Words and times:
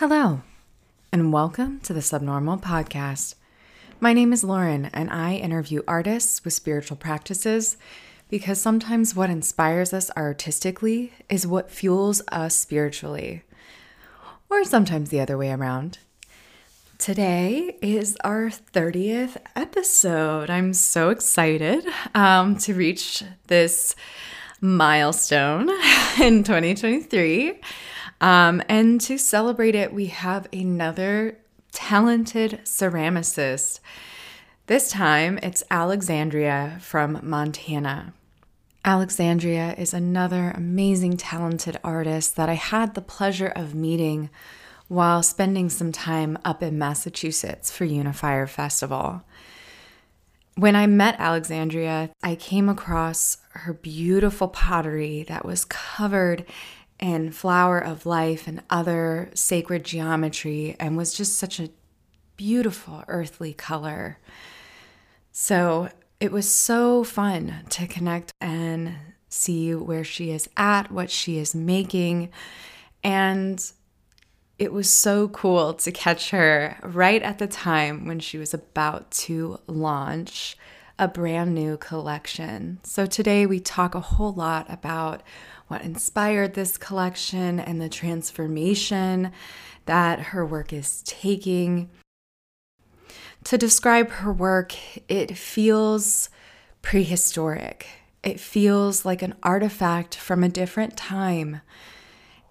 Hello, 0.00 0.42
and 1.10 1.32
welcome 1.32 1.80
to 1.80 1.94
the 1.94 2.02
Subnormal 2.02 2.58
Podcast. 2.58 3.34
My 3.98 4.12
name 4.12 4.30
is 4.30 4.44
Lauren, 4.44 4.90
and 4.92 5.08
I 5.08 5.36
interview 5.36 5.80
artists 5.88 6.44
with 6.44 6.52
spiritual 6.52 6.98
practices 6.98 7.78
because 8.28 8.60
sometimes 8.60 9.16
what 9.16 9.30
inspires 9.30 9.94
us 9.94 10.10
artistically 10.14 11.14
is 11.30 11.46
what 11.46 11.70
fuels 11.70 12.20
us 12.28 12.54
spiritually, 12.54 13.42
or 14.50 14.64
sometimes 14.64 15.08
the 15.08 15.20
other 15.20 15.38
way 15.38 15.50
around. 15.50 15.96
Today 16.98 17.78
is 17.80 18.18
our 18.22 18.50
30th 18.50 19.38
episode. 19.56 20.50
I'm 20.50 20.74
so 20.74 21.08
excited 21.08 21.86
um, 22.14 22.58
to 22.58 22.74
reach 22.74 23.24
this 23.46 23.96
milestone 24.60 25.70
in 26.20 26.44
2023. 26.44 27.60
Um, 28.20 28.62
and 28.68 29.00
to 29.02 29.18
celebrate 29.18 29.74
it, 29.74 29.92
we 29.92 30.06
have 30.06 30.48
another 30.52 31.38
talented 31.72 32.60
ceramicist. 32.64 33.80
This 34.66 34.90
time 34.90 35.38
it's 35.42 35.62
Alexandria 35.70 36.78
from 36.80 37.20
Montana. 37.22 38.14
Alexandria 38.84 39.74
is 39.76 39.92
another 39.92 40.52
amazing, 40.56 41.16
talented 41.16 41.76
artist 41.82 42.36
that 42.36 42.48
I 42.48 42.54
had 42.54 42.94
the 42.94 43.00
pleasure 43.00 43.52
of 43.54 43.74
meeting 43.74 44.30
while 44.88 45.22
spending 45.22 45.68
some 45.68 45.90
time 45.92 46.38
up 46.44 46.62
in 46.62 46.78
Massachusetts 46.78 47.70
for 47.70 47.84
Unifier 47.84 48.46
Festival. 48.46 49.22
When 50.54 50.76
I 50.76 50.86
met 50.86 51.16
Alexandria, 51.18 52.10
I 52.22 52.34
came 52.36 52.68
across 52.68 53.38
her 53.50 53.74
beautiful 53.74 54.48
pottery 54.48 55.24
that 55.24 55.44
was 55.44 55.64
covered 55.64 56.46
in 56.98 57.30
flower 57.30 57.78
of 57.78 58.06
life 58.06 58.46
and 58.46 58.62
other 58.70 59.30
sacred 59.34 59.84
geometry 59.84 60.76
and 60.80 60.96
was 60.96 61.12
just 61.12 61.38
such 61.38 61.60
a 61.60 61.70
beautiful 62.36 63.04
earthly 63.08 63.52
color. 63.52 64.18
So 65.32 65.88
it 66.20 66.32
was 66.32 66.52
so 66.52 67.04
fun 67.04 67.64
to 67.70 67.86
connect 67.86 68.32
and 68.40 68.94
see 69.28 69.74
where 69.74 70.04
she 70.04 70.30
is 70.30 70.48
at, 70.56 70.90
what 70.90 71.10
she 71.10 71.38
is 71.38 71.54
making. 71.54 72.30
And 73.04 73.62
it 74.58 74.72
was 74.72 74.90
so 74.92 75.28
cool 75.28 75.74
to 75.74 75.92
catch 75.92 76.30
her 76.30 76.78
right 76.82 77.22
at 77.22 77.38
the 77.38 77.46
time 77.46 78.06
when 78.06 78.20
she 78.20 78.38
was 78.38 78.54
about 78.54 79.10
to 79.10 79.60
launch 79.66 80.56
a 80.98 81.08
brand 81.08 81.54
new 81.54 81.76
collection. 81.76 82.80
So 82.82 83.06
today 83.06 83.46
we 83.46 83.60
talk 83.60 83.94
a 83.94 84.00
whole 84.00 84.32
lot 84.32 84.66
about 84.70 85.22
what 85.68 85.82
inspired 85.82 86.54
this 86.54 86.78
collection 86.78 87.60
and 87.60 87.80
the 87.80 87.88
transformation 87.88 89.32
that 89.84 90.20
her 90.20 90.44
work 90.46 90.72
is 90.72 91.02
taking. 91.02 91.90
To 93.44 93.58
describe 93.58 94.10
her 94.10 94.32
work, 94.32 94.74
it 95.08 95.36
feels 95.36 96.30
prehistoric. 96.82 97.86
It 98.22 98.40
feels 98.40 99.04
like 99.04 99.22
an 99.22 99.34
artifact 99.42 100.14
from 100.14 100.42
a 100.42 100.48
different 100.48 100.96
time. 100.96 101.60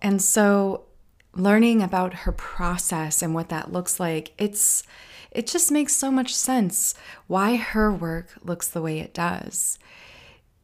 And 0.02 0.22
so 0.22 0.86
learning 1.34 1.82
about 1.82 2.14
her 2.14 2.32
process 2.32 3.22
and 3.22 3.34
what 3.34 3.50
that 3.50 3.74
looks 3.74 4.00
like, 4.00 4.34
it's 4.38 4.84
it 5.36 5.48
just 5.48 5.72
makes 5.72 5.96
so 5.96 6.10
much 6.10 6.34
sense 6.34 6.96
why 7.28 7.58
her 7.58 7.92
work 7.92 8.28
looks 8.42 8.68
the 8.68 8.82
way 8.82 9.00
it 9.00 9.14
does. 9.14 9.78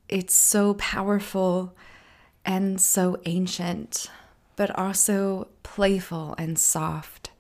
It's 0.07 0.33
so 0.33 0.75
powerful 0.75 1.75
and 2.45 2.79
so 2.79 3.19
ancient, 3.25 4.07
but 4.55 4.77
also 4.77 5.49
playful 5.63 6.35
and 6.37 6.57
soft. 6.57 7.31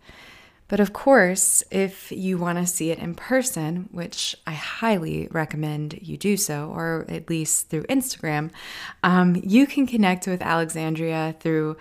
But 0.67 0.79
of 0.79 0.93
course, 0.93 1.63
if 1.69 2.11
you 2.11 2.37
want 2.37 2.57
to 2.57 2.65
see 2.65 2.91
it 2.91 2.99
in 2.99 3.15
person, 3.15 3.89
which 3.91 4.35
I 4.47 4.53
highly 4.53 5.27
recommend 5.31 5.99
you 6.01 6.17
do 6.17 6.37
so, 6.37 6.71
or 6.73 7.05
at 7.09 7.29
least 7.29 7.69
through 7.69 7.83
Instagram, 7.83 8.51
um, 9.03 9.41
you 9.43 9.67
can 9.67 9.85
connect 9.85 10.27
with 10.27 10.41
Alexandria 10.41 11.35
through 11.39 11.75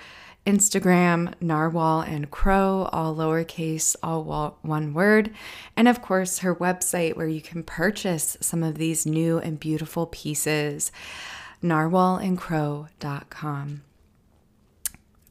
Instagram, 0.46 1.34
Narwhal 1.40 2.00
and 2.00 2.30
Crow, 2.30 2.88
all 2.92 3.14
lowercase, 3.14 3.94
all 4.02 4.58
one 4.62 4.94
word. 4.94 5.32
And 5.76 5.86
of 5.86 6.00
course, 6.00 6.38
her 6.38 6.54
website 6.54 7.16
where 7.16 7.28
you 7.28 7.40
can 7.40 7.62
purchase 7.62 8.36
some 8.40 8.62
of 8.62 8.78
these 8.78 9.04
new 9.04 9.38
and 9.38 9.60
beautiful 9.60 10.06
pieces, 10.06 10.90
narwhalandcrow.com. 11.62 13.82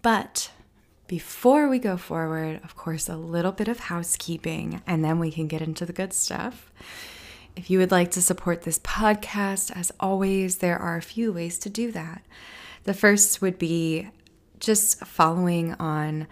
But 0.02 0.52
before 1.08 1.68
we 1.68 1.80
go 1.80 1.98
forward, 1.98 2.62
of 2.64 2.75
course, 2.75 3.09
a 3.09 3.18
little 3.18 3.52
bit 3.52 3.68
of 3.68 3.80
housekeeping, 3.80 4.81
and 4.86 5.03
then 5.03 5.18
we 5.18 5.31
can 5.31 5.48
get 5.48 5.62
into 5.62 5.86
the 5.86 5.92
good 5.92 6.14
stuff. 6.14 6.72
If 7.56 7.72
you 7.72 7.80
would 7.80 7.92
like 7.92 8.12
to 8.12 8.22
support 8.22 8.62
this 8.62 8.80
podcast, 8.80 9.75
as 9.75 9.92
always, 10.00 10.58
there 10.58 10.78
are 10.78 10.98
a 10.98 11.02
few 11.02 11.34
ways 11.34 11.58
to 11.59 11.69
do 11.69 11.92
that. 11.92 12.22
The 12.84 12.94
first 12.94 13.42
would 13.42 13.58
be 13.58 14.09
just 14.59 15.06
following 15.06 15.74
on 15.75 16.28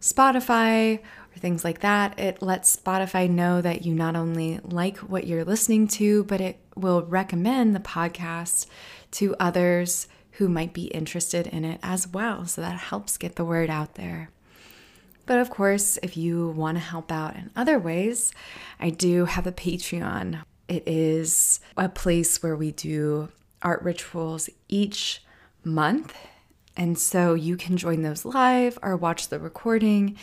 Spotify 0.00 0.98
or 0.98 1.38
things 1.38 1.64
like 1.64 1.80
that. 1.80 2.18
It 2.18 2.42
lets 2.42 2.76
Spotify 2.76 3.28
know 3.28 3.60
that 3.60 3.84
you 3.84 3.94
not 3.94 4.16
only 4.16 4.60
like 4.62 4.98
what 4.98 5.26
you're 5.26 5.44
listening 5.44 5.88
to, 5.88 6.24
but 6.24 6.40
it 6.40 6.58
will 6.74 7.02
recommend 7.02 7.74
the 7.74 7.80
podcast 7.80 8.66
to 9.12 9.34
others 9.40 10.08
who 10.32 10.48
might 10.48 10.72
be 10.72 10.84
interested 10.86 11.46
in 11.46 11.64
it 11.64 11.80
as 11.82 12.06
well. 12.06 12.46
So 12.46 12.60
that 12.60 12.78
helps 12.78 13.16
get 13.16 13.36
the 13.36 13.44
word 13.44 13.70
out 13.70 13.94
there. 13.94 14.30
But 15.24 15.38
of 15.38 15.50
course, 15.50 15.98
if 16.02 16.16
you 16.16 16.50
want 16.50 16.76
to 16.76 16.84
help 16.84 17.10
out 17.10 17.34
in 17.34 17.50
other 17.56 17.78
ways, 17.78 18.32
I 18.78 18.90
do 18.90 19.24
have 19.24 19.46
a 19.46 19.52
Patreon. 19.52 20.42
It 20.68 20.84
is 20.86 21.60
a 21.76 21.88
place 21.88 22.42
where 22.42 22.54
we 22.54 22.70
do 22.72 23.30
art 23.62 23.82
rituals 23.82 24.48
each 24.68 25.24
month 25.64 26.14
and 26.76 26.98
so 26.98 27.34
you 27.34 27.56
can 27.56 27.76
join 27.76 28.02
those 28.02 28.24
live 28.24 28.78
or 28.82 28.96
watch 28.96 29.28
the 29.28 29.38
recording. 29.38 30.16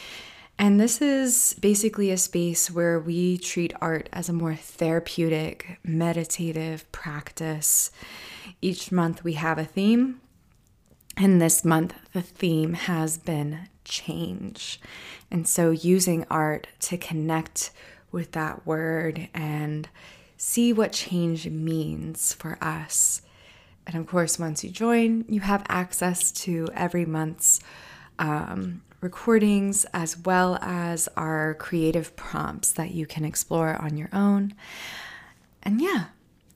And 0.59 0.80
this 0.80 1.02
is 1.02 1.56
basically 1.59 2.12
a 2.12 2.18
space 2.18 2.69
where 2.69 3.00
we 3.00 3.38
treat 3.38 3.74
art 3.81 4.08
as 4.14 4.30
a 4.30 4.34
more 4.34 4.56
therapeutic, 4.56 5.80
meditative 5.84 6.90
practice. 6.92 7.92
Each 8.62 8.92
month 8.92 9.24
we 9.24 9.34
have 9.34 9.58
a 9.58 9.66
theme. 9.66 10.22
And 11.18 11.42
this 11.42 11.63
month, 11.63 11.94
the 12.13 12.22
theme 12.22 12.74
has 12.74 13.18
been 13.18 13.68
change. 13.84 14.80
And 15.30 15.47
so, 15.47 15.69
using 15.69 16.25
art 16.30 16.68
to 16.81 16.97
connect 16.97 17.72
with 18.12 18.31
that 18.31 18.66
word 18.66 19.30
and 19.34 19.90
see 20.38 20.74
what 20.74 20.92
change 20.92 21.47
means 21.47 22.34
for 22.34 22.58
us 22.62 23.22
and 23.86 23.96
of 23.96 24.08
course, 24.08 24.40
once 24.40 24.64
you 24.64 24.70
join, 24.70 25.26
you 25.28 25.42
have 25.42 25.66
access 25.68 26.32
to 26.32 26.68
every 26.74 27.06
month's 27.06 27.60
um, 28.20 28.82
recordings 29.02 29.86
as 29.94 30.18
well 30.18 30.58
as 30.62 31.10
our 31.18 31.56
creative 31.56 32.16
prompts 32.16 32.72
that 32.72 32.92
you 32.92 33.06
can 33.06 33.26
explore 33.26 33.76
on 33.76 33.98
your 33.98 34.10
own. 34.14 34.54
And 35.62 35.82
yeah, 35.82 36.06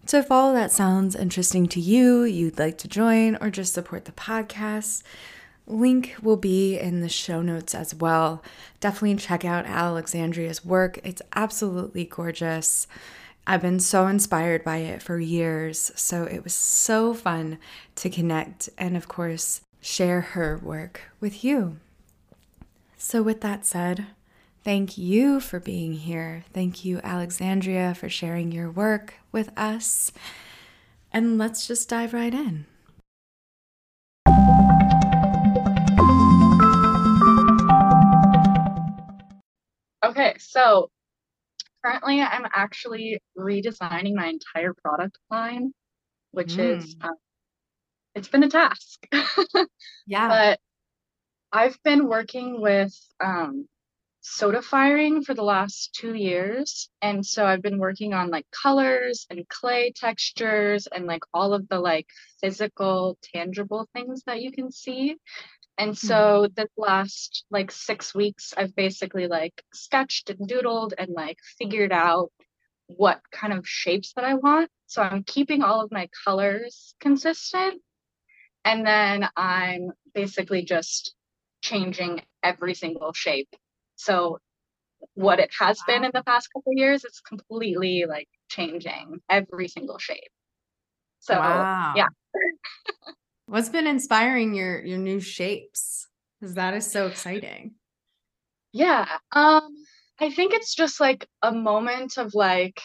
so 0.05 0.19
if 0.19 0.31
all 0.31 0.53
that 0.53 0.71
sounds 0.71 1.15
interesting 1.15 1.67
to 1.67 1.81
you, 1.81 2.23
you'd 2.23 2.57
like 2.57 2.77
to 2.79 2.87
join 2.87 3.35
or 3.41 3.49
just 3.49 3.73
support 3.73 4.05
the 4.05 4.13
podcast, 4.13 5.03
link 5.65 6.15
will 6.21 6.37
be 6.37 6.79
in 6.79 7.01
the 7.01 7.09
show 7.09 7.41
notes 7.41 7.75
as 7.75 7.93
well. 7.93 8.41
Definitely 8.79 9.17
check 9.17 9.43
out 9.43 9.65
Alexandria's 9.65 10.63
work. 10.63 10.99
It's 11.03 11.21
absolutely 11.35 12.05
gorgeous. 12.05 12.87
I've 13.49 13.61
been 13.61 13.79
so 13.79 14.07
inspired 14.07 14.65
by 14.65 14.79
it 14.79 15.01
for 15.01 15.21
years. 15.21 15.93
So 15.95 16.23
it 16.23 16.43
was 16.43 16.53
so 16.53 17.13
fun 17.13 17.59
to 17.95 18.09
connect 18.09 18.69
and, 18.77 18.97
of 18.97 19.07
course, 19.07 19.61
share 19.79 20.19
her 20.19 20.59
work 20.61 21.03
with 21.21 21.45
you. 21.45 21.77
So, 22.97 23.23
with 23.23 23.39
that 23.41 23.65
said, 23.65 24.07
thank 24.65 24.97
you 24.97 25.39
for 25.39 25.61
being 25.61 25.93
here. 25.93 26.43
Thank 26.51 26.83
you, 26.83 26.99
Alexandria, 27.05 27.95
for 27.95 28.09
sharing 28.09 28.51
your 28.51 28.69
work 28.69 29.13
with 29.31 29.49
us. 29.55 30.11
And 31.13 31.37
let's 31.37 31.65
just 31.67 31.87
dive 31.87 32.13
right 32.13 32.33
in. 32.33 32.65
Okay, 40.03 40.35
so 40.37 40.89
currently 41.87 42.21
I'm 42.21 42.45
actually 42.53 43.19
redesigning 43.37 44.15
my 44.15 44.27
entire 44.27 44.73
product 44.73 45.17
line, 45.29 45.73
which 46.31 46.55
mm. 46.55 46.77
is 46.77 46.95
um, 47.01 47.15
it's 48.15 48.27
been 48.27 48.43
a 48.43 48.49
task. 48.49 49.07
yeah. 50.07 50.27
But 50.27 50.59
I've 51.51 51.81
been 51.83 52.07
working 52.07 52.61
with 52.61 52.93
um, 53.23 53.67
soda 54.21 54.61
firing 54.61 55.23
for 55.23 55.33
the 55.33 55.43
last 55.43 55.93
two 55.93 56.13
years. 56.13 56.89
And 57.01 57.25
so 57.25 57.45
I've 57.45 57.61
been 57.61 57.77
working 57.77 58.13
on 58.13 58.29
like 58.29 58.45
colors 58.51 59.25
and 59.29 59.47
clay 59.47 59.93
textures 59.95 60.87
and 60.87 61.05
like 61.05 61.23
all 61.33 61.53
of 61.53 61.67
the 61.69 61.79
like 61.79 62.07
physical, 62.41 63.17
tangible 63.33 63.87
things 63.93 64.23
that 64.25 64.41
you 64.41 64.51
can 64.51 64.71
see. 64.71 65.15
And 65.77 65.97
so 65.97 66.15
mm-hmm. 66.15 66.53
this 66.55 66.69
last 66.75 67.45
like 67.51 67.71
six 67.71 68.15
weeks, 68.15 68.53
I've 68.57 68.75
basically 68.75 69.27
like 69.27 69.63
sketched 69.73 70.29
and 70.29 70.49
doodled 70.49 70.93
and 70.97 71.09
like 71.09 71.37
figured 71.57 71.91
out 71.91 72.31
what 72.87 73.21
kind 73.31 73.53
of 73.53 73.67
shapes 73.67 74.13
that 74.13 74.25
I 74.25 74.33
want. 74.33 74.69
So 74.87 75.01
I'm 75.01 75.23
keeping 75.23 75.61
all 75.61 75.81
of 75.81 75.91
my 75.91 76.09
colors 76.25 76.95
consistent. 76.99 77.81
And 78.65 78.85
then 78.85 79.29
I'm 79.35 79.91
basically 80.13 80.63
just 80.63 81.13
changing 81.61 82.21
every 82.43 82.73
single 82.73 83.13
shape. 83.13 83.49
So 83.95 84.39
what 85.13 85.39
it 85.39 85.51
has 85.59 85.79
been 85.85 86.03
in 86.03 86.11
the 86.13 86.23
past 86.23 86.49
couple 86.51 86.73
years, 86.73 87.03
it's 87.03 87.21
completely 87.21 88.05
like 88.07 88.27
changing 88.49 89.19
every 89.29 89.67
single 89.67 89.99
shape. 89.99 90.31
So 91.19 91.35
wow. 91.35 91.93
yeah. 91.95 92.07
What's 93.47 93.69
been 93.69 93.87
inspiring 93.87 94.53
your 94.53 94.83
your 94.85 94.97
new 94.97 95.21
shapes? 95.21 96.07
Because 96.39 96.55
that 96.55 96.73
is 96.73 96.89
so 96.89 97.07
exciting. 97.07 97.75
Yeah. 98.73 99.07
Um, 99.31 99.73
I 100.19 100.29
think 100.31 100.53
it's 100.53 100.75
just 100.75 100.99
like 100.99 101.27
a 101.41 101.51
moment 101.51 102.17
of 102.17 102.35
like 102.35 102.81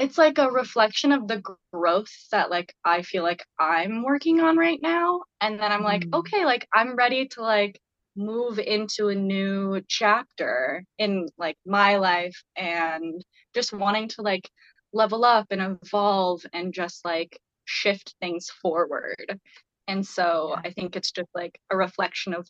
it's 0.00 0.18
like 0.18 0.38
a 0.38 0.50
reflection 0.50 1.12
of 1.12 1.28
the 1.28 1.40
growth 1.72 2.10
that 2.32 2.50
like 2.50 2.74
I 2.84 3.02
feel 3.02 3.22
like 3.22 3.44
I'm 3.60 4.02
working 4.02 4.40
on 4.40 4.56
right 4.56 4.80
now. 4.82 5.22
And 5.40 5.60
then 5.60 5.70
I'm 5.70 5.84
like, 5.84 6.06
mm. 6.06 6.18
okay, 6.18 6.44
like 6.44 6.66
I'm 6.74 6.96
ready 6.96 7.28
to 7.28 7.42
like 7.42 7.80
move 8.16 8.58
into 8.58 9.08
a 9.08 9.14
new 9.14 9.82
chapter 9.86 10.84
in 10.98 11.28
like 11.38 11.56
my 11.64 11.98
life 11.98 12.42
and 12.56 13.24
just 13.54 13.72
wanting 13.72 14.08
to 14.08 14.22
like 14.22 14.50
level 14.92 15.24
up 15.24 15.46
and 15.50 15.78
evolve 15.80 16.44
and 16.52 16.74
just 16.74 17.04
like 17.04 17.38
shift 17.64 18.14
things 18.20 18.50
forward. 18.50 19.40
And 19.86 20.06
so 20.06 20.54
yeah. 20.54 20.68
I 20.68 20.72
think 20.72 20.96
it's 20.96 21.10
just 21.10 21.28
like 21.34 21.58
a 21.70 21.76
reflection 21.76 22.34
of 22.34 22.48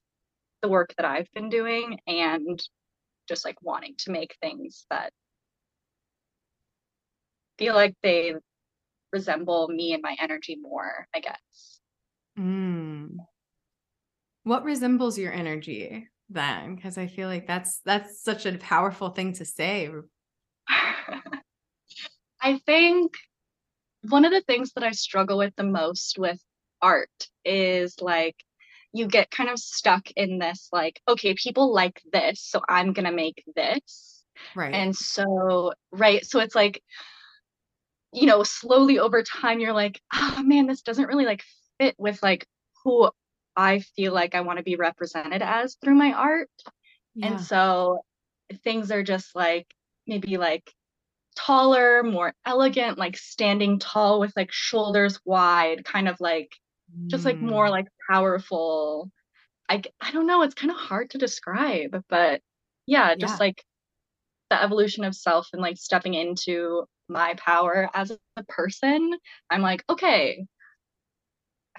the 0.62 0.68
work 0.68 0.94
that 0.96 1.06
I've 1.06 1.30
been 1.34 1.48
doing 1.48 1.98
and 2.06 2.62
just 3.28 3.44
like 3.44 3.56
wanting 3.62 3.94
to 3.98 4.10
make 4.12 4.36
things 4.40 4.86
that 4.90 5.12
feel 7.58 7.74
like 7.74 7.94
they 8.02 8.34
resemble 9.12 9.68
me 9.68 9.92
and 9.92 10.02
my 10.02 10.16
energy 10.20 10.56
more, 10.60 11.06
I 11.14 11.20
guess. 11.20 11.80
Mm. 12.38 13.16
What 14.42 14.64
resembles 14.64 15.18
your 15.18 15.32
energy 15.32 16.08
then? 16.28 16.74
Because 16.74 16.98
I 16.98 17.06
feel 17.06 17.28
like 17.28 17.46
that's 17.46 17.80
that's 17.84 18.22
such 18.22 18.44
a 18.46 18.58
powerful 18.58 19.10
thing 19.10 19.32
to 19.34 19.44
say. 19.44 19.88
I 22.40 22.58
think 22.66 23.12
one 24.08 24.24
of 24.24 24.32
the 24.32 24.42
things 24.42 24.72
that 24.74 24.84
I 24.84 24.92
struggle 24.92 25.38
with 25.38 25.54
the 25.56 25.64
most 25.64 26.18
with 26.18 26.38
art 26.82 27.28
is 27.44 28.00
like 28.00 28.36
you 28.92 29.06
get 29.08 29.30
kind 29.30 29.50
of 29.50 29.58
stuck 29.58 30.10
in 30.12 30.38
this 30.38 30.68
like 30.72 31.00
okay 31.08 31.34
people 31.34 31.72
like 31.74 32.00
this 32.12 32.40
so 32.40 32.60
i'm 32.68 32.92
going 32.92 33.06
to 33.06 33.12
make 33.12 33.42
this. 33.56 34.22
Right. 34.54 34.74
And 34.74 34.94
so 34.94 35.72
right 35.92 36.24
so 36.24 36.40
it's 36.40 36.54
like 36.54 36.82
you 38.12 38.26
know 38.26 38.42
slowly 38.42 38.98
over 38.98 39.22
time 39.22 39.60
you're 39.60 39.72
like 39.72 40.00
oh 40.12 40.42
man 40.44 40.66
this 40.66 40.82
doesn't 40.82 41.06
really 41.06 41.24
like 41.24 41.42
fit 41.78 41.94
with 41.98 42.22
like 42.22 42.46
who 42.84 43.10
i 43.56 43.80
feel 43.96 44.12
like 44.12 44.34
i 44.34 44.42
want 44.42 44.58
to 44.58 44.62
be 44.64 44.76
represented 44.76 45.42
as 45.42 45.76
through 45.82 45.94
my 45.94 46.12
art. 46.12 46.50
Yeah. 47.14 47.28
and 47.28 47.40
so 47.40 48.00
things 48.62 48.90
are 48.90 49.02
just 49.02 49.34
like 49.34 49.66
maybe 50.06 50.36
like 50.36 50.70
taller, 51.36 52.02
more 52.02 52.32
elegant, 52.46 52.98
like 52.98 53.16
standing 53.16 53.78
tall 53.78 54.20
with 54.20 54.32
like 54.36 54.52
shoulders 54.52 55.18
wide, 55.24 55.84
kind 55.84 56.08
of 56.08 56.20
like 56.20 56.52
just 57.06 57.24
like 57.24 57.38
more 57.38 57.66
mm. 57.66 57.70
like 57.70 57.86
powerful. 58.10 59.10
I 59.68 59.82
I 60.00 60.12
don't 60.12 60.26
know, 60.26 60.42
it's 60.42 60.54
kind 60.54 60.70
of 60.70 60.76
hard 60.76 61.10
to 61.10 61.18
describe, 61.18 62.02
but 62.08 62.40
yeah, 62.86 63.14
just 63.14 63.34
yeah. 63.34 63.46
like 63.46 63.64
the 64.50 64.62
evolution 64.62 65.04
of 65.04 65.14
self 65.14 65.48
and 65.52 65.62
like 65.62 65.76
stepping 65.76 66.14
into 66.14 66.84
my 67.08 67.34
power 67.34 67.88
as 67.94 68.12
a 68.36 68.44
person. 68.44 69.12
I'm 69.50 69.62
like, 69.62 69.84
okay, 69.88 70.46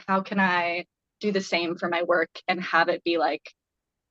how 0.07 0.21
can 0.21 0.39
I 0.39 0.85
do 1.21 1.31
the 1.31 1.41
same 1.41 1.77
for 1.77 1.89
my 1.89 2.03
work 2.03 2.29
and 2.47 2.61
have 2.61 2.89
it 2.89 3.03
be 3.03 3.17
like 3.17 3.51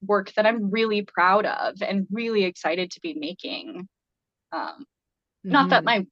work 0.02 0.32
that 0.34 0.46
I'm 0.46 0.70
really 0.70 1.02
proud 1.02 1.46
of 1.46 1.82
and 1.82 2.06
really 2.10 2.44
excited 2.44 2.90
to 2.92 3.00
be 3.00 3.14
making. 3.14 3.88
Um, 4.52 4.84
Mm-hmm. 5.44 5.52
Not 5.52 5.70
that 5.70 5.84
mm-hmm. 5.84 6.00
my 6.00 6.06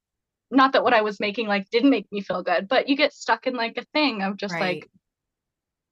not 0.50 0.72
that 0.72 0.84
what 0.84 0.92
I 0.92 1.00
was 1.00 1.18
making 1.18 1.48
like 1.48 1.70
didn't 1.70 1.90
make 1.90 2.06
me 2.12 2.20
feel 2.20 2.42
good, 2.42 2.68
but 2.68 2.88
you 2.88 2.96
get 2.96 3.14
stuck 3.14 3.46
in 3.46 3.54
like 3.54 3.78
a 3.78 3.86
thing 3.94 4.22
of 4.22 4.36
just 4.36 4.52
right. 4.52 4.60
like, 4.82 4.90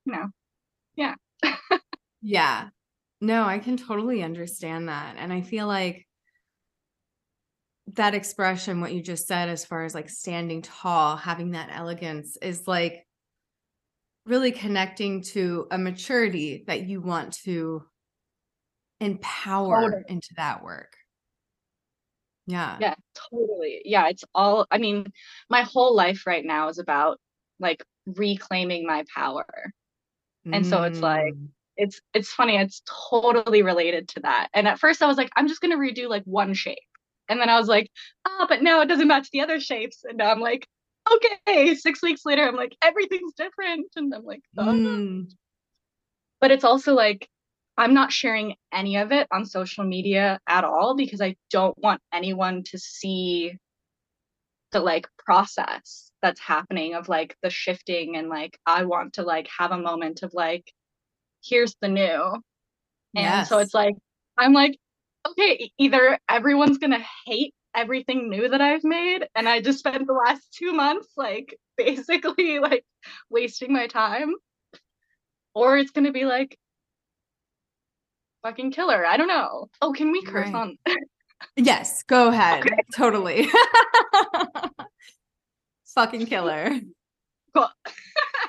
you 0.04 0.12
know, 0.12 0.26
yeah. 0.96 1.14
yeah. 2.22 2.68
No, 3.22 3.44
I 3.44 3.58
can 3.58 3.78
totally 3.78 4.22
understand 4.22 4.88
that. 4.88 5.16
And 5.18 5.32
I 5.32 5.40
feel 5.40 5.66
like 5.66 6.06
that 7.94 8.14
expression, 8.14 8.82
what 8.82 8.92
you 8.92 9.02
just 9.02 9.26
said, 9.26 9.48
as 9.48 9.64
far 9.64 9.84
as 9.84 9.94
like 9.94 10.10
standing 10.10 10.60
tall, 10.60 11.16
having 11.16 11.52
that 11.52 11.70
elegance 11.72 12.36
is 12.42 12.68
like 12.68 13.06
really 14.26 14.52
connecting 14.52 15.22
to 15.22 15.66
a 15.70 15.78
maturity 15.78 16.64
that 16.66 16.86
you 16.86 17.00
want 17.00 17.32
to 17.44 17.82
empower 19.00 20.04
into 20.08 20.28
that 20.36 20.62
work. 20.62 20.94
Yeah. 22.50 22.76
Yeah, 22.80 22.94
totally. 23.30 23.82
Yeah, 23.84 24.08
it's 24.08 24.24
all 24.34 24.66
I 24.70 24.78
mean, 24.78 25.12
my 25.48 25.62
whole 25.62 25.94
life 25.94 26.26
right 26.26 26.44
now 26.44 26.68
is 26.68 26.78
about 26.78 27.18
like 27.58 27.84
reclaiming 28.06 28.86
my 28.86 29.04
power. 29.14 29.46
And 30.52 30.66
so 30.66 30.82
it's 30.82 31.00
like 31.00 31.34
mm. 31.34 31.48
it's 31.76 32.00
it's 32.14 32.32
funny, 32.32 32.56
it's 32.56 32.82
totally 33.10 33.62
related 33.62 34.08
to 34.10 34.20
that. 34.20 34.48
And 34.54 34.66
at 34.66 34.78
first 34.78 35.02
I 35.02 35.06
was 35.06 35.16
like, 35.16 35.30
I'm 35.36 35.48
just 35.48 35.60
gonna 35.60 35.76
redo 35.76 36.08
like 36.08 36.24
one 36.24 36.54
shape. 36.54 36.78
And 37.28 37.40
then 37.40 37.48
I 37.48 37.58
was 37.58 37.68
like, 37.68 37.90
ah, 38.26 38.38
oh, 38.40 38.46
but 38.48 38.62
now 38.62 38.80
it 38.80 38.86
doesn't 38.86 39.06
match 39.06 39.28
the 39.30 39.42
other 39.42 39.60
shapes. 39.60 40.02
And 40.04 40.18
now 40.18 40.32
I'm 40.32 40.40
like, 40.40 40.66
okay, 41.12 41.74
six 41.74 42.02
weeks 42.02 42.22
later, 42.24 42.42
I'm 42.42 42.56
like, 42.56 42.74
everything's 42.82 43.34
different. 43.34 43.86
And 43.96 44.12
I'm 44.12 44.24
like, 44.24 44.40
oh. 44.58 44.64
mm. 44.64 45.30
but 46.40 46.50
it's 46.50 46.64
also 46.64 46.94
like 46.94 47.28
I'm 47.80 47.94
not 47.94 48.12
sharing 48.12 48.56
any 48.74 48.98
of 48.98 49.10
it 49.10 49.26
on 49.32 49.46
social 49.46 49.84
media 49.84 50.38
at 50.46 50.64
all 50.64 50.94
because 50.94 51.22
I 51.22 51.36
don't 51.50 51.76
want 51.78 52.02
anyone 52.12 52.62
to 52.64 52.78
see 52.78 53.56
the 54.70 54.80
like 54.80 55.08
process 55.18 56.12
that's 56.20 56.40
happening 56.40 56.94
of 56.94 57.08
like 57.08 57.38
the 57.42 57.48
shifting 57.48 58.18
and 58.18 58.28
like 58.28 58.58
I 58.66 58.84
want 58.84 59.14
to 59.14 59.22
like 59.22 59.48
have 59.58 59.70
a 59.70 59.78
moment 59.78 60.22
of 60.22 60.34
like 60.34 60.70
here's 61.42 61.74
the 61.80 61.88
new. 61.88 62.34
And 63.16 63.24
yes. 63.24 63.48
so 63.48 63.56
it's 63.56 63.72
like 63.72 63.94
I'm 64.36 64.52
like 64.52 64.76
okay, 65.26 65.70
either 65.78 66.18
everyone's 66.28 66.76
going 66.76 66.92
to 66.92 67.04
hate 67.24 67.54
everything 67.74 68.28
new 68.28 68.46
that 68.46 68.60
I've 68.60 68.84
made 68.84 69.26
and 69.34 69.48
I 69.48 69.62
just 69.62 69.78
spent 69.78 70.06
the 70.06 70.12
last 70.12 70.54
2 70.58 70.74
months 70.74 71.08
like 71.16 71.56
basically 71.78 72.58
like 72.58 72.84
wasting 73.30 73.72
my 73.72 73.86
time 73.86 74.34
or 75.54 75.78
it's 75.78 75.92
going 75.92 76.04
to 76.04 76.12
be 76.12 76.26
like 76.26 76.58
fucking 78.42 78.72
killer. 78.72 79.06
I 79.06 79.16
don't 79.16 79.28
know. 79.28 79.68
Oh, 79.80 79.92
can 79.92 80.12
we 80.12 80.22
curse 80.22 80.46
right. 80.46 80.54
on? 80.54 80.78
yes, 81.56 82.02
go 82.04 82.28
ahead. 82.28 82.60
Okay. 82.66 82.76
Totally. 82.94 83.48
fucking 85.94 86.26
killer. 86.26 86.72
Cool. 87.54 87.68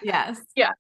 yes. 0.04 0.40
Yeah. 0.56 0.72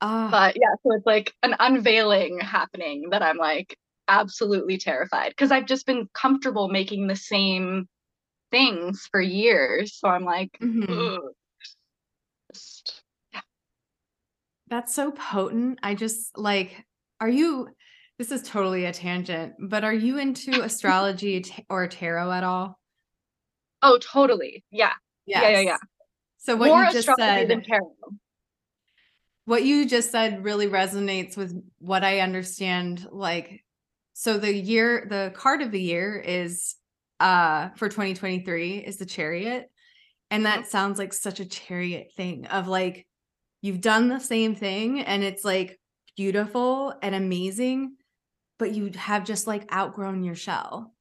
Uh, 0.00 0.30
but 0.30 0.54
yeah, 0.54 0.74
so 0.84 0.94
it's 0.94 1.06
like 1.06 1.34
an 1.42 1.56
unveiling 1.58 2.38
happening 2.38 3.10
that 3.10 3.20
I'm 3.20 3.36
like 3.36 3.76
absolutely 4.06 4.78
terrified 4.78 5.30
because 5.30 5.50
I've 5.50 5.66
just 5.66 5.86
been 5.86 6.08
comfortable 6.14 6.68
making 6.68 7.08
the 7.08 7.16
same 7.16 7.88
things 8.52 9.08
for 9.10 9.20
years. 9.20 9.98
So 9.98 10.08
I'm 10.08 10.24
like, 10.24 10.56
mm-hmm. 10.62 11.16
just, 12.52 13.02
yeah. 13.32 13.40
That's 14.68 14.94
so 14.94 15.10
potent. 15.10 15.80
I 15.82 15.96
just 15.96 16.38
like, 16.38 16.84
are 17.20 17.28
you 17.28 17.68
this 18.18 18.32
is 18.32 18.42
totally 18.42 18.84
a 18.84 18.92
tangent, 18.92 19.54
but 19.58 19.84
are 19.84 19.94
you 19.94 20.18
into 20.18 20.62
astrology 20.62 21.40
t- 21.40 21.64
or 21.70 21.86
tarot 21.86 22.32
at 22.32 22.44
all? 22.44 22.78
Oh, 23.82 23.98
totally. 23.98 24.64
Yeah. 24.70 24.92
Yes. 25.24 25.42
Yeah, 25.42 25.48
yeah, 25.50 25.60
yeah. 25.60 25.76
So 26.38 26.56
what 26.56 26.68
More 26.68 26.84
you 26.84 26.92
just 26.92 27.08
said. 27.18 27.66
What 29.44 29.64
you 29.64 29.86
just 29.86 30.10
said 30.10 30.44
really 30.44 30.66
resonates 30.66 31.36
with 31.36 31.54
what 31.78 32.04
I 32.04 32.20
understand 32.20 33.06
like 33.10 33.64
so 34.12 34.36
the 34.36 34.52
year 34.52 35.06
the 35.08 35.32
card 35.34 35.62
of 35.62 35.70
the 35.70 35.80
year 35.80 36.16
is 36.18 36.74
uh 37.20 37.68
for 37.76 37.88
2023 37.88 38.78
is 38.78 38.96
the 38.96 39.06
chariot 39.06 39.70
and 40.30 40.44
that 40.44 40.60
mm-hmm. 40.60 40.68
sounds 40.68 40.98
like 40.98 41.12
such 41.12 41.40
a 41.40 41.46
chariot 41.46 42.08
thing 42.16 42.46
of 42.46 42.68
like 42.68 43.06
you've 43.62 43.80
done 43.80 44.08
the 44.08 44.18
same 44.18 44.54
thing 44.54 45.00
and 45.00 45.22
it's 45.22 45.44
like 45.44 45.78
beautiful 46.16 46.92
and 47.00 47.14
amazing 47.14 47.94
but 48.58 48.74
you 48.74 48.90
have 48.96 49.24
just 49.24 49.46
like 49.46 49.72
outgrown 49.72 50.22
your 50.24 50.34
shell 50.34 50.92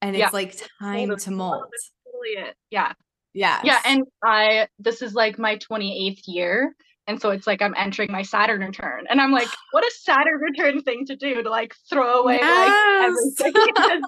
and 0.00 0.14
it's 0.14 0.20
yeah. 0.20 0.30
like 0.32 0.56
time 0.80 1.16
to 1.16 1.30
mold. 1.30 1.64
Totally 2.06 2.48
it. 2.48 2.56
Yeah. 2.70 2.92
Yeah. 3.34 3.60
Yeah. 3.64 3.80
And 3.84 4.04
I, 4.24 4.68
this 4.78 5.02
is 5.02 5.14
like 5.14 5.38
my 5.38 5.56
28th 5.56 6.22
year. 6.26 6.74
And 7.06 7.20
so 7.20 7.30
it's 7.30 7.46
like 7.46 7.62
I'm 7.62 7.74
entering 7.76 8.12
my 8.12 8.22
Saturn 8.22 8.60
return. 8.60 9.06
And 9.08 9.20
I'm 9.20 9.32
like, 9.32 9.48
what 9.72 9.84
a 9.84 9.90
Saturn 9.98 10.40
return 10.40 10.82
thing 10.82 11.06
to 11.06 11.16
do 11.16 11.42
to 11.42 11.50
like 11.50 11.74
throw 11.90 12.20
away 12.20 12.38
yes. 12.40 13.14
like 13.38 13.54
everything 13.54 13.72
and 13.90 14.04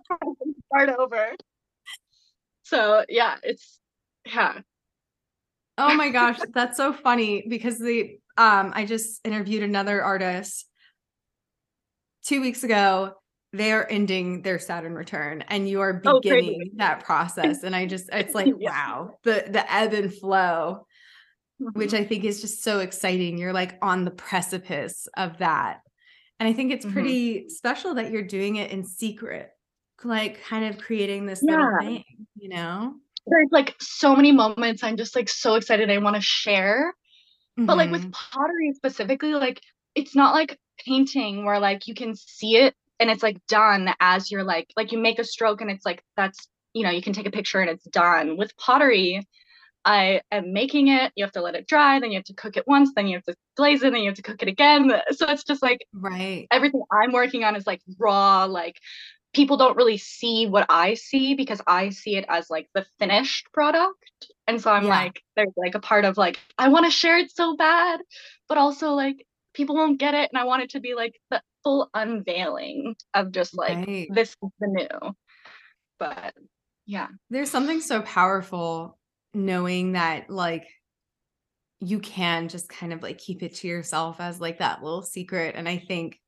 start 0.66 0.98
over. 0.98 1.34
So 2.62 3.04
yeah, 3.08 3.36
it's 3.42 3.78
yeah. 4.26 4.60
Oh 5.76 5.94
my 5.94 6.10
gosh, 6.12 6.38
that's 6.52 6.76
so 6.76 6.92
funny 6.92 7.44
because 7.48 7.78
the 7.78 8.18
um 8.36 8.72
I 8.74 8.84
just 8.84 9.20
interviewed 9.24 9.62
another 9.62 10.02
artist 10.02 10.66
two 12.30 12.40
weeks 12.40 12.62
ago 12.62 13.12
they 13.52 13.72
are 13.72 13.84
ending 13.90 14.42
their 14.42 14.60
Saturn 14.60 14.94
return 14.94 15.42
and 15.48 15.68
you 15.68 15.80
are 15.80 16.00
oh, 16.04 16.20
beginning 16.20 16.70
oh, 16.72 16.76
that 16.76 17.04
process. 17.04 17.64
And 17.64 17.74
I 17.74 17.84
just, 17.84 18.08
it's 18.12 18.32
like, 18.32 18.46
yeah. 18.58 18.70
wow, 18.70 19.18
the, 19.24 19.44
the 19.48 19.72
ebb 19.72 19.92
and 19.92 20.14
flow, 20.14 20.86
mm-hmm. 21.60 21.76
which 21.76 21.92
I 21.92 22.04
think 22.04 22.22
is 22.22 22.40
just 22.40 22.62
so 22.62 22.78
exciting. 22.78 23.38
You're 23.38 23.52
like 23.52 23.76
on 23.82 24.04
the 24.04 24.12
precipice 24.12 25.08
of 25.16 25.38
that. 25.38 25.80
And 26.38 26.48
I 26.48 26.52
think 26.52 26.72
it's 26.72 26.86
mm-hmm. 26.86 26.94
pretty 26.94 27.34
mm-hmm. 27.34 27.48
special 27.48 27.94
that 27.94 28.12
you're 28.12 28.22
doing 28.22 28.54
it 28.54 28.70
in 28.70 28.84
secret, 28.84 29.50
like 30.04 30.44
kind 30.44 30.64
of 30.66 30.78
creating 30.78 31.26
this 31.26 31.42
yeah. 31.42 31.56
little 31.56 31.78
thing, 31.80 32.04
you 32.36 32.50
know? 32.50 32.94
There's 33.26 33.48
like 33.50 33.74
so 33.80 34.14
many 34.14 34.30
moments 34.30 34.84
I'm 34.84 34.96
just 34.96 35.16
like 35.16 35.28
so 35.28 35.56
excited 35.56 35.90
I 35.90 35.98
want 35.98 36.14
to 36.14 36.22
share. 36.22 36.94
Mm-hmm. 37.58 37.66
But 37.66 37.76
like 37.76 37.90
with 37.90 38.02
mm-hmm. 38.02 38.10
pottery 38.12 38.72
specifically, 38.74 39.34
like 39.34 39.60
it's 39.96 40.14
not 40.14 40.34
like 40.34 40.56
painting 40.84 41.44
where 41.44 41.58
like 41.58 41.86
you 41.86 41.94
can 41.94 42.14
see 42.14 42.56
it 42.56 42.74
and 42.98 43.10
it's 43.10 43.22
like 43.22 43.44
done 43.46 43.92
as 43.98 44.30
you're 44.30 44.44
like 44.44 44.68
like 44.76 44.92
you 44.92 44.98
make 44.98 45.18
a 45.18 45.24
stroke 45.24 45.60
and 45.60 45.70
it's 45.70 45.86
like 45.86 46.04
that's 46.16 46.48
you 46.74 46.84
know 46.84 46.90
you 46.90 47.02
can 47.02 47.12
take 47.12 47.26
a 47.26 47.30
picture 47.30 47.60
and 47.60 47.70
it's 47.70 47.84
done. 47.84 48.36
With 48.36 48.56
pottery 48.56 49.26
i 49.84 50.20
am 50.30 50.52
making 50.52 50.88
it. 50.88 51.10
You 51.16 51.24
have 51.24 51.32
to 51.32 51.40
let 51.40 51.54
it 51.54 51.66
dry 51.66 51.98
then 51.98 52.10
you 52.10 52.18
have 52.18 52.24
to 52.26 52.34
cook 52.34 52.56
it 52.56 52.64
once 52.66 52.92
then 52.94 53.06
you 53.06 53.16
have 53.16 53.24
to 53.24 53.34
glaze 53.56 53.82
it 53.82 53.92
then 53.92 54.02
you 54.02 54.10
have 54.10 54.16
to 54.16 54.22
cook 54.22 54.42
it 54.42 54.48
again. 54.48 54.92
So 55.12 55.26
it's 55.28 55.44
just 55.44 55.62
like 55.62 55.80
right. 55.92 56.46
everything 56.50 56.82
i'm 56.92 57.12
working 57.12 57.44
on 57.44 57.56
is 57.56 57.66
like 57.66 57.80
raw 57.98 58.44
like 58.44 58.76
people 59.32 59.56
don't 59.56 59.76
really 59.76 59.96
see 59.96 60.46
what 60.46 60.66
i 60.68 60.94
see 60.94 61.34
because 61.34 61.62
i 61.66 61.88
see 61.88 62.16
it 62.16 62.26
as 62.28 62.50
like 62.50 62.68
the 62.74 62.84
finished 62.98 63.46
product. 63.52 63.96
And 64.46 64.60
so 64.60 64.70
i'm 64.70 64.84
yeah. 64.84 64.90
like 64.90 65.22
there's 65.36 65.54
like 65.56 65.74
a 65.74 65.80
part 65.80 66.04
of 66.04 66.18
like 66.18 66.38
i 66.58 66.68
want 66.68 66.84
to 66.84 66.90
share 66.90 67.16
it 67.16 67.30
so 67.30 67.56
bad 67.56 68.00
but 68.48 68.58
also 68.58 68.90
like 68.90 69.24
people 69.54 69.74
won't 69.74 69.98
get 69.98 70.14
it 70.14 70.30
and 70.32 70.40
i 70.40 70.44
want 70.44 70.62
it 70.62 70.70
to 70.70 70.80
be 70.80 70.94
like 70.94 71.20
the 71.30 71.42
full 71.62 71.90
unveiling 71.94 72.94
of 73.14 73.32
just 73.32 73.56
like 73.56 73.86
right. 73.86 74.08
this 74.12 74.30
is 74.30 74.50
the 74.60 74.66
new 74.66 75.14
but 75.98 76.34
yeah 76.86 77.08
there's 77.28 77.50
something 77.50 77.80
so 77.80 78.02
powerful 78.02 78.98
knowing 79.34 79.92
that 79.92 80.30
like 80.30 80.66
you 81.80 81.98
can 81.98 82.48
just 82.48 82.68
kind 82.68 82.92
of 82.92 83.02
like 83.02 83.18
keep 83.18 83.42
it 83.42 83.54
to 83.54 83.68
yourself 83.68 84.20
as 84.20 84.40
like 84.40 84.58
that 84.58 84.82
little 84.82 85.02
secret 85.02 85.54
and 85.56 85.68
i 85.68 85.76
think 85.76 86.18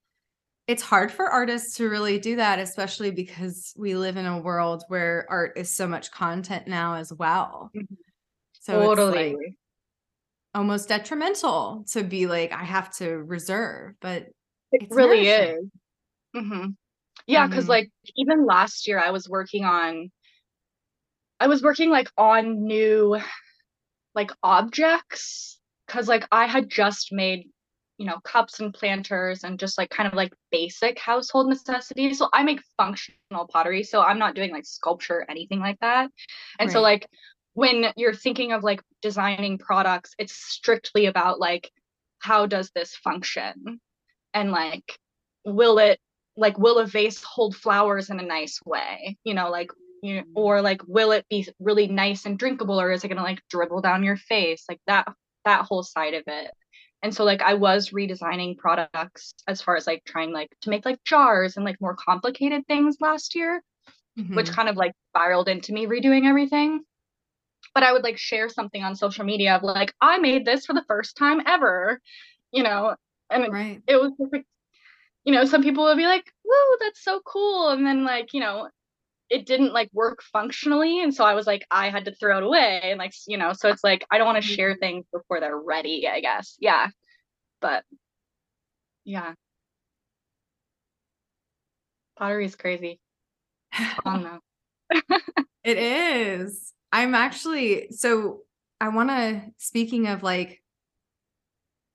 it's 0.68 0.82
hard 0.82 1.10
for 1.10 1.26
artists 1.26 1.76
to 1.76 1.88
really 1.88 2.18
do 2.18 2.36
that 2.36 2.58
especially 2.58 3.10
because 3.10 3.72
we 3.76 3.94
live 3.94 4.16
in 4.16 4.26
a 4.26 4.40
world 4.40 4.84
where 4.88 5.26
art 5.28 5.52
is 5.56 5.74
so 5.74 5.88
much 5.88 6.10
content 6.10 6.68
now 6.68 6.94
as 6.94 7.12
well 7.12 7.70
mm-hmm. 7.74 7.94
so 8.60 8.80
totally. 8.80 9.34
like 9.34 9.54
almost 10.54 10.88
detrimental 10.88 11.84
to 11.90 12.02
be 12.02 12.26
like 12.26 12.52
i 12.52 12.62
have 12.62 12.94
to 12.94 13.08
reserve 13.08 13.94
but 14.00 14.26
it 14.72 14.88
really 14.90 15.28
is. 15.28 15.64
Mm-hmm. 16.34 16.70
Yeah, 17.26 17.46
because 17.46 17.64
mm-hmm. 17.64 17.70
like 17.70 17.90
even 18.16 18.46
last 18.46 18.88
year, 18.88 18.98
I 18.98 19.10
was 19.10 19.28
working 19.28 19.64
on, 19.64 20.10
I 21.38 21.46
was 21.46 21.62
working 21.62 21.90
like 21.90 22.10
on 22.16 22.64
new, 22.64 23.18
like 24.14 24.32
objects, 24.42 25.58
because 25.86 26.08
like 26.08 26.26
I 26.32 26.46
had 26.46 26.70
just 26.70 27.12
made, 27.12 27.48
you 27.98 28.06
know, 28.06 28.18
cups 28.24 28.60
and 28.60 28.72
planters 28.72 29.44
and 29.44 29.58
just 29.58 29.76
like 29.76 29.90
kind 29.90 30.08
of 30.08 30.14
like 30.14 30.32
basic 30.50 30.98
household 30.98 31.48
necessities. 31.48 32.18
So 32.18 32.28
I 32.32 32.42
make 32.42 32.60
functional 32.76 33.46
pottery, 33.46 33.82
so 33.82 34.02
I'm 34.02 34.18
not 34.18 34.34
doing 34.34 34.50
like 34.50 34.64
sculpture 34.64 35.18
or 35.18 35.30
anything 35.30 35.60
like 35.60 35.78
that. 35.80 36.10
And 36.58 36.68
right. 36.68 36.72
so 36.72 36.80
like 36.80 37.06
when 37.54 37.92
you're 37.96 38.14
thinking 38.14 38.52
of 38.52 38.62
like 38.62 38.82
designing 39.02 39.58
products, 39.58 40.14
it's 40.18 40.32
strictly 40.32 41.06
about 41.06 41.38
like 41.40 41.70
how 42.18 42.46
does 42.46 42.70
this 42.74 42.94
function? 42.94 43.80
And 44.34 44.50
like 44.50 44.98
will 45.44 45.78
it 45.78 45.98
like 46.36 46.58
will 46.58 46.78
a 46.78 46.86
vase 46.86 47.22
hold 47.22 47.54
flowers 47.56 48.10
in 48.10 48.20
a 48.20 48.24
nice 48.24 48.60
way? 48.64 49.16
You 49.24 49.34
know 49.34 49.50
like 49.50 49.70
you 50.02 50.16
know, 50.16 50.24
or 50.34 50.62
like 50.62 50.82
will 50.86 51.12
it 51.12 51.26
be 51.28 51.46
really 51.60 51.88
nice 51.88 52.26
and 52.26 52.38
drinkable 52.38 52.80
or 52.80 52.90
is 52.90 53.04
it 53.04 53.08
gonna 53.08 53.22
like 53.22 53.42
dribble 53.50 53.82
down 53.82 54.02
your 54.02 54.16
face? 54.16 54.64
Like 54.68 54.80
that 54.86 55.06
that 55.44 55.64
whole 55.64 55.82
side 55.82 56.14
of 56.14 56.24
it. 56.26 56.50
And 57.02 57.12
so 57.12 57.24
like 57.24 57.42
i 57.42 57.54
was 57.54 57.90
redesigning 57.90 58.56
products 58.56 59.34
as 59.48 59.60
far 59.60 59.76
as 59.76 59.88
like 59.88 60.04
trying 60.04 60.32
like 60.32 60.54
to 60.62 60.70
make 60.70 60.84
like 60.84 61.02
jars 61.04 61.56
and 61.56 61.64
like 61.64 61.80
more 61.80 61.96
complicated 61.96 62.64
things 62.68 62.98
last 63.00 63.34
year 63.34 63.60
mm-hmm. 64.18 64.34
which 64.34 64.50
kind 64.50 64.68
of 64.68 64.76
like 64.76 64.92
spiraled 65.10 65.48
into 65.48 65.72
me 65.72 65.86
redoing 65.86 66.26
everything 66.26 66.84
but 67.74 67.82
i 67.82 67.92
would 67.92 68.02
like 68.02 68.18
share 68.18 68.48
something 68.48 68.82
on 68.82 68.94
social 68.94 69.24
media 69.24 69.56
of 69.56 69.62
like 69.62 69.94
i 70.00 70.18
made 70.18 70.44
this 70.44 70.66
for 70.66 70.72
the 70.72 70.84
first 70.88 71.16
time 71.16 71.40
ever 71.46 72.00
you 72.52 72.62
know 72.62 72.94
and 73.30 73.52
right. 73.52 73.82
it, 73.86 73.94
it 73.94 74.00
was 74.00 74.12
like 74.32 74.44
you 75.24 75.32
know 75.32 75.44
some 75.44 75.62
people 75.62 75.84
would 75.84 75.96
be 75.96 76.06
like 76.06 76.30
whoa 76.44 76.76
that's 76.80 77.02
so 77.02 77.20
cool 77.24 77.70
and 77.70 77.86
then 77.86 78.04
like 78.04 78.32
you 78.32 78.40
know 78.40 78.68
it 79.30 79.46
didn't 79.46 79.72
like 79.72 79.88
work 79.92 80.22
functionally 80.22 81.02
and 81.02 81.14
so 81.14 81.24
i 81.24 81.34
was 81.34 81.46
like 81.46 81.64
i 81.70 81.88
had 81.88 82.04
to 82.04 82.14
throw 82.14 82.36
it 82.36 82.44
away 82.44 82.80
and 82.84 82.98
like 82.98 83.14
you 83.26 83.38
know 83.38 83.52
so 83.52 83.68
it's 83.68 83.84
like 83.84 84.04
i 84.10 84.18
don't 84.18 84.26
want 84.26 84.42
to 84.42 84.46
share 84.46 84.72
mm-hmm. 84.72 84.80
things 84.80 85.06
before 85.12 85.40
they're 85.40 85.58
ready 85.58 86.06
i 86.08 86.20
guess 86.20 86.56
yeah 86.60 86.88
but 87.60 87.84
yeah 89.04 89.32
pottery 92.16 92.44
is 92.44 92.56
crazy 92.56 93.00
I 93.72 93.96
don't 94.04 94.22
know. 94.22 94.38
it 95.64 95.78
is 95.78 96.72
i'm 96.92 97.14
actually 97.14 97.88
so 97.90 98.40
i 98.80 98.88
want 98.88 99.08
to 99.08 99.42
speaking 99.58 100.06
of 100.06 100.22
like 100.22 100.62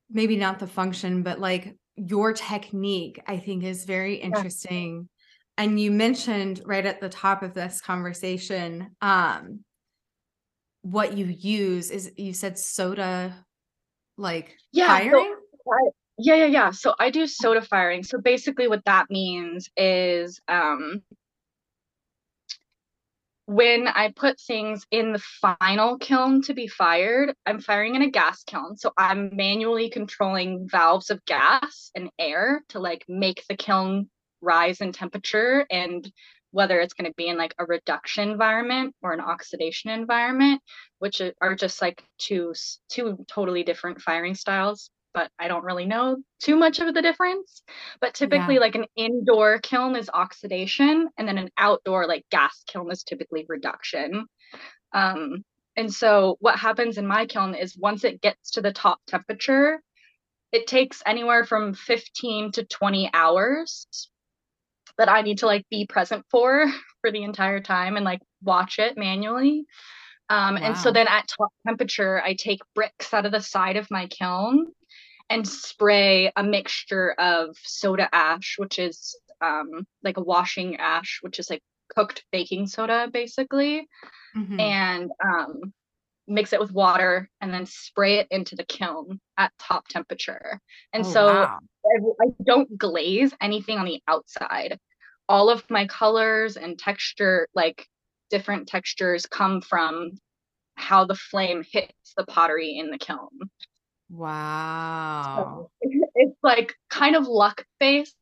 maybe 0.10 0.36
not 0.36 0.60
the 0.60 0.68
function, 0.68 1.24
but 1.24 1.40
like 1.40 1.76
your 1.96 2.34
technique, 2.34 3.22
I 3.28 3.38
think 3.38 3.64
is 3.64 3.86
very 3.86 4.16
interesting. 4.16 5.10
Yeah. 5.58 5.64
And 5.64 5.80
you 5.80 5.92
mentioned 5.92 6.62
right 6.66 6.86
at 6.86 7.02
the 7.02 7.10
top 7.10 7.44
of 7.44 7.54
this 7.54 7.82
conversation, 7.82 8.96
um, 9.02 9.64
what 10.84 11.18
you 11.18 11.26
use 11.26 11.90
is 11.90 12.12
you 12.16 12.34
said 12.34 12.58
soda 12.58 13.44
like 14.18 14.56
yeah, 14.72 14.88
firing? 14.88 15.36
So 15.66 15.92
yeah, 16.20 16.36
yeah, 16.36 16.46
yeah. 16.46 16.72
So 16.72 16.96
I 17.00 17.10
do 17.10 17.28
soda 17.28 17.62
firing. 17.62 18.04
So 18.04 18.20
basically 18.20 18.68
what 18.68 18.86
that 18.86 19.10
means 19.10 19.70
is 19.76 20.40
um 20.48 21.02
when 23.48 23.88
I 23.88 24.12
put 24.14 24.42
things 24.42 24.86
in 24.92 25.14
the 25.14 25.24
final 25.42 25.98
kiln 25.98 26.42
to 26.44 26.54
be 26.54 26.68
fired, 26.68 27.34
I'm 27.46 27.62
firing 27.62 27.96
in 27.96 28.02
a 28.02 28.10
gas 28.10 28.44
kiln. 28.44 28.76
So 28.76 28.92
I'm 28.98 29.36
manually 29.38 29.90
controlling 29.90 30.68
valves 30.70 31.10
of 31.10 31.24
gas 31.24 31.90
and 31.96 32.12
air 32.20 32.62
to 32.70 32.80
like 32.80 33.06
make 33.08 33.46
the 33.48 33.56
kiln 33.56 34.10
rise 34.42 34.82
in 34.82 34.92
temperature 34.92 35.66
and 35.72 36.12
whether 36.52 36.82
it's 36.82 36.94
going 36.94 37.10
to 37.10 37.16
be 37.16 37.28
in 37.28 37.38
like 37.38 37.56
a 37.58 37.66
reduction 37.66 38.30
environment 38.30 38.94
or 39.02 39.14
an 39.14 39.22
oxidation 39.22 39.92
environment, 39.92 40.62
which 41.00 41.22
are 41.40 41.56
just 41.56 41.82
like 41.82 42.04
two 42.18 42.54
two 42.90 43.26
totally 43.30 43.64
different 43.64 44.02
firing 44.02 44.36
styles 44.36 44.90
but 45.18 45.32
I 45.40 45.48
don't 45.48 45.64
really 45.64 45.88
know 45.88 46.18
too 46.40 46.56
much 46.56 46.78
of 46.78 46.94
the 46.94 47.02
difference. 47.02 47.64
But 48.00 48.14
typically, 48.14 48.54
yeah. 48.56 48.60
like 48.60 48.76
an 48.76 48.86
indoor 48.96 49.58
kiln 49.58 49.96
is 49.96 50.12
oxidation, 50.14 51.10
and 51.18 51.28
then 51.28 51.40
an 51.40 51.50
outdoor, 51.58 52.06
like 52.06 52.24
gas 52.30 52.64
kiln, 52.68 52.92
is 52.92 53.04
typically 53.04 53.44
reduction. 53.50 54.28
Um, 54.94 55.44
and 55.76 55.92
so, 55.92 56.38
what 56.40 56.60
happens 56.60 57.00
in 57.00 57.08
my 57.08 57.26
kiln 57.26 57.56
is 57.56 57.76
once 57.76 58.04
it 58.04 58.22
gets 58.22 58.52
to 58.52 58.62
the 58.62 58.72
top 58.72 59.00
temperature, 59.08 59.82
it 60.52 60.68
takes 60.68 61.02
anywhere 61.04 61.46
from 61.46 61.74
15 61.74 62.52
to 62.52 62.64
20 62.64 63.10
hours 63.12 63.88
that 65.00 65.10
I 65.10 65.24
need 65.24 65.40
to 65.40 65.48
like 65.48 65.66
be 65.72 65.88
present 65.88 66.26
for 66.30 66.68
for 67.02 67.12
the 67.12 67.24
entire 67.24 67.60
time 67.60 67.96
and 67.96 68.06
like 68.06 68.22
watch 68.44 68.78
it 68.78 69.00
manually. 69.00 69.66
Um, 70.30 70.56
wow. 70.56 70.62
And 70.62 70.78
so 70.78 70.92
then 70.92 71.08
at 71.08 71.28
top 71.28 71.50
temperature, 71.66 72.22
I 72.22 72.36
take 72.36 72.60
bricks 72.76 73.16
out 73.16 73.26
of 73.26 73.32
the 73.32 73.42
side 73.42 73.78
of 73.78 73.90
my 73.90 74.06
kiln 74.06 74.74
and 75.30 75.48
spray 75.48 76.32
a 76.36 76.44
mixture 76.44 77.12
of 77.14 77.56
soda 77.64 78.08
ash, 78.14 78.56
which 78.58 78.80
is 78.80 79.16
um, 79.42 79.86
like 80.04 80.18
a 80.18 80.24
washing 80.24 80.78
ash, 80.78 81.20
which 81.22 81.40
is 81.40 81.50
like 81.50 81.62
cooked 81.96 82.26
baking 82.32 82.68
soda 82.68 83.10
basically, 83.12 83.88
mm-hmm. 84.36 84.60
and 84.60 85.12
um, 85.24 85.74
mix 86.28 86.54
it 86.54 86.60
with 86.60 86.72
water 86.72 87.30
and 87.42 87.54
then 87.54 87.66
spray 87.66 88.20
it 88.20 88.28
into 88.32 88.56
the 88.56 88.66
kiln 88.66 89.20
at 89.38 89.52
top 89.60 89.88
temperature. 89.88 90.60
And 90.94 91.06
oh, 91.06 91.10
so 91.10 91.26
wow. 91.28 91.60
I, 91.86 92.26
I 92.26 92.30
don't 92.46 92.78
glaze 92.78 93.34
anything 93.42 93.78
on 93.78 93.86
the 93.86 94.02
outside. 94.08 94.80
All 95.30 95.50
of 95.50 95.70
my 95.70 95.88
colors 95.88 96.58
and 96.58 96.78
texture, 96.78 97.48
like 97.54 97.86
different 98.30 98.68
textures, 98.68 99.26
come 99.26 99.62
from 99.62 100.12
how 100.76 101.06
the 101.06 101.16
flame 101.16 101.64
hits 101.70 102.14
the 102.16 102.26
pottery 102.26 102.78
in 102.78 102.92
the 102.92 102.98
kiln. 102.98 103.30
Wow. 104.10 105.70
So 105.84 105.90
it's 106.16 106.38
like 106.44 106.76
kind 106.90 107.16
of 107.16 107.28
luck 107.28 107.66
based 107.80 108.16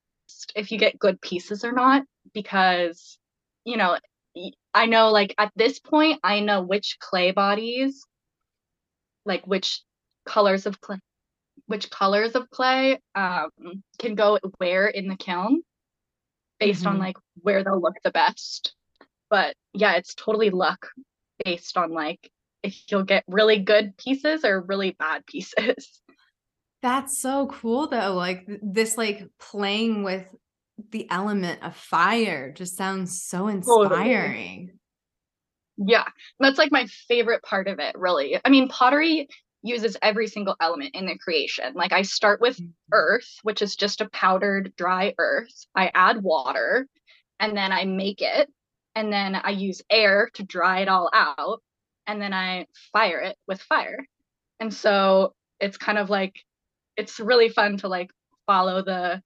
if 0.55 0.71
you 0.71 0.77
get 0.77 0.99
good 0.99 1.21
pieces 1.21 1.63
or 1.63 1.71
not, 1.71 2.03
because, 2.33 3.17
you 3.63 3.77
know, 3.77 3.97
I 4.73 4.85
know 4.87 5.11
like 5.11 5.33
at 5.37 5.51
this 5.55 5.79
point, 5.79 6.19
I 6.23 6.41
know 6.41 6.61
which 6.61 6.97
clay 6.99 7.31
bodies, 7.31 8.05
like 9.25 9.45
which 9.47 9.81
colors 10.25 10.65
of 10.65 10.81
clay, 10.81 10.97
which 11.67 11.89
colors 11.89 12.35
of 12.35 12.49
clay 12.49 12.99
um, 13.15 13.49
can 13.99 14.15
go 14.15 14.39
where 14.57 14.87
in 14.87 15.07
the 15.07 15.15
kiln 15.15 15.61
based 16.59 16.81
mm-hmm. 16.83 16.95
on 16.95 16.99
like 16.99 17.17
where 17.41 17.63
they'll 17.63 17.81
look 17.81 17.95
the 18.03 18.11
best. 18.11 18.73
But 19.29 19.55
yeah, 19.73 19.95
it's 19.95 20.13
totally 20.13 20.49
luck 20.49 20.87
based 21.43 21.77
on 21.77 21.91
like 21.91 22.29
you'll 22.89 23.03
get 23.03 23.23
really 23.27 23.59
good 23.59 23.97
pieces 23.97 24.43
or 24.45 24.61
really 24.61 24.91
bad 24.91 25.25
pieces. 25.27 26.01
That's 26.81 27.19
so 27.21 27.47
cool 27.47 27.87
though. 27.87 28.13
Like 28.13 28.47
this 28.61 28.97
like 28.97 29.23
playing 29.39 30.03
with 30.03 30.25
the 30.91 31.09
element 31.09 31.63
of 31.63 31.75
fire 31.75 32.51
just 32.51 32.77
sounds 32.77 33.23
so 33.23 33.47
inspiring. 33.47 34.67
Totally. 34.67 34.71
Yeah, 35.77 36.05
that's 36.39 36.57
like 36.57 36.71
my 36.71 36.85
favorite 37.07 37.43
part 37.43 37.67
of 37.67 37.79
it, 37.79 37.97
really. 37.97 38.39
I 38.43 38.49
mean, 38.49 38.69
pottery 38.69 39.27
uses 39.65 39.97
every 40.01 40.27
single 40.27 40.55
element 40.61 40.93
in 40.93 41.07
the 41.07 41.17
creation. 41.17 41.73
Like 41.73 41.91
I 41.91 42.03
start 42.03 42.39
with 42.39 42.57
mm-hmm. 42.57 42.69
earth, 42.91 43.39
which 43.43 43.61
is 43.61 43.75
just 43.75 43.99
a 43.99 44.09
powdered 44.09 44.73
dry 44.77 45.13
earth. 45.17 45.65
I 45.75 45.91
add 45.93 46.21
water 46.21 46.87
and 47.39 47.57
then 47.57 47.71
I 47.71 47.85
make 47.85 48.21
it. 48.21 48.49
And 48.93 49.11
then 49.11 49.35
I 49.35 49.49
use 49.49 49.81
air 49.89 50.29
to 50.35 50.43
dry 50.43 50.81
it 50.81 50.87
all 50.87 51.09
out. 51.13 51.61
And 52.07 52.21
then 52.21 52.33
I 52.33 52.65
fire 52.91 53.19
it 53.19 53.37
with 53.47 53.61
fire. 53.61 54.05
And 54.59 54.73
so 54.73 55.33
it's 55.59 55.77
kind 55.77 55.97
of 55.97 56.09
like 56.09 56.35
it's 56.97 57.19
really 57.19 57.49
fun 57.49 57.77
to 57.77 57.87
like 57.87 58.09
follow 58.45 58.83
the 58.83 59.21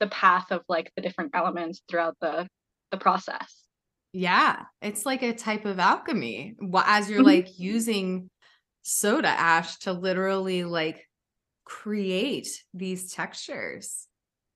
the 0.00 0.06
path 0.08 0.50
of 0.50 0.62
like 0.68 0.92
the 0.96 1.02
different 1.02 1.32
elements 1.34 1.82
throughout 1.88 2.16
the 2.20 2.48
the 2.90 2.96
process. 2.96 3.64
Yeah 4.12 4.62
it's 4.80 5.04
like 5.04 5.22
a 5.22 5.34
type 5.34 5.64
of 5.64 5.78
alchemy. 5.78 6.56
As 6.84 7.10
you're 7.10 7.20
mm-hmm. 7.20 7.26
like 7.26 7.58
using 7.58 8.30
soda 8.82 9.28
ash 9.28 9.76
to 9.80 9.92
literally 9.92 10.64
like 10.64 11.04
create 11.64 12.48
these 12.72 13.12
textures. 13.12 14.06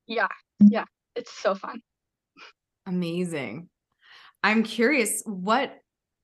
Yeah 0.07 0.29
yeah 0.61 0.85
it's 1.15 1.33
so 1.33 1.55
fun. 1.55 1.81
Amazing. 2.87 3.69
I'm 4.43 4.63
curious 4.63 5.23
what 5.25 5.75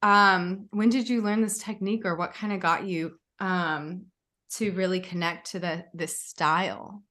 um 0.02 0.66
when 0.70 0.88
did 0.88 1.08
you 1.08 1.22
learn 1.22 1.42
this 1.42 1.58
technique 1.58 2.04
or 2.04 2.16
what 2.16 2.34
kind 2.34 2.52
of 2.52 2.60
got 2.60 2.84
you 2.84 3.18
um 3.40 4.06
to 4.50 4.72
really 4.72 5.00
connect 5.00 5.50
to 5.50 5.58
the 5.58 5.84
this 5.94 6.20
style? 6.20 7.02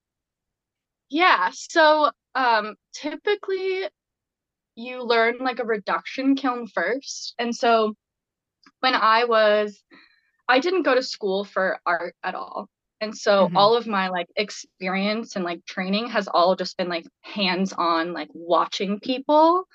Yeah 1.10 1.50
so 1.53 2.12
um 2.36 2.75
typically 2.94 3.84
you 4.75 5.03
learn 5.03 5.38
like 5.39 5.60
a 5.60 5.65
reduction 5.65 6.36
kiln 6.36 6.67
first 6.67 7.34
and 7.39 7.56
so 7.56 7.96
when 8.82 8.94
i 8.94 9.24
was 9.24 9.82
i 10.48 10.60
didn't 10.60 10.84
go 10.84 10.94
to 10.94 11.01
school 11.01 11.44
for 11.44 11.79
art 11.86 12.13
at 12.24 12.36
all 12.36 12.70
and 13.00 13.15
so 13.15 13.46
mm-hmm. 13.46 13.58
all 13.58 13.75
of 13.75 13.88
my 13.88 14.10
like 14.10 14.27
experience 14.36 15.36
and 15.36 15.46
like 15.46 15.65
training 15.65 16.08
has 16.10 16.27
all 16.27 16.56
just 16.56 16.77
been 16.77 16.89
like 16.89 17.06
hands 17.22 17.74
on 17.74 18.13
like 18.13 18.29
watching 18.34 19.00
people. 19.00 19.65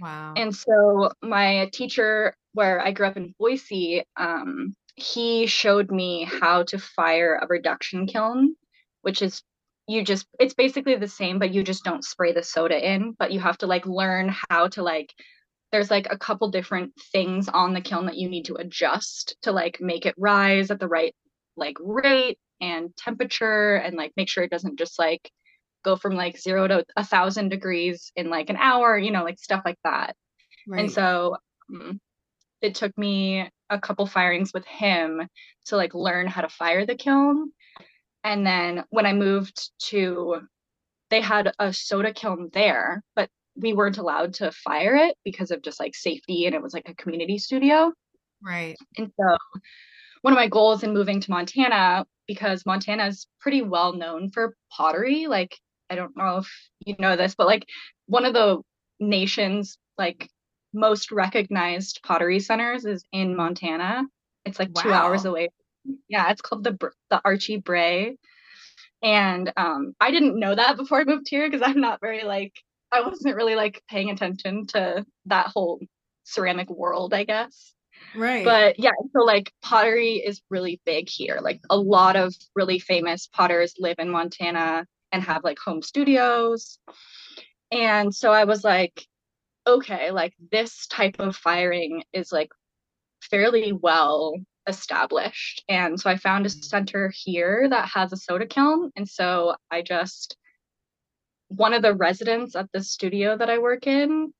Wow. 0.00 0.34
And 0.36 0.54
so 0.54 1.10
my 1.22 1.68
teacher 1.72 2.34
where 2.54 2.80
i 2.80 2.92
grew 2.92 3.06
up 3.06 3.16
in 3.16 3.34
boise 3.38 4.04
um 4.16 4.74
he 4.94 5.46
showed 5.46 5.90
me 5.90 6.24
how 6.24 6.64
to 6.64 6.78
fire 6.78 7.38
a 7.40 7.46
reduction 7.46 8.06
kiln, 8.06 8.56
which 9.02 9.22
is 9.22 9.42
you 9.88 10.04
just 10.04 10.26
it's 10.38 10.54
basically 10.54 10.96
the 10.96 11.08
same, 11.08 11.38
but 11.38 11.52
you 11.52 11.62
just 11.62 11.84
don't 11.84 12.04
spray 12.04 12.32
the 12.32 12.42
soda 12.42 12.92
in, 12.92 13.14
but 13.18 13.32
you 13.32 13.40
have 13.40 13.58
to 13.58 13.66
like 13.66 13.86
learn 13.86 14.34
how 14.50 14.68
to 14.68 14.82
like 14.82 15.12
there's 15.72 15.90
like 15.90 16.06
a 16.10 16.18
couple 16.18 16.50
different 16.50 16.92
things 17.12 17.48
on 17.48 17.72
the 17.72 17.80
kiln 17.80 18.06
that 18.06 18.18
you 18.18 18.28
need 18.28 18.44
to 18.44 18.56
adjust 18.56 19.36
to 19.42 19.52
like 19.52 19.80
make 19.80 20.04
it 20.04 20.14
rise 20.18 20.70
at 20.70 20.78
the 20.78 20.88
right 20.88 21.14
like 21.56 21.76
rate 21.80 22.38
and 22.60 22.94
temperature 22.96 23.76
and 23.76 23.96
like 23.96 24.12
make 24.16 24.28
sure 24.28 24.44
it 24.44 24.50
doesn't 24.50 24.78
just 24.78 24.98
like 24.98 25.30
go 25.84 25.96
from 25.96 26.14
like 26.14 26.38
zero 26.38 26.68
to 26.68 26.84
a 26.96 27.04
thousand 27.04 27.48
degrees 27.48 28.12
in 28.14 28.30
like 28.30 28.50
an 28.50 28.56
hour, 28.56 28.96
you 28.96 29.10
know, 29.10 29.24
like 29.24 29.38
stuff 29.38 29.62
like 29.64 29.78
that. 29.82 30.14
Right. 30.68 30.80
And 30.82 30.92
so 30.92 31.36
um, 31.74 31.98
it 32.62 32.74
took 32.74 32.96
me 32.96 33.48
a 33.68 33.78
couple 33.78 34.06
firings 34.06 34.52
with 34.54 34.64
him 34.64 35.26
to 35.66 35.76
like 35.76 35.94
learn 35.94 36.26
how 36.26 36.42
to 36.42 36.48
fire 36.48 36.86
the 36.86 36.94
kiln. 36.94 37.52
And 38.24 38.46
then 38.46 38.84
when 38.90 39.06
I 39.06 39.12
moved 39.12 39.70
to, 39.88 40.40
they 41.10 41.20
had 41.20 41.52
a 41.58 41.72
soda 41.72 42.12
kiln 42.12 42.50
there, 42.52 43.02
but 43.16 43.28
we 43.56 43.72
weren't 43.72 43.98
allowed 43.98 44.34
to 44.34 44.52
fire 44.52 44.94
it 44.94 45.16
because 45.24 45.50
of 45.50 45.62
just 45.62 45.80
like 45.80 45.94
safety 45.94 46.46
and 46.46 46.54
it 46.54 46.62
was 46.62 46.72
like 46.72 46.88
a 46.88 46.94
community 46.94 47.38
studio. 47.38 47.92
Right. 48.42 48.76
And 48.96 49.12
so 49.18 49.36
one 50.22 50.32
of 50.32 50.38
my 50.38 50.48
goals 50.48 50.82
in 50.82 50.94
moving 50.94 51.20
to 51.20 51.30
Montana, 51.30 52.06
because 52.26 52.64
Montana 52.64 53.06
is 53.06 53.26
pretty 53.40 53.62
well 53.62 53.92
known 53.92 54.30
for 54.30 54.54
pottery, 54.70 55.26
like 55.26 55.56
I 55.90 55.96
don't 55.96 56.16
know 56.16 56.38
if 56.38 56.70
you 56.86 56.94
know 56.98 57.16
this, 57.16 57.34
but 57.34 57.46
like 57.46 57.66
one 58.06 58.24
of 58.24 58.32
the 58.32 58.62
nation's 59.00 59.78
like 59.98 60.28
most 60.72 61.12
recognized 61.12 62.00
pottery 62.02 62.40
centers 62.40 62.84
is 62.84 63.04
in 63.12 63.36
Montana. 63.36 64.04
It's 64.44 64.58
like 64.58 64.70
wow. 64.74 64.82
two 64.82 64.92
hours 64.92 65.24
away. 65.24 65.48
Yeah, 66.08 66.30
it's 66.30 66.42
called 66.42 66.64
the 66.64 66.90
the 67.10 67.20
Archie 67.24 67.58
Bray, 67.58 68.16
and 69.02 69.52
um, 69.56 69.94
I 70.00 70.10
didn't 70.10 70.38
know 70.38 70.54
that 70.54 70.76
before 70.76 71.00
I 71.00 71.04
moved 71.04 71.28
here 71.28 71.48
because 71.48 71.66
I'm 71.66 71.80
not 71.80 72.00
very 72.00 72.24
like 72.24 72.54
I 72.90 73.00
wasn't 73.00 73.36
really 73.36 73.56
like 73.56 73.82
paying 73.88 74.10
attention 74.10 74.66
to 74.68 75.04
that 75.26 75.48
whole 75.48 75.80
ceramic 76.24 76.70
world, 76.70 77.14
I 77.14 77.24
guess. 77.24 77.74
Right. 78.14 78.44
But 78.44 78.78
yeah, 78.78 78.90
so 79.12 79.24
like 79.24 79.52
pottery 79.62 80.14
is 80.14 80.42
really 80.50 80.80
big 80.84 81.08
here. 81.08 81.38
Like 81.40 81.60
a 81.70 81.76
lot 81.76 82.16
of 82.16 82.34
really 82.54 82.78
famous 82.78 83.26
potters 83.26 83.74
live 83.78 83.96
in 83.98 84.10
Montana 84.10 84.86
and 85.10 85.22
have 85.22 85.44
like 85.44 85.58
home 85.58 85.82
studios. 85.82 86.78
And 87.70 88.14
so 88.14 88.30
I 88.30 88.44
was 88.44 88.62
like, 88.64 89.06
okay, 89.66 90.10
like 90.10 90.34
this 90.50 90.86
type 90.86 91.16
of 91.18 91.36
firing 91.36 92.02
is 92.12 92.32
like 92.32 92.50
fairly 93.22 93.72
well 93.72 94.34
established. 94.66 95.62
And 95.68 95.98
so 95.98 96.10
I 96.10 96.16
found 96.16 96.46
a 96.46 96.48
mm. 96.48 96.64
center 96.64 97.12
here 97.14 97.68
that 97.68 97.88
has 97.88 98.12
a 98.12 98.16
soda 98.16 98.46
kiln. 98.46 98.90
And 98.96 99.08
so 99.08 99.54
I 99.70 99.82
just, 99.82 100.36
one 101.48 101.74
of 101.74 101.82
the 101.82 101.94
residents 101.94 102.56
at 102.56 102.70
the 102.72 102.82
studio 102.82 103.36
that 103.36 103.50
I 103.50 103.58
work 103.58 103.86
in 103.86 104.32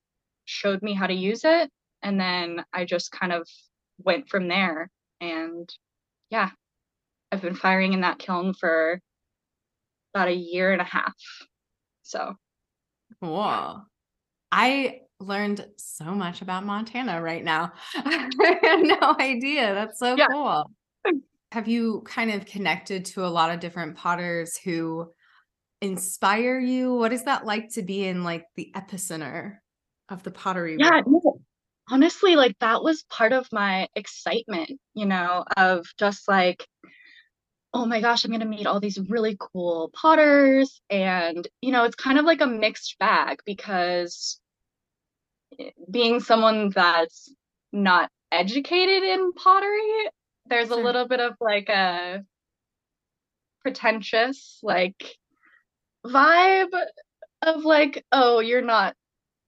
showed 0.44 0.82
me 0.82 0.94
how 0.94 1.06
to 1.06 1.14
use 1.14 1.42
it. 1.44 1.70
And 2.02 2.20
then 2.20 2.64
I 2.72 2.84
just 2.84 3.12
kind 3.12 3.32
of 3.32 3.46
went 3.98 4.28
from 4.28 4.48
there. 4.48 4.90
And 5.20 5.68
yeah, 6.30 6.50
I've 7.30 7.42
been 7.42 7.54
firing 7.54 7.92
in 7.92 8.00
that 8.00 8.18
kiln 8.18 8.54
for 8.54 9.00
about 10.14 10.28
a 10.28 10.34
year 10.34 10.72
and 10.72 10.80
a 10.80 10.84
half. 10.84 11.14
So, 12.02 12.34
cool. 13.22 13.84
I 14.50 15.00
learned 15.22 15.66
so 15.76 16.06
much 16.06 16.42
about 16.42 16.64
Montana 16.64 17.20
right 17.20 17.44
now. 17.44 17.72
I 17.94 18.58
had 18.62 18.80
no 18.82 19.16
idea. 19.18 19.74
That's 19.74 19.98
so 19.98 20.16
yeah. 20.16 20.26
cool. 20.30 20.70
Have 21.52 21.68
you 21.68 22.02
kind 22.06 22.30
of 22.30 22.46
connected 22.46 23.04
to 23.06 23.26
a 23.26 23.28
lot 23.28 23.50
of 23.50 23.60
different 23.60 23.96
potters 23.96 24.56
who 24.56 25.10
inspire 25.80 26.58
you? 26.58 26.94
What 26.94 27.12
is 27.12 27.24
that 27.24 27.44
like 27.44 27.70
to 27.74 27.82
be 27.82 28.04
in 28.04 28.24
like 28.24 28.46
the 28.56 28.72
epicenter 28.74 29.58
of 30.08 30.22
the 30.22 30.30
pottery? 30.30 30.76
Yeah, 30.78 31.02
no, 31.06 31.40
honestly, 31.90 32.36
like 32.36 32.58
that 32.60 32.82
was 32.82 33.04
part 33.04 33.32
of 33.32 33.46
my 33.52 33.88
excitement, 33.94 34.70
you 34.94 35.06
know, 35.06 35.44
of 35.56 35.86
just 35.98 36.26
like, 36.28 36.66
oh 37.74 37.86
my 37.86 38.00
gosh, 38.00 38.24
I'm 38.24 38.30
going 38.30 38.40
to 38.40 38.46
meet 38.46 38.66
all 38.66 38.80
these 38.80 38.98
really 39.08 39.36
cool 39.38 39.90
potters. 39.94 40.80
And, 40.90 41.46
you 41.60 41.72
know, 41.72 41.84
it's 41.84 41.96
kind 41.96 42.18
of 42.18 42.24
like 42.24 42.40
a 42.40 42.46
mixed 42.46 42.96
bag 42.98 43.38
because 43.46 44.38
being 45.90 46.20
someone 46.20 46.70
that's 46.70 47.32
not 47.72 48.10
educated 48.30 49.02
in 49.02 49.32
pottery, 49.32 50.08
there's 50.46 50.70
a 50.70 50.76
little 50.76 51.06
bit 51.06 51.20
of 51.20 51.34
like 51.40 51.68
a 51.68 52.22
pretentious 53.62 54.58
like 54.62 55.16
vibe 56.04 56.72
of 57.42 57.64
like, 57.64 58.04
oh, 58.12 58.40
you're 58.40 58.62
not 58.62 58.94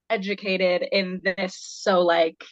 educated 0.09 0.87
in 0.91 1.21
this, 1.23 1.55
so 1.57 2.01
like 2.01 2.43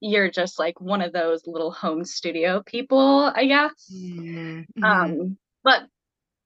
you're 0.00 0.30
just 0.30 0.58
like 0.58 0.80
one 0.80 1.02
of 1.02 1.12
those 1.12 1.46
little 1.46 1.70
home 1.70 2.04
studio 2.04 2.62
people, 2.64 3.30
I 3.34 3.46
guess. 3.46 3.92
Mm-hmm. 3.92 4.82
Um, 4.82 5.36
but 5.62 5.82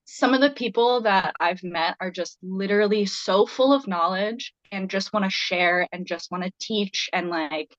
some 0.05 0.35
of 0.35 0.41
the 0.41 0.51
people 0.51 1.03
that 1.03 1.35
I've 1.41 1.63
met 1.63 1.97
are 2.01 2.11
just 2.11 2.39
literally 2.43 3.07
so 3.07 3.47
full 3.47 3.73
of 3.73 3.89
knowledge 3.89 4.53
and 4.71 4.91
just 4.91 5.13
want 5.13 5.25
to 5.25 5.31
share 5.31 5.89
and 5.93 6.07
just 6.07 6.31
want 6.31 6.45
to 6.45 6.53
teach 6.61 7.09
and 7.13 7.31
like 7.31 7.75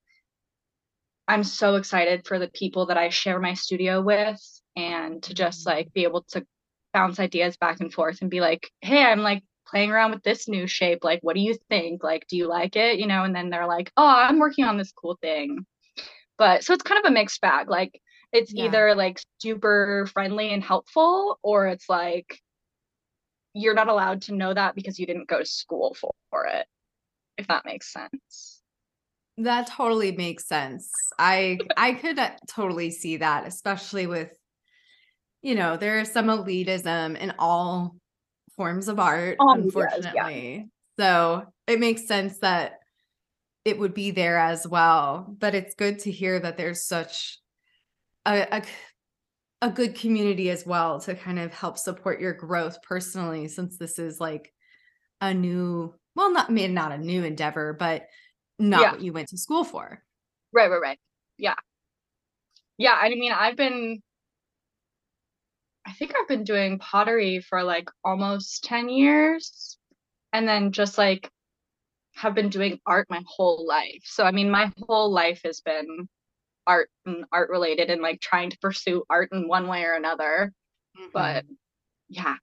I'm 1.28 1.44
so 1.44 1.74
excited 1.74 2.26
for 2.26 2.38
the 2.38 2.48
people 2.48 2.86
that 2.86 2.96
I 2.96 3.08
share 3.08 3.40
my 3.40 3.54
studio 3.54 4.00
with 4.00 4.40
and 4.76 5.22
to 5.24 5.34
just 5.34 5.66
mm-hmm. 5.66 5.76
like 5.76 5.92
be 5.92 6.04
able 6.04 6.22
to 6.30 6.46
bounce 6.92 7.18
ideas 7.18 7.56
back 7.56 7.80
and 7.80 7.92
forth 7.92 8.22
and 8.22 8.30
be 8.30 8.40
like, 8.40 8.70
hey, 8.80 9.02
I'm 9.02 9.20
like 9.20 9.42
playing 9.66 9.90
around 9.90 10.12
with 10.12 10.22
this 10.22 10.48
new 10.48 10.66
shape. 10.66 11.02
Like, 11.02 11.20
what 11.22 11.34
do 11.34 11.40
you 11.40 11.56
think? 11.68 12.04
Like, 12.04 12.26
do 12.28 12.36
you 12.36 12.46
like 12.46 12.76
it? 12.76 12.98
You 12.98 13.06
know, 13.06 13.24
and 13.24 13.34
then 13.34 13.50
they're 13.50 13.66
like, 13.66 13.90
oh, 13.96 14.06
I'm 14.06 14.38
working 14.38 14.64
on 14.64 14.78
this 14.78 14.92
cool 14.92 15.18
thing. 15.20 15.66
But 16.38 16.64
so 16.64 16.72
it's 16.72 16.82
kind 16.82 17.04
of 17.04 17.10
a 17.10 17.14
mixed 17.14 17.40
bag. 17.40 17.68
Like, 17.68 18.00
it's 18.36 18.52
yeah. 18.52 18.66
either 18.66 18.94
like 18.94 19.20
super 19.38 20.06
friendly 20.12 20.52
and 20.52 20.62
helpful, 20.62 21.38
or 21.42 21.66
it's 21.68 21.88
like 21.88 22.40
you're 23.54 23.74
not 23.74 23.88
allowed 23.88 24.22
to 24.22 24.34
know 24.34 24.52
that 24.52 24.74
because 24.74 24.98
you 24.98 25.06
didn't 25.06 25.28
go 25.28 25.38
to 25.38 25.46
school 25.46 25.96
for, 26.30 26.46
it, 26.46 26.66
if 27.38 27.48
that 27.48 27.64
makes 27.64 27.90
sense. 27.90 28.60
That 29.38 29.68
totally 29.68 30.12
makes 30.12 30.46
sense. 30.46 30.90
I 31.18 31.58
I 31.76 31.94
could 31.94 32.18
uh, 32.18 32.32
totally 32.46 32.90
see 32.90 33.16
that, 33.18 33.46
especially 33.46 34.06
with 34.06 34.30
you 35.42 35.54
know, 35.54 35.76
there's 35.76 36.10
some 36.10 36.26
elitism 36.26 37.16
in 37.16 37.32
all 37.38 37.96
forms 38.56 38.88
of 38.88 38.98
art, 38.98 39.36
oh, 39.40 39.52
unfortunately. 39.52 40.10
Yes, 40.14 40.14
yeah. 40.18 40.62
So 40.98 41.44
it 41.66 41.78
makes 41.78 42.06
sense 42.06 42.38
that 42.38 42.80
it 43.64 43.78
would 43.78 43.94
be 43.94 44.10
there 44.10 44.38
as 44.38 44.66
well. 44.66 45.34
But 45.38 45.54
it's 45.54 45.74
good 45.74 46.00
to 46.00 46.10
hear 46.10 46.40
that 46.40 46.56
there's 46.56 46.84
such 46.84 47.38
a, 48.26 48.46
a, 48.56 48.62
a 49.62 49.70
good 49.70 49.94
community 49.94 50.50
as 50.50 50.66
well 50.66 51.00
to 51.00 51.14
kind 51.14 51.38
of 51.38 51.54
help 51.54 51.78
support 51.78 52.20
your 52.20 52.34
growth 52.34 52.82
personally, 52.82 53.48
since 53.48 53.78
this 53.78 53.98
is 53.98 54.20
like 54.20 54.52
a 55.20 55.32
new, 55.32 55.94
well, 56.14 56.32
not 56.32 56.50
maybe 56.50 56.72
not 56.72 56.92
a 56.92 56.98
new 56.98 57.24
endeavor, 57.24 57.72
but 57.72 58.08
not 58.58 58.80
yeah. 58.80 58.92
what 58.92 59.00
you 59.00 59.12
went 59.12 59.28
to 59.28 59.38
school 59.38 59.64
for. 59.64 60.02
Right, 60.52 60.70
right, 60.70 60.80
right. 60.80 60.98
Yeah. 61.38 61.54
Yeah. 62.78 62.98
I 63.00 63.08
mean, 63.08 63.32
I've 63.32 63.56
been 63.56 64.02
I 65.86 65.92
think 65.92 66.12
I've 66.18 66.26
been 66.26 66.44
doing 66.44 66.78
pottery 66.78 67.40
for 67.40 67.62
like 67.62 67.88
almost 68.04 68.64
10 68.64 68.88
years 68.88 69.78
and 70.32 70.46
then 70.46 70.72
just 70.72 70.98
like 70.98 71.30
have 72.16 72.34
been 72.34 72.48
doing 72.48 72.80
art 72.84 73.06
my 73.08 73.22
whole 73.24 73.66
life. 73.66 74.02
So 74.04 74.24
I 74.24 74.32
mean 74.32 74.50
my 74.50 74.72
whole 74.88 75.12
life 75.12 75.42
has 75.44 75.60
been 75.60 76.08
art 76.66 76.90
and 77.04 77.24
art 77.32 77.50
related 77.50 77.90
and 77.90 78.02
like 78.02 78.20
trying 78.20 78.50
to 78.50 78.58
pursue 78.58 79.04
art 79.08 79.30
in 79.32 79.48
one 79.48 79.66
way 79.66 79.84
or 79.84 79.94
another. 79.94 80.52
Mm-hmm. 80.98 81.08
But 81.12 81.44
yeah. 82.08 82.36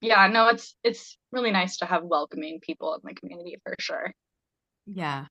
Yeah, 0.00 0.26
no 0.26 0.48
it's 0.48 0.74
it's 0.82 1.16
really 1.30 1.52
nice 1.52 1.76
to 1.78 1.86
have 1.86 2.02
welcoming 2.02 2.58
people 2.60 2.94
in 2.94 3.00
the 3.04 3.14
community 3.14 3.56
for 3.64 3.74
sure. 3.78 4.12
Yeah. 4.86 5.26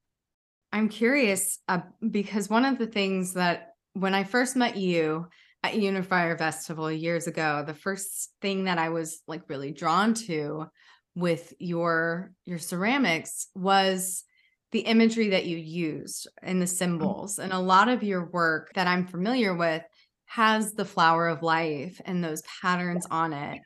I'm 0.71 0.87
curious 0.87 1.59
uh, 1.67 1.81
because 2.09 2.49
one 2.49 2.63
of 2.63 2.77
the 2.77 2.87
things 2.87 3.33
that 3.33 3.73
when 3.93 4.13
I 4.13 4.23
first 4.23 4.55
met 4.55 4.77
you, 4.77 5.27
at 5.63 5.75
Unifier 5.75 6.37
Festival 6.37 6.91
years 6.91 7.27
ago, 7.27 7.63
the 7.65 7.73
first 7.73 8.31
thing 8.41 8.65
that 8.65 8.77
I 8.77 8.89
was 8.89 9.21
like 9.27 9.43
really 9.47 9.71
drawn 9.71 10.13
to 10.25 10.65
with 11.13 11.53
your 11.59 12.31
your 12.45 12.57
ceramics 12.57 13.47
was 13.53 14.23
the 14.71 14.79
imagery 14.79 15.29
that 15.29 15.45
you 15.45 15.57
used 15.57 16.27
and 16.41 16.61
the 16.61 16.65
mm. 16.65 16.69
symbols. 16.69 17.39
And 17.39 17.51
a 17.51 17.59
lot 17.59 17.89
of 17.89 18.03
your 18.03 18.25
work 18.25 18.71
that 18.75 18.87
I'm 18.87 19.07
familiar 19.07 19.53
with 19.53 19.83
has 20.25 20.73
the 20.73 20.85
flower 20.85 21.27
of 21.27 21.43
life 21.43 21.99
and 22.05 22.23
those 22.23 22.41
patterns 22.61 23.05
on 23.11 23.33
it. 23.33 23.59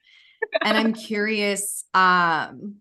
And 0.61 0.77
I'm 0.77 0.93
curious 1.11 1.83
um 1.93 2.77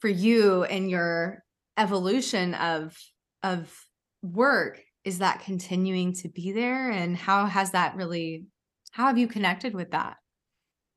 for 0.00 0.08
you 0.08 0.64
and 0.64 0.90
your 0.90 1.42
evolution 1.78 2.54
of 2.54 2.96
of 3.42 3.74
work 4.22 4.82
is 5.04 5.18
that 5.18 5.40
continuing 5.40 6.12
to 6.14 6.28
be 6.28 6.52
there 6.52 6.90
and 6.90 7.16
how 7.16 7.46
has 7.46 7.72
that 7.72 7.96
really 7.96 8.44
how 8.92 9.06
have 9.06 9.18
you 9.18 9.26
connected 9.26 9.74
with 9.74 9.90
that 9.90 10.16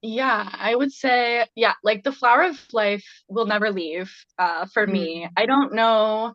yeah 0.02 0.50
i 0.54 0.76
would 0.76 0.92
say 0.92 1.46
yeah 1.56 1.74
like 1.84 2.04
the 2.04 2.12
flower 2.12 2.44
of 2.44 2.60
life 2.74 3.06
will 3.28 3.46
never 3.46 3.72
leave 3.72 4.14
uh 4.40 4.66
for 4.66 4.84
mm-hmm. 4.84 4.94
me 4.94 5.30
i 5.36 5.46
don't 5.46 5.74
know 5.74 6.34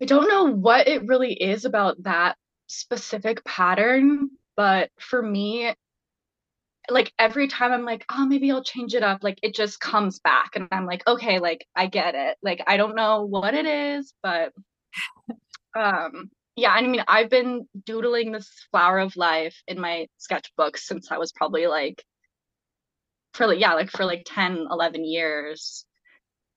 i 0.00 0.04
don't 0.04 0.28
know 0.28 0.44
what 0.44 0.88
it 0.88 1.06
really 1.06 1.32
is 1.32 1.64
about 1.64 2.02
that 2.02 2.36
specific 2.66 3.44
pattern 3.44 4.30
but 4.56 4.90
for 4.98 5.20
me 5.22 5.72
like 6.88 7.12
every 7.18 7.48
time 7.48 7.72
i'm 7.72 7.84
like 7.84 8.04
oh 8.10 8.26
maybe 8.26 8.50
i'll 8.50 8.64
change 8.64 8.94
it 8.94 9.02
up 9.02 9.22
like 9.22 9.38
it 9.42 9.54
just 9.54 9.80
comes 9.80 10.18
back 10.20 10.50
and 10.56 10.68
i'm 10.72 10.86
like 10.86 11.06
okay 11.06 11.38
like 11.38 11.66
i 11.76 11.86
get 11.86 12.14
it 12.14 12.36
like 12.42 12.62
i 12.66 12.76
don't 12.76 12.96
know 12.96 13.24
what 13.24 13.54
it 13.54 13.66
is 13.66 14.12
but 14.22 14.52
um 15.76 16.30
yeah, 16.60 16.72
I 16.72 16.82
mean, 16.82 17.02
I've 17.08 17.30
been 17.30 17.66
doodling 17.86 18.32
this 18.32 18.50
flower 18.70 18.98
of 18.98 19.16
life 19.16 19.56
in 19.66 19.80
my 19.80 20.08
sketchbook 20.18 20.76
since 20.76 21.10
I 21.10 21.18
was 21.18 21.32
probably 21.32 21.66
like 21.66 22.04
for 23.34 23.46
like 23.46 23.60
yeah, 23.60 23.74
like 23.74 23.90
for 23.90 24.04
like 24.04 24.24
10, 24.26 24.66
11 24.70 25.04
years. 25.04 25.86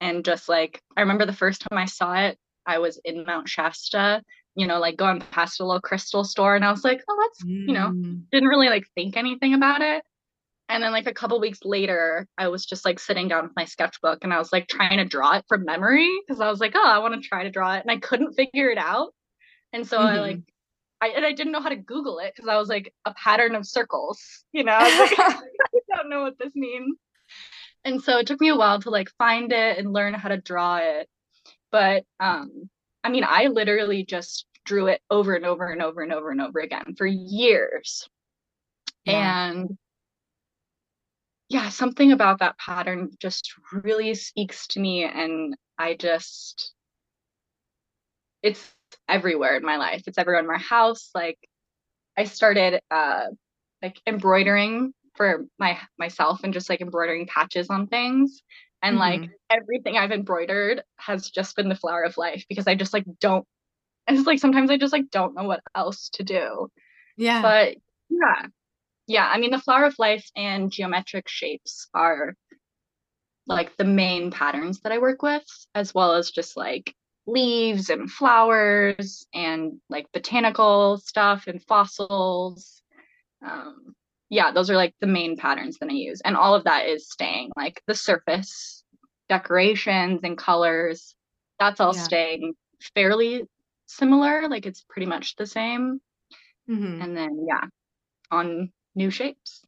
And 0.00 0.24
just 0.24 0.48
like 0.48 0.80
I 0.96 1.02
remember 1.02 1.24
the 1.26 1.32
first 1.32 1.62
time 1.62 1.78
I 1.78 1.86
saw 1.86 2.14
it, 2.14 2.38
I 2.66 2.78
was 2.78 3.00
in 3.04 3.24
Mount 3.24 3.48
Shasta, 3.48 4.22
you 4.54 4.66
know, 4.66 4.78
like 4.78 4.96
going 4.96 5.20
past 5.30 5.60
a 5.60 5.64
little 5.64 5.80
crystal 5.80 6.24
store 6.24 6.56
and 6.56 6.64
I 6.64 6.70
was 6.70 6.84
like, 6.84 7.02
"Oh, 7.08 7.18
that's, 7.20 7.44
mm. 7.44 7.66
you 7.68 7.72
know, 7.72 7.88
mm. 7.88 8.22
didn't 8.30 8.48
really 8.48 8.68
like 8.68 8.86
think 8.94 9.16
anything 9.16 9.54
about 9.54 9.80
it." 9.80 10.02
And 10.68 10.82
then 10.82 10.92
like 10.92 11.06
a 11.06 11.14
couple 11.14 11.38
weeks 11.40 11.60
later, 11.64 12.26
I 12.38 12.48
was 12.48 12.64
just 12.64 12.84
like 12.84 12.98
sitting 12.98 13.28
down 13.28 13.44
with 13.44 13.56
my 13.56 13.66
sketchbook 13.66 14.24
and 14.24 14.32
I 14.32 14.38
was 14.38 14.52
like 14.52 14.66
trying 14.66 14.98
to 14.98 15.04
draw 15.04 15.36
it 15.36 15.44
from 15.48 15.64
memory 15.64 16.10
because 16.26 16.40
I 16.40 16.48
was 16.48 16.60
like, 16.60 16.72
"Oh, 16.74 16.86
I 16.86 16.98
want 16.98 17.20
to 17.20 17.28
try 17.28 17.44
to 17.44 17.50
draw 17.50 17.74
it." 17.74 17.82
And 17.82 17.90
I 17.90 17.98
couldn't 17.98 18.34
figure 18.34 18.70
it 18.70 18.78
out. 18.78 19.12
And 19.72 19.86
so 19.86 19.98
mm-hmm. 19.98 20.06
I 20.06 20.20
like 20.20 20.40
I 21.00 21.08
and 21.08 21.26
I 21.26 21.32
didn't 21.32 21.52
know 21.52 21.60
how 21.60 21.68
to 21.68 21.76
Google 21.76 22.18
it 22.18 22.32
because 22.34 22.48
I 22.48 22.56
was 22.56 22.68
like 22.68 22.94
a 23.04 23.12
pattern 23.14 23.54
of 23.54 23.66
circles, 23.66 24.44
you 24.52 24.64
know. 24.64 24.72
I, 24.78 24.98
like, 24.98 25.18
I 25.18 25.96
don't 25.96 26.08
know 26.08 26.22
what 26.22 26.38
this 26.38 26.54
means. 26.54 26.96
And 27.84 28.02
so 28.02 28.18
it 28.18 28.26
took 28.26 28.40
me 28.40 28.48
a 28.48 28.56
while 28.56 28.80
to 28.80 28.90
like 28.90 29.10
find 29.18 29.52
it 29.52 29.78
and 29.78 29.92
learn 29.92 30.14
how 30.14 30.30
to 30.30 30.38
draw 30.38 30.78
it. 30.78 31.08
But 31.74 32.04
um, 32.20 32.70
I 33.02 33.08
mean, 33.08 33.24
I 33.28 33.48
literally 33.48 34.04
just 34.04 34.46
drew 34.64 34.86
it 34.86 35.00
over 35.10 35.34
and 35.34 35.44
over 35.44 35.66
and 35.66 35.82
over 35.82 36.02
and 36.02 36.12
over 36.12 36.30
and 36.30 36.40
over 36.40 36.60
again 36.60 36.94
for 36.96 37.04
years. 37.04 38.08
Yeah. 39.04 39.50
And 39.50 39.76
yeah, 41.48 41.70
something 41.70 42.12
about 42.12 42.38
that 42.38 42.56
pattern 42.58 43.10
just 43.20 43.52
really 43.72 44.14
speaks 44.14 44.68
to 44.68 44.80
me. 44.80 45.02
And 45.02 45.56
I 45.76 45.94
just, 45.94 46.72
it's 48.40 48.72
everywhere 49.08 49.56
in 49.56 49.64
my 49.64 49.76
life. 49.76 50.04
It's 50.06 50.16
everywhere 50.16 50.42
in 50.42 50.46
my 50.46 50.58
house. 50.58 51.10
Like 51.12 51.40
I 52.16 52.22
started 52.22 52.80
uh 52.92 53.26
like 53.82 54.00
embroidering 54.06 54.94
for 55.16 55.44
my 55.58 55.76
myself 55.98 56.44
and 56.44 56.54
just 56.54 56.70
like 56.70 56.80
embroidering 56.80 57.26
patches 57.26 57.68
on 57.68 57.88
things. 57.88 58.42
And 58.84 58.98
mm-hmm. 58.98 59.22
like 59.22 59.30
everything 59.48 59.96
I've 59.96 60.12
embroidered 60.12 60.82
has 60.96 61.30
just 61.30 61.56
been 61.56 61.70
the 61.70 61.74
flower 61.74 62.02
of 62.02 62.18
life 62.18 62.44
because 62.48 62.66
I 62.68 62.74
just 62.74 62.92
like 62.92 63.06
don't 63.18 63.46
and 64.06 64.18
it's 64.18 64.26
like 64.26 64.38
sometimes 64.38 64.70
I 64.70 64.76
just 64.76 64.92
like 64.92 65.10
don't 65.10 65.34
know 65.34 65.44
what 65.44 65.62
else 65.74 66.10
to 66.14 66.22
do. 66.22 66.70
Yeah. 67.16 67.40
But 67.40 67.76
yeah. 68.10 68.46
Yeah. 69.06 69.26
I 69.32 69.38
mean 69.38 69.50
the 69.50 69.58
flower 69.58 69.86
of 69.86 69.98
life 69.98 70.28
and 70.36 70.70
geometric 70.70 71.28
shapes 71.28 71.88
are 71.94 72.36
like 73.46 73.74
the 73.78 73.84
main 73.84 74.30
patterns 74.30 74.80
that 74.80 74.92
I 74.92 74.98
work 74.98 75.22
with, 75.22 75.44
as 75.74 75.94
well 75.94 76.14
as 76.14 76.30
just 76.30 76.54
like 76.54 76.94
leaves 77.26 77.88
and 77.88 78.10
flowers 78.10 79.26
and 79.32 79.80
like 79.88 80.12
botanical 80.12 80.98
stuff 80.98 81.46
and 81.46 81.62
fossils. 81.62 82.82
Um, 83.46 83.94
yeah, 84.34 84.50
those 84.50 84.68
are 84.68 84.76
like 84.76 84.94
the 85.00 85.06
main 85.06 85.36
patterns 85.36 85.78
that 85.78 85.88
I 85.88 85.92
use. 85.92 86.20
And 86.24 86.36
all 86.36 86.56
of 86.56 86.64
that 86.64 86.88
is 86.88 87.08
staying 87.08 87.52
like 87.56 87.80
the 87.86 87.94
surface 87.94 88.82
decorations 89.28 90.20
and 90.24 90.36
colors. 90.36 91.14
That's 91.60 91.78
all 91.78 91.94
yeah. 91.94 92.02
staying 92.02 92.54
fairly 92.94 93.44
similar. 93.86 94.48
Like 94.48 94.66
it's 94.66 94.84
pretty 94.88 95.06
much 95.06 95.36
the 95.36 95.46
same. 95.46 96.00
Mm-hmm. 96.68 97.00
And 97.00 97.16
then, 97.16 97.46
yeah, 97.48 97.66
on 98.32 98.72
new 98.96 99.10
shapes. 99.10 99.64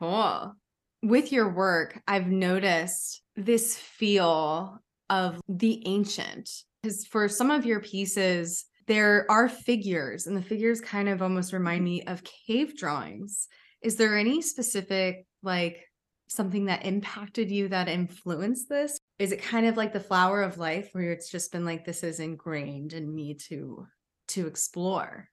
cool. 0.00 0.56
With 1.04 1.30
your 1.30 1.48
work, 1.48 2.00
I've 2.08 2.26
noticed 2.26 3.22
this 3.36 3.76
feel 3.76 4.80
of 5.08 5.40
the 5.48 5.82
ancient. 5.86 6.50
Because 6.82 7.06
for 7.06 7.28
some 7.28 7.52
of 7.52 7.64
your 7.64 7.80
pieces, 7.80 8.64
there 8.86 9.26
are 9.30 9.48
figures, 9.48 10.26
and 10.26 10.36
the 10.36 10.42
figures 10.42 10.80
kind 10.80 11.08
of 11.08 11.22
almost 11.22 11.52
remind 11.52 11.84
me 11.84 12.02
of 12.02 12.22
cave 12.46 12.76
drawings. 12.76 13.48
Is 13.82 13.96
there 13.96 14.16
any 14.16 14.42
specific, 14.42 15.26
like, 15.42 15.84
something 16.28 16.66
that 16.66 16.84
impacted 16.84 17.50
you 17.50 17.68
that 17.68 17.88
influenced 17.88 18.68
this? 18.68 18.98
Is 19.18 19.32
it 19.32 19.42
kind 19.42 19.66
of 19.66 19.76
like 19.76 19.92
the 19.92 20.00
flower 20.00 20.42
of 20.42 20.58
life 20.58 20.88
where 20.92 21.12
it's 21.12 21.30
just 21.30 21.52
been 21.52 21.64
like, 21.64 21.84
this 21.84 22.02
is 22.02 22.20
ingrained 22.20 22.92
in 22.92 23.12
me 23.14 23.34
to 23.48 23.86
to 24.28 24.46
explore? 24.46 25.28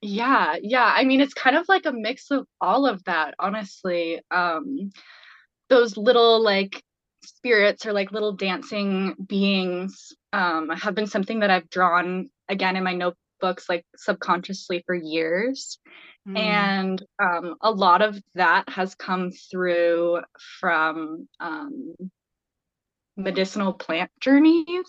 Yeah, 0.00 0.56
yeah. 0.62 0.92
I 0.94 1.04
mean, 1.04 1.20
it's 1.20 1.34
kind 1.34 1.56
of 1.56 1.66
like 1.68 1.86
a 1.86 1.92
mix 1.92 2.30
of 2.30 2.46
all 2.60 2.86
of 2.86 3.02
that, 3.04 3.34
honestly. 3.40 4.20
Um, 4.30 4.90
those 5.68 5.96
little 5.96 6.40
like 6.40 6.82
spirits 7.24 7.86
or 7.86 7.92
like 7.92 8.12
little 8.12 8.32
dancing 8.32 9.14
beings 9.26 10.12
um, 10.32 10.70
have 10.70 10.94
been 10.94 11.06
something 11.06 11.40
that 11.40 11.50
I've 11.50 11.70
drawn 11.70 12.30
again 12.48 12.76
in 12.76 12.84
my 12.84 12.94
notebooks, 12.94 13.68
like 13.68 13.84
subconsciously 13.96 14.82
for 14.86 14.94
years. 14.94 15.78
Mm. 16.28 16.38
And 16.38 17.02
um, 17.22 17.56
a 17.60 17.70
lot 17.70 18.02
of 18.02 18.20
that 18.34 18.68
has 18.68 18.94
come 18.94 19.30
through 19.30 20.20
from 20.60 21.28
um, 21.40 21.94
medicinal 23.16 23.72
plant 23.72 24.10
journeys. 24.20 24.86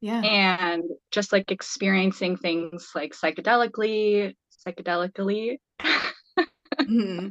Yeah. 0.00 0.20
And 0.20 0.84
just 1.10 1.32
like 1.32 1.50
experiencing 1.50 2.36
things 2.36 2.90
like 2.94 3.14
psychedelically, 3.14 4.34
psychedelically. 4.66 5.58
mm-hmm. 6.80 7.28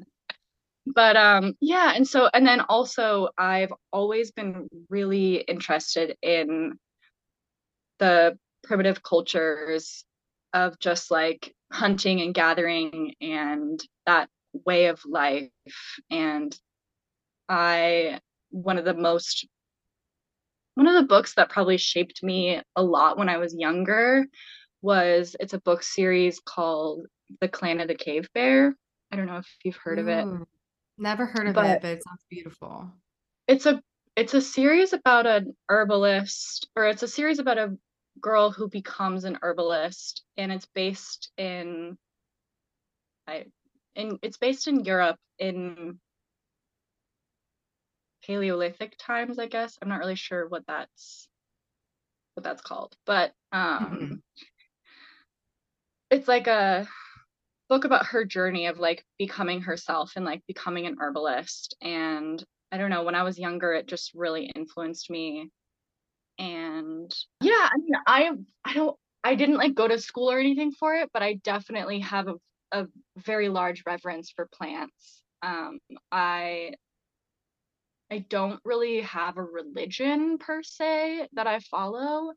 But 0.85 1.15
um 1.17 1.53
yeah, 1.61 1.93
and 1.95 2.07
so 2.07 2.29
and 2.33 2.45
then 2.45 2.61
also 2.61 3.29
I've 3.37 3.73
always 3.91 4.31
been 4.31 4.67
really 4.89 5.35
interested 5.35 6.15
in 6.21 6.77
the 7.99 8.37
primitive 8.63 9.01
cultures 9.03 10.05
of 10.53 10.79
just 10.79 11.11
like 11.11 11.53
hunting 11.71 12.21
and 12.21 12.33
gathering 12.33 13.13
and 13.21 13.79
that 14.05 14.29
way 14.65 14.85
of 14.85 15.01
life 15.05 15.49
and 16.09 16.57
i 17.49 18.19
one 18.51 18.77
of 18.77 18.85
the 18.85 18.93
most 18.93 19.47
one 20.75 20.87
of 20.87 20.93
the 20.95 21.07
books 21.07 21.33
that 21.35 21.49
probably 21.49 21.77
shaped 21.77 22.23
me 22.23 22.61
a 22.75 22.83
lot 22.83 23.17
when 23.17 23.29
i 23.29 23.37
was 23.37 23.53
younger 23.53 24.25
was 24.81 25.35
it's 25.39 25.53
a 25.53 25.61
book 25.61 25.83
series 25.83 26.39
called 26.39 27.05
the 27.41 27.47
clan 27.47 27.79
of 27.79 27.87
the 27.87 27.95
cave 27.95 28.29
bear. 28.33 28.75
I 29.11 29.15
don't 29.15 29.25
know 29.25 29.37
if 29.37 29.47
you've 29.63 29.75
heard 29.77 29.97
Ooh, 29.97 30.03
of 30.03 30.07
it 30.07 30.27
never 30.97 31.25
heard 31.25 31.47
of 31.47 31.55
but 31.55 31.65
it 31.65 31.81
but 31.81 31.91
it 31.91 32.03
sounds 32.03 32.23
beautiful 32.29 32.89
it's 33.47 33.65
a 33.65 33.81
it's 34.15 34.33
a 34.33 34.41
series 34.41 34.93
about 34.93 35.25
an 35.25 35.55
herbalist 35.69 36.67
or 36.75 36.85
it's 36.85 37.03
a 37.03 37.07
series 37.07 37.39
about 37.39 37.57
a 37.57 37.75
girl 38.21 38.49
who 38.49 38.69
becomes 38.69 39.25
an 39.25 39.37
herbalist 39.41 40.23
and 40.37 40.51
it's 40.51 40.67
based 40.73 41.31
in 41.37 41.97
I 43.27 43.45
in 43.95 44.19
it's 44.21 44.37
based 44.37 44.67
in 44.67 44.85
Europe 44.85 45.17
in 45.39 45.99
Paleolithic 48.25 48.95
times, 48.97 49.37
I 49.39 49.47
guess. 49.47 49.77
I'm 49.81 49.89
not 49.89 49.99
really 49.99 50.15
sure 50.15 50.47
what 50.47 50.65
that's 50.67 51.27
what 52.35 52.43
that's 52.43 52.61
called. 52.61 52.95
But 53.05 53.33
um 53.51 53.85
mm-hmm. 53.85 54.13
it's 56.09 56.27
like 56.27 56.47
a 56.47 56.87
book 57.69 57.85
about 57.85 58.07
her 58.07 58.25
journey 58.25 58.67
of 58.67 58.79
like 58.79 59.05
becoming 59.17 59.61
herself 59.61 60.13
and 60.15 60.25
like 60.25 60.41
becoming 60.47 60.85
an 60.85 60.97
herbalist 60.99 61.75
and 61.81 62.43
I 62.71 62.77
don't 62.77 62.89
know, 62.89 63.03
when 63.03 63.15
I 63.15 63.23
was 63.23 63.39
younger 63.39 63.73
it 63.73 63.87
just 63.87 64.13
really 64.13 64.45
influenced 64.55 65.09
me 65.09 65.49
and 66.37 67.13
yeah 67.41 67.69
i 67.71 67.77
mean 67.77 67.93
i 68.07 68.31
i 68.65 68.73
don't 68.73 68.97
i 69.23 69.35
didn't 69.35 69.57
like 69.57 69.73
go 69.73 69.87
to 69.87 69.99
school 69.99 70.29
or 70.29 70.39
anything 70.39 70.71
for 70.71 70.95
it 70.95 71.09
but 71.13 71.23
i 71.23 71.35
definitely 71.43 71.99
have 71.99 72.27
a, 72.27 72.35
a 72.71 72.87
very 73.17 73.49
large 73.49 73.83
reverence 73.85 74.31
for 74.35 74.47
plants. 74.51 75.21
Um 75.41 75.79
i 76.11 76.73
i 78.11 78.19
don't 78.29 78.59
really 78.65 79.01
have 79.01 79.37
a 79.37 79.43
religion 79.43 80.37
per 80.37 80.61
se 80.61 81.27
that 81.33 81.47
i 81.47 81.59
follow 81.59 82.33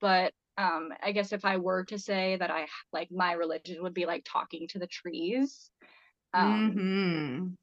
but 0.00 0.32
um 0.58 0.90
i 1.02 1.12
guess 1.12 1.32
if 1.32 1.44
i 1.44 1.56
were 1.56 1.84
to 1.84 1.98
say 1.98 2.36
that 2.36 2.50
i 2.50 2.66
like 2.92 3.10
my 3.10 3.32
religion 3.32 3.82
would 3.82 3.94
be 3.94 4.06
like 4.06 4.24
talking 4.24 4.66
to 4.68 4.78
the 4.78 4.86
trees 4.86 5.70
um 6.34 7.56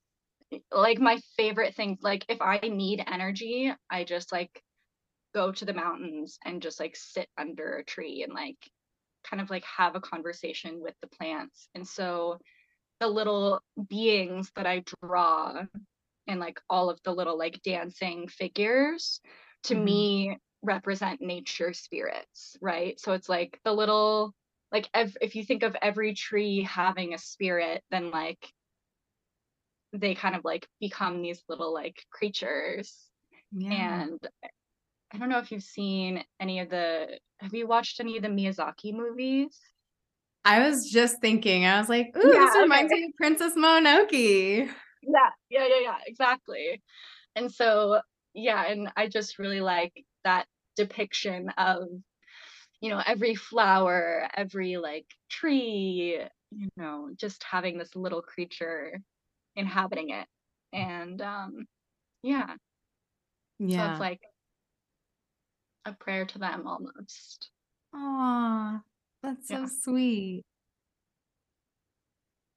mm-hmm. 0.51 0.59
like 0.71 0.99
my 0.99 1.19
favorite 1.35 1.75
thing 1.75 1.97
like 2.01 2.25
if 2.29 2.41
i 2.41 2.57
need 2.59 3.03
energy 3.05 3.73
i 3.89 4.03
just 4.03 4.31
like 4.31 4.61
go 5.33 5.51
to 5.51 5.65
the 5.65 5.73
mountains 5.73 6.39
and 6.45 6.61
just 6.61 6.79
like 6.79 6.95
sit 6.95 7.27
under 7.37 7.75
a 7.75 7.83
tree 7.83 8.23
and 8.23 8.33
like 8.33 8.57
kind 9.29 9.41
of 9.41 9.49
like 9.49 9.63
have 9.65 9.95
a 9.95 10.01
conversation 10.01 10.81
with 10.81 10.95
the 11.01 11.07
plants. 11.07 11.69
And 11.75 11.87
so 11.87 12.39
the 12.99 13.07
little 13.07 13.61
beings 13.89 14.51
that 14.55 14.65
I 14.65 14.83
draw 15.01 15.61
and 16.27 16.39
like 16.39 16.59
all 16.69 16.89
of 16.89 16.99
the 17.03 17.13
little 17.13 17.37
like 17.37 17.61
dancing 17.63 18.27
figures 18.27 19.21
to 19.63 19.75
mm-hmm. 19.75 19.83
me 19.83 20.37
represent 20.61 21.21
nature 21.21 21.73
spirits, 21.73 22.57
right? 22.61 22.99
So 22.99 23.13
it's 23.13 23.29
like 23.29 23.59
the 23.63 23.73
little 23.73 24.33
like 24.71 24.89
ev- 24.93 25.17
if 25.21 25.35
you 25.35 25.43
think 25.43 25.63
of 25.63 25.75
every 25.81 26.13
tree 26.13 26.63
having 26.63 27.13
a 27.13 27.17
spirit, 27.17 27.83
then 27.91 28.11
like 28.11 28.45
they 29.93 30.15
kind 30.15 30.35
of 30.35 30.43
like 30.43 30.67
become 30.79 31.21
these 31.21 31.41
little 31.47 31.73
like 31.73 32.03
creatures. 32.11 32.95
Yeah. 33.51 34.03
And 34.03 34.19
I 35.13 35.17
don't 35.17 35.29
know 35.29 35.39
if 35.39 35.51
you've 35.51 35.63
seen 35.63 36.23
any 36.39 36.59
of 36.59 36.69
the 36.69 37.19
have 37.39 37.53
you 37.53 37.67
watched 37.67 37.99
any 37.99 38.17
of 38.17 38.23
the 38.23 38.29
Miyazaki 38.29 38.93
movies? 38.93 39.57
I 40.43 40.67
was 40.67 40.89
just 40.89 41.19
thinking, 41.19 41.65
I 41.65 41.79
was 41.79 41.89
like, 41.89 42.15
ooh, 42.15 42.33
yeah, 42.33 42.45
this 42.45 42.55
reminds 42.55 42.91
okay. 42.91 43.01
me 43.01 43.07
of 43.07 43.13
Princess 43.17 43.53
Mononoke. 43.55 44.69
Yeah, 45.03 45.29
yeah, 45.49 45.67
yeah, 45.67 45.79
yeah, 45.81 45.97
exactly. 46.05 46.81
And 47.35 47.51
so, 47.51 47.99
yeah, 48.37 48.63
and 48.67 48.89
I 48.95 49.07
just 49.07 49.39
really 49.39 49.61
like 49.61 50.05
that 50.23 50.45
depiction 50.75 51.49
of, 51.57 51.87
you 52.79 52.89
know, 52.91 53.01
every 53.05 53.33
flower, 53.33 54.29
every 54.35 54.77
like 54.77 55.07
tree, 55.27 56.21
you 56.51 56.69
know, 56.77 57.09
just 57.15 57.43
having 57.43 57.79
this 57.79 57.95
little 57.95 58.21
creature 58.21 59.01
inhabiting 59.55 60.11
it. 60.11 60.27
And 60.71 61.19
um 61.21 61.65
yeah. 62.21 62.53
Yeah. 63.59 63.87
So 63.87 63.91
it's 63.91 63.99
like 63.99 64.21
a 65.85 65.93
prayer 65.93 66.25
to 66.27 66.37
them 66.37 66.67
almost. 66.67 67.49
Aw, 67.95 68.81
that's 69.23 69.47
so 69.47 69.61
yeah. 69.61 69.67
sweet. 69.81 70.43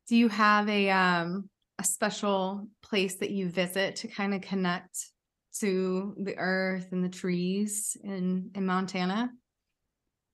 Do 0.08 0.16
you 0.16 0.28
have 0.28 0.68
a 0.68 0.90
um 0.90 1.48
a 1.78 1.84
special 1.84 2.68
place 2.82 3.14
that 3.16 3.30
you 3.30 3.48
visit 3.48 3.96
to 3.96 4.08
kind 4.08 4.34
of 4.34 4.42
connect 4.42 5.10
to 5.58 6.14
the 6.18 6.36
earth 6.36 6.88
and 6.92 7.04
the 7.04 7.08
trees 7.08 7.96
in 8.02 8.50
in 8.54 8.66
Montana? 8.66 9.30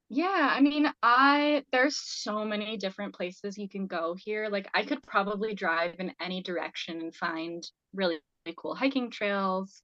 Yeah, 0.09 0.51
I 0.53 0.61
mean, 0.61 0.87
I 1.03 1.65
there's 1.73 1.97
so 1.97 2.45
many 2.45 2.77
different 2.77 3.15
places 3.15 3.59
you 3.59 3.69
can 3.69 3.87
go 3.87 4.15
here. 4.15 4.49
Like 4.49 4.69
I 4.73 4.85
could 4.85 5.03
probably 5.03 5.55
drive 5.55 5.97
in 5.99 6.13
any 6.21 6.43
direction 6.43 7.01
and 7.01 7.15
find 7.15 7.67
really, 7.93 8.19
really 8.45 8.57
cool 8.57 8.75
hiking 8.75 9.11
trails 9.11 9.83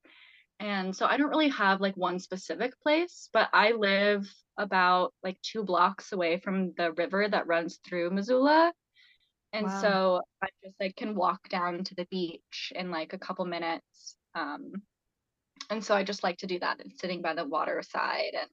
and 0.63 0.95
so 0.95 1.07
I 1.07 1.17
don't 1.17 1.29
really 1.29 1.49
have 1.49 1.81
like 1.81 1.97
one 1.97 2.21
specific 2.21 2.81
place, 2.81 3.29
but 3.33 3.49
I 3.53 3.73
live 3.73 4.33
about 4.57 5.13
like 5.25 5.37
two 5.43 5.65
blocks 5.65 6.13
away 6.13 6.39
from 6.39 6.73
the 6.77 6.93
river 6.93 7.29
that 7.29 7.49
runs 7.49 7.81
through 7.85 8.11
Missoula. 8.11 8.73
And 9.53 9.67
wow. 9.67 9.81
so 9.81 10.21
I 10.41 10.47
just 10.63 10.77
like 10.81 10.95
can 10.95 11.17
walk 11.17 11.49
down 11.49 11.83
to 11.83 11.97
the 11.97 12.07
beach 12.13 12.73
in 12.77 12.93
like 12.93 13.13
a 13.13 13.19
couple 13.19 13.45
minutes. 13.45 14.17
Um, 14.37 14.75
and 15.73 15.83
so 15.83 15.95
I 15.95 16.05
just 16.05 16.23
like 16.23 16.39
to 16.39 16.47
do 16.47 16.59
that 16.59 16.81
and 16.81 16.93
sitting 17.01 17.23
by 17.23 17.35
the 17.35 17.45
water 17.45 17.83
side 17.83 18.35
and 18.39 18.51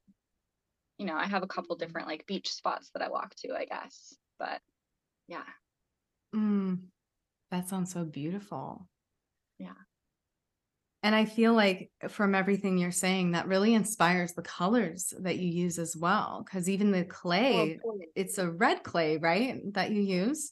you 0.98 1.06
know, 1.06 1.16
I 1.16 1.26
have 1.26 1.44
a 1.44 1.48
couple 1.48 1.76
different 1.78 2.08
like 2.08 2.28
beach 2.28 2.52
spots 2.52 2.90
that 2.94 3.02
I 3.02 3.10
walk 3.10 3.34
to, 3.36 3.54
I 3.56 3.66
guess. 3.66 4.16
But 4.38 4.60
yeah. 5.28 5.44
Mm, 6.36 6.80
that 7.52 7.70
sounds 7.70 7.94
so 7.94 8.04
beautiful. 8.04 8.88
Yeah. 9.58 9.70
And 11.02 11.16
I 11.16 11.24
feel 11.24 11.54
like 11.54 11.90
from 12.10 12.36
everything 12.36 12.78
you're 12.78 12.92
saying, 12.92 13.32
that 13.32 13.48
really 13.48 13.74
inspires 13.74 14.34
the 14.34 14.42
colors 14.42 15.14
that 15.22 15.38
you 15.38 15.48
use 15.48 15.80
as 15.80 15.96
well. 15.96 16.46
Cause 16.52 16.68
even 16.68 16.92
the 16.92 17.06
clay, 17.06 17.80
oh, 17.86 18.00
it's 18.16 18.38
a 18.38 18.52
red 18.52 18.84
clay, 18.84 19.16
right? 19.18 19.62
That 19.74 19.92
you 19.92 20.02
use. 20.02 20.52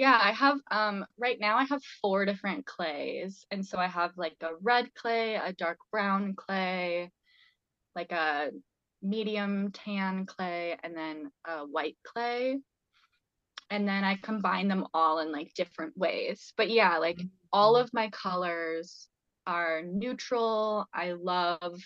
Yeah, 0.00 0.18
I 0.18 0.32
have 0.32 0.58
um 0.70 1.04
right 1.18 1.38
now 1.38 1.58
I 1.58 1.64
have 1.64 1.82
four 2.00 2.24
different 2.24 2.64
clays. 2.64 3.44
And 3.50 3.66
so 3.66 3.76
I 3.76 3.86
have 3.86 4.12
like 4.16 4.36
a 4.40 4.52
red 4.62 4.94
clay, 4.94 5.34
a 5.34 5.52
dark 5.52 5.76
brown 5.92 6.32
clay, 6.34 7.12
like 7.94 8.10
a 8.10 8.48
medium 9.02 9.72
tan 9.72 10.24
clay, 10.24 10.78
and 10.82 10.96
then 10.96 11.30
a 11.46 11.66
white 11.66 11.98
clay. 12.02 12.60
And 13.68 13.86
then 13.86 14.02
I 14.02 14.14
combine 14.16 14.68
them 14.68 14.86
all 14.94 15.18
in 15.18 15.32
like 15.32 15.52
different 15.52 15.94
ways. 15.98 16.54
But 16.56 16.70
yeah, 16.70 16.96
like 16.96 17.20
all 17.52 17.74
mm-hmm. 17.74 17.84
of 17.84 17.92
my 17.92 18.08
colors 18.08 19.06
are 19.46 19.82
neutral. 19.82 20.86
I 20.94 21.12
love, 21.12 21.78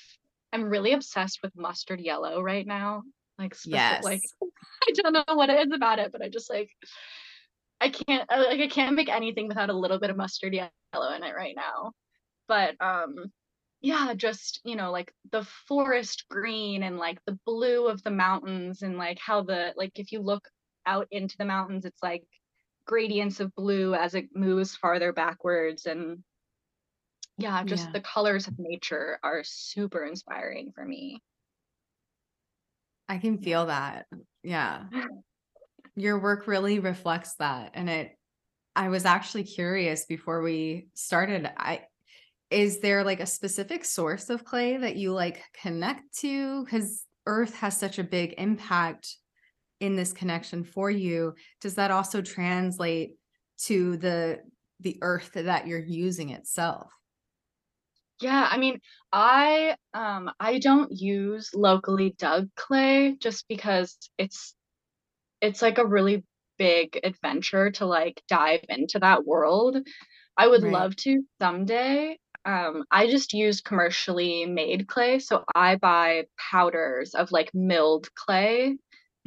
I'm 0.53 0.71
really 0.71 0.93
obsessed 0.93 1.41
with 1.43 1.57
mustard 1.57 1.99
yellow 1.99 2.41
right 2.41 2.65
now. 2.65 3.03
Like, 3.41 3.57
yes. 3.65 4.05
like 4.05 4.23
I 4.89 4.93
don't 4.93 5.15
know 5.15 5.35
what 5.35 5.51
it 5.51 5.67
is 5.67 5.73
about 5.75 5.99
it, 5.99 6.13
but 6.13 6.23
I 6.23 6.29
just 6.29 6.49
like, 6.49 6.71
I 7.81 7.91
can't, 7.91 8.31
uh, 8.31 8.45
like, 8.49 8.61
I 8.61 8.69
can't 8.69 8.97
make 8.97 9.09
anything 9.09 9.49
without 9.49 9.71
a 9.71 9.77
little 9.77 9.99
bit 9.99 10.11
of 10.11 10.17
mustard 10.17 10.55
yellow 10.55 11.15
in 11.15 11.23
it 11.23 11.35
right 11.35 11.55
now. 11.57 11.93
But, 12.49 12.75
um, 12.81 13.33
yeah, 13.81 14.15
just, 14.15 14.61
you 14.65 14.77
know, 14.77 14.91
like 14.91 15.13
the 15.33 15.45
forest 15.69 16.25
green 16.31 16.83
and 16.83 16.97
like 16.99 17.19
the 17.27 17.39
blue 17.45 17.87
of 17.87 18.03
the 18.03 18.11
mountains 18.11 18.83
and 18.83 18.97
like 18.97 19.19
how 19.19 19.43
the, 19.43 19.73
like, 19.77 19.99
if 19.99 20.13
you 20.13 20.21
look 20.21 20.49
out 20.87 21.07
into 21.11 21.37
the 21.39 21.45
mountains, 21.45 21.85
it's 21.85 22.03
like 22.03 22.25
gradients 22.87 23.41
of 23.41 23.55
blue 23.55 23.95
as 23.95 24.15
it 24.15 24.29
moves 24.35 24.77
farther 24.77 25.13
backwards 25.13 25.87
and 25.87 26.23
yeah 27.39 27.65
just 27.65 27.87
yeah. 27.87 27.93
the 27.93 28.01
colors 28.01 28.47
of 28.47 28.59
nature 28.59 29.19
are 29.23 29.43
super 29.43 30.05
inspiring 30.05 30.71
for 30.75 30.85
me 30.85 31.19
I 33.09 33.19
can 33.19 33.39
feel 33.39 33.67
that. 33.67 34.07
Yeah. 34.43 34.85
Your 35.97 36.19
work 36.19 36.47
really 36.47 36.79
reflects 36.79 37.35
that. 37.37 37.73
And 37.75 37.89
it, 37.89 38.19
I 38.75 38.89
was 38.89 39.05
actually 39.05 39.45
curious 39.45 40.07
before 40.07 40.43
we 40.43 40.89
started. 40.95 41.51
I, 41.57 41.83
is 42.51 42.81
there 42.81 43.05
like 43.05 43.21
a 43.21 43.27
specific 43.27 43.85
source 43.85 44.31
of 44.31 44.45
clay 44.45 44.77
that 44.77 44.97
you 44.97 45.13
like 45.13 45.43
connect 45.61 46.19
to? 46.19 46.65
Because 46.65 47.05
earth 47.27 47.55
has 47.57 47.79
such 47.79 47.99
a 47.99 48.05
big 48.05 48.35
impact 48.39 49.17
in 49.81 49.97
this 49.97 50.13
connection 50.13 50.65
for 50.65 50.91
you. 50.91 51.35
Does 51.61 51.75
that 51.75 51.91
also 51.91 52.23
translate 52.23 53.17
to 53.59 53.97
the 53.97 54.41
the 54.81 54.99
earth 55.03 55.33
that 55.35 55.67
you're 55.67 55.79
using 55.79 56.31
itself? 56.31 56.91
Yeah, 58.21 58.49
I 58.51 58.59
mean, 58.59 58.81
I 59.13 59.77
um 59.93 60.31
I 60.39 60.59
don't 60.59 60.93
use 60.93 61.51
locally 61.55 62.15
dug 62.19 62.49
clay 62.57 63.17
just 63.19 63.47
because 63.49 63.99
it's 64.19 64.55
it's 65.45 65.63
like 65.63 65.79
a 65.79 65.87
really 65.87 66.25
big 66.59 66.99
adventure 67.05 67.71
to 67.73 67.87
like 67.87 68.23
dive 68.29 68.65
into 68.69 68.99
that 69.01 69.27
world. 69.27 69.77
I 70.37 70.49
would 70.49 70.63
Right. 70.63 70.65
love 70.65 70.97
to 70.97 71.23
someday. 71.41 72.19
Um, 72.45 72.85
I 72.91 73.09
just 73.09 73.33
use 73.35 73.61
commercially 73.63 74.47
made 74.47 74.89
clay, 74.89 75.19
so 75.21 75.45
I 75.55 75.77
buy 75.77 76.27
powders 76.53 77.15
of 77.15 77.33
like 77.33 77.51
milled 77.55 78.15
clay 78.15 78.77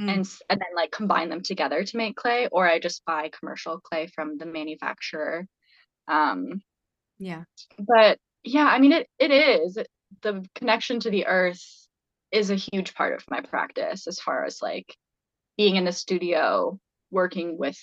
and 0.07 0.19
Mm, 0.19 0.21
s- 0.21 0.41
and 0.49 0.59
then 0.61 0.75
like 0.75 0.91
combine 0.91 1.29
them 1.29 1.41
together 1.43 1.83
to 1.83 1.97
make 1.97 2.15
clay, 2.17 2.47
or 2.51 2.67
I 2.67 2.79
just 2.79 3.05
buy 3.05 3.29
commercial 3.39 3.79
clay 3.81 4.07
from 4.07 4.37
the 4.37 4.45
manufacturer. 4.47 5.47
Um, 6.07 6.61
yeah. 7.19 7.43
but 7.79 8.19
yeah, 8.43 8.65
I 8.65 8.79
mean 8.79 8.91
it 8.93 9.07
it 9.19 9.31
is 9.31 9.77
the 10.21 10.45
connection 10.55 10.99
to 11.01 11.09
the 11.09 11.27
earth 11.27 11.61
is 12.31 12.49
a 12.49 12.55
huge 12.55 12.93
part 12.95 13.15
of 13.15 13.23
my 13.29 13.41
practice 13.41 14.07
as 14.07 14.19
far 14.19 14.45
as 14.45 14.61
like 14.61 14.95
being 15.57 15.75
in 15.75 15.85
the 15.85 15.91
studio 15.91 16.79
working 17.11 17.57
with, 17.57 17.79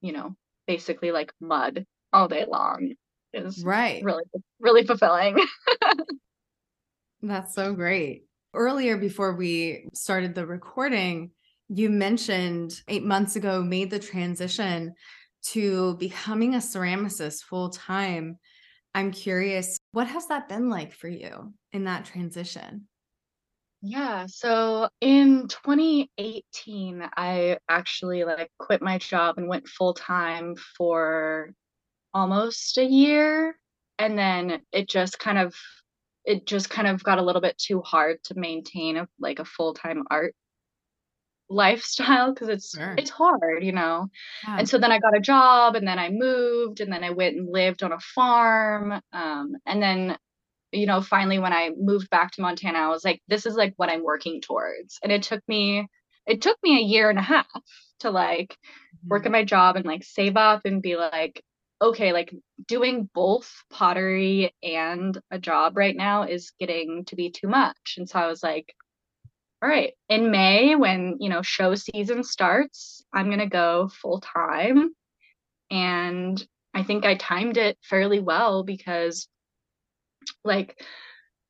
you 0.00 0.12
know, 0.12 0.36
basically 0.66 1.12
like 1.12 1.32
mud 1.40 1.86
all 2.12 2.28
day 2.28 2.44
long 2.48 2.94
is 3.32 3.64
Right. 3.64 4.02
really 4.04 4.24
really 4.60 4.86
fulfilling. 4.86 5.38
That's 7.22 7.54
so 7.54 7.74
great. 7.74 8.24
Earlier, 8.54 8.96
before 8.96 9.34
we 9.34 9.88
started 9.92 10.34
the 10.34 10.46
recording, 10.46 11.30
you 11.68 11.90
mentioned 11.90 12.72
eight 12.88 13.04
months 13.04 13.36
ago 13.36 13.62
made 13.62 13.90
the 13.90 13.98
transition 13.98 14.94
to 15.42 15.96
becoming 15.98 16.54
a 16.54 16.58
ceramicist 16.58 17.42
full 17.44 17.70
time. 17.70 18.38
I'm 18.94 19.12
curious, 19.12 19.78
what 19.92 20.08
has 20.08 20.26
that 20.28 20.48
been 20.48 20.68
like 20.68 20.92
for 20.92 21.08
you 21.08 21.54
in 21.72 21.84
that 21.84 22.04
transition? 22.06 22.88
Yeah, 23.82 24.26
so 24.26 24.90
in 25.00 25.48
2018, 25.48 27.02
I 27.16 27.58
actually 27.68 28.24
like 28.24 28.50
quit 28.58 28.82
my 28.82 28.98
job 28.98 29.38
and 29.38 29.48
went 29.48 29.68
full 29.68 29.94
time 29.94 30.54
for 30.76 31.54
almost 32.14 32.78
a 32.78 32.84
year. 32.84 33.58
And 33.98 34.18
then 34.18 34.62
it 34.72 34.88
just 34.88 35.18
kind 35.18 35.38
of 35.38 35.54
it 36.24 36.46
just 36.46 36.70
kind 36.70 36.88
of 36.88 37.02
got 37.04 37.18
a 37.18 37.22
little 37.22 37.42
bit 37.42 37.58
too 37.58 37.82
hard 37.82 38.22
to 38.24 38.34
maintain 38.38 38.96
a 38.98 39.08
like 39.20 39.38
a 39.40 39.44
full-time 39.44 40.04
art 40.10 40.34
lifestyle 41.48 42.32
because 42.32 42.48
it's 42.48 42.76
Sure. 42.76 42.94
it's 42.96 43.10
hard, 43.10 43.64
you 43.64 43.72
know. 43.72 44.08
Yeah. 44.46 44.58
And 44.58 44.68
so 44.68 44.78
then 44.78 44.92
I 44.92 44.98
got 45.00 45.16
a 45.16 45.20
job 45.20 45.74
and 45.74 45.86
then 45.86 45.98
I 45.98 46.10
moved 46.10 46.80
and 46.80 46.92
then 46.92 47.02
I 47.04 47.10
went 47.10 47.36
and 47.36 47.50
lived 47.52 47.82
on 47.82 47.92
a 47.92 47.98
farm. 48.00 49.00
Um, 49.12 49.56
and 49.66 49.82
then 49.82 50.16
you 50.72 50.86
know, 50.86 51.00
finally 51.00 51.38
when 51.38 51.52
I 51.52 51.70
moved 51.76 52.10
back 52.10 52.32
to 52.32 52.42
Montana, 52.42 52.78
I 52.78 52.88
was 52.88 53.04
like, 53.04 53.22
this 53.28 53.46
is 53.46 53.54
like 53.54 53.74
what 53.76 53.88
I'm 53.88 54.04
working 54.04 54.40
towards. 54.40 54.98
And 55.02 55.12
it 55.12 55.22
took 55.22 55.42
me 55.48 55.88
it 56.26 56.42
took 56.42 56.58
me 56.62 56.78
a 56.78 56.82
year 56.82 57.10
and 57.10 57.18
a 57.18 57.22
half 57.22 57.46
to 58.00 58.10
like 58.10 58.56
work 59.06 59.22
at 59.22 59.26
mm-hmm. 59.26 59.32
my 59.32 59.44
job 59.44 59.76
and 59.76 59.84
like 59.84 60.04
save 60.04 60.36
up 60.36 60.62
and 60.64 60.82
be 60.82 60.96
like, 60.96 61.42
okay, 61.82 62.12
like 62.12 62.32
doing 62.66 63.08
both 63.14 63.50
pottery 63.70 64.54
and 64.62 65.18
a 65.30 65.38
job 65.38 65.76
right 65.76 65.96
now 65.96 66.24
is 66.24 66.52
getting 66.60 67.04
to 67.06 67.16
be 67.16 67.30
too 67.30 67.48
much. 67.48 67.94
And 67.96 68.08
so 68.08 68.18
I 68.18 68.26
was 68.26 68.42
like, 68.42 68.74
all 69.62 69.68
right, 69.68 69.92
in 70.08 70.30
May 70.30 70.74
when, 70.74 71.16
you 71.20 71.28
know, 71.28 71.42
show 71.42 71.74
season 71.74 72.22
starts, 72.22 73.04
I'm 73.12 73.26
going 73.26 73.40
to 73.40 73.46
go 73.46 73.88
full 73.88 74.20
time. 74.20 74.94
And 75.70 76.42
I 76.74 76.82
think 76.82 77.04
I 77.04 77.14
timed 77.14 77.56
it 77.56 77.78
fairly 77.82 78.20
well 78.20 78.62
because 78.62 79.28
like 80.44 80.82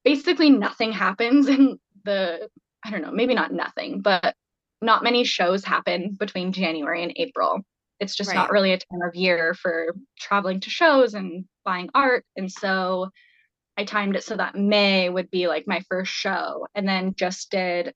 basically 0.05 0.51
nothing 0.51 0.93
happens 0.93 1.49
in 1.49 1.79
the 2.05 2.49
I 2.85 2.91
don't 2.91 3.03
know, 3.03 3.13
maybe 3.13 3.35
not 3.35 3.53
nothing, 3.53 4.01
but 4.01 4.35
not 4.81 5.05
many 5.05 5.25
shows 5.25 5.65
happen 5.65 6.17
between 6.19 6.53
January 6.53 7.03
and 7.03 7.13
April. 7.17 7.61
It's 7.99 8.17
just 8.17 8.33
not 8.33 8.51
really 8.51 8.73
a 8.73 8.79
time 8.79 9.03
of 9.07 9.15
year 9.15 9.53
for 9.53 9.95
traveling 10.19 10.61
to 10.61 10.71
shows 10.71 11.13
and 11.13 11.45
buying 11.67 11.91
art. 11.95 12.25
And 12.37 12.51
so 12.51 13.11
I 13.77 13.85
timed 13.85 14.17
it 14.17 14.25
so 14.25 14.37
that 14.37 14.55
May 14.55 15.11
would 15.11 15.31
be 15.31 15.49
like 15.49 15.65
my 15.67 15.83
first 15.89 16.11
show 16.11 16.67
and 16.75 16.89
then 16.89 17.15
just 17.15 17.51
did 17.51 17.93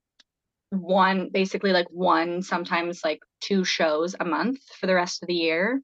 one 0.69 1.29
basically 1.31 1.71
like 1.71 1.87
one 1.89 2.41
sometimes 2.41 3.01
like 3.03 3.19
two 3.41 3.63
shows 3.63 4.15
a 4.19 4.25
month 4.25 4.59
for 4.79 4.85
the 4.85 4.95
rest 4.95 5.23
of 5.23 5.27
the 5.27 5.33
year. 5.33 5.81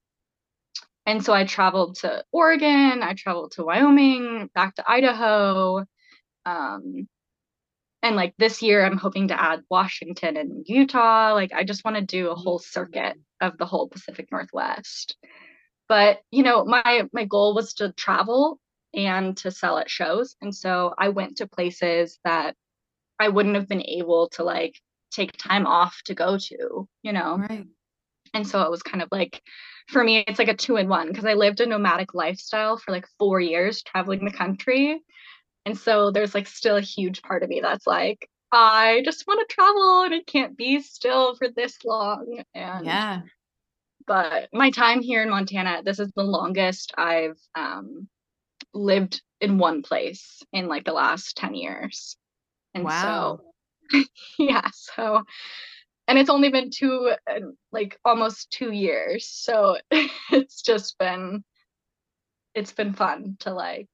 And 1.05 1.23
so 1.23 1.33
I 1.33 1.45
traveled 1.45 1.95
to 1.97 2.23
Oregon, 2.31 3.01
I 3.01 3.13
traveled 3.15 3.53
to 3.53 3.63
Wyoming, 3.63 4.49
back 4.53 4.75
to 4.75 4.83
Idaho, 4.87 5.85
um, 6.45 7.07
and 8.03 8.15
like 8.15 8.33
this 8.37 8.61
year, 8.61 8.83
I'm 8.83 8.97
hoping 8.97 9.27
to 9.27 9.39
add 9.39 9.61
Washington 9.69 10.35
and 10.37 10.65
Utah. 10.67 11.33
Like, 11.33 11.53
I 11.53 11.63
just 11.63 11.85
want 11.85 11.97
to 11.97 12.01
do 12.01 12.29
a 12.29 12.35
whole 12.35 12.57
circuit 12.57 13.15
of 13.41 13.57
the 13.57 13.65
whole 13.65 13.87
Pacific 13.87 14.31
Northwest. 14.31 15.15
But 15.87 16.21
you 16.31 16.43
know, 16.43 16.65
my 16.65 17.07
my 17.13 17.25
goal 17.25 17.53
was 17.53 17.73
to 17.75 17.91
travel 17.93 18.59
and 18.93 19.37
to 19.37 19.51
sell 19.51 19.77
at 19.77 19.89
shows, 19.89 20.35
and 20.41 20.55
so 20.55 20.93
I 20.97 21.09
went 21.09 21.37
to 21.37 21.47
places 21.47 22.17
that 22.23 22.55
I 23.19 23.29
wouldn't 23.29 23.55
have 23.55 23.67
been 23.67 23.85
able 23.85 24.29
to 24.29 24.43
like 24.43 24.79
take 25.11 25.37
time 25.37 25.67
off 25.67 26.01
to 26.05 26.15
go 26.15 26.37
to. 26.37 26.87
You 27.03 27.13
know, 27.13 27.37
Right. 27.37 27.67
and 28.33 28.47
so 28.47 28.61
it 28.61 28.71
was 28.71 28.81
kind 28.81 29.03
of 29.03 29.09
like 29.11 29.41
for 29.87 30.03
me, 30.03 30.23
it's 30.27 30.39
like 30.39 30.47
a 30.47 30.55
two 30.55 30.77
in 30.77 30.87
one 30.89 31.07
because 31.07 31.25
I 31.25 31.33
lived 31.33 31.61
a 31.61 31.65
nomadic 31.65 32.13
lifestyle 32.13 32.77
for 32.77 32.91
like 32.91 33.07
four 33.19 33.39
years 33.39 33.83
traveling 33.83 34.25
the 34.25 34.31
country 34.31 35.01
and 35.65 35.77
so 35.77 36.11
there's 36.11 36.33
like 36.33 36.47
still 36.47 36.77
a 36.77 36.81
huge 36.81 37.21
part 37.21 37.43
of 37.43 37.49
me 37.49 37.61
that's 37.61 37.85
like, 37.85 38.29
I 38.51 39.01
just 39.05 39.25
want 39.27 39.47
to 39.47 39.53
travel 39.53 40.03
and 40.03 40.13
it 40.13 40.25
can't 40.27 40.57
be 40.57 40.81
still 40.81 41.35
for 41.35 41.47
this 41.49 41.77
long. 41.85 42.43
And 42.53 42.85
Yeah. 42.85 43.21
but 44.07 44.49
my 44.51 44.71
time 44.71 45.01
here 45.01 45.21
in 45.21 45.29
Montana, 45.29 45.83
this 45.83 45.99
is 45.99 46.11
the 46.15 46.23
longest 46.23 46.93
I've 46.97 47.39
um, 47.55 48.09
lived 48.73 49.21
in 49.39 49.57
one 49.57 49.83
place 49.83 50.41
in 50.51 50.67
like 50.67 50.83
the 50.85 50.93
last 50.93 51.37
10 51.37 51.53
years. 51.55 52.17
And 52.73 52.85
Wow. 52.85 53.41
so 53.91 54.03
yeah, 54.39 54.67
so 54.73 55.23
and 56.07 56.17
it's 56.19 56.29
only 56.29 56.49
been 56.49 56.69
two 56.71 57.13
uh, 57.27 57.39
like 57.71 57.99
almost 58.05 58.51
2 58.51 58.71
years. 58.71 59.27
So 59.27 59.77
it's 60.31 60.61
just 60.61 60.97
been 60.97 61.43
it's 62.53 62.73
been 62.73 62.93
fun 62.93 63.37
to 63.39 63.53
like 63.53 63.89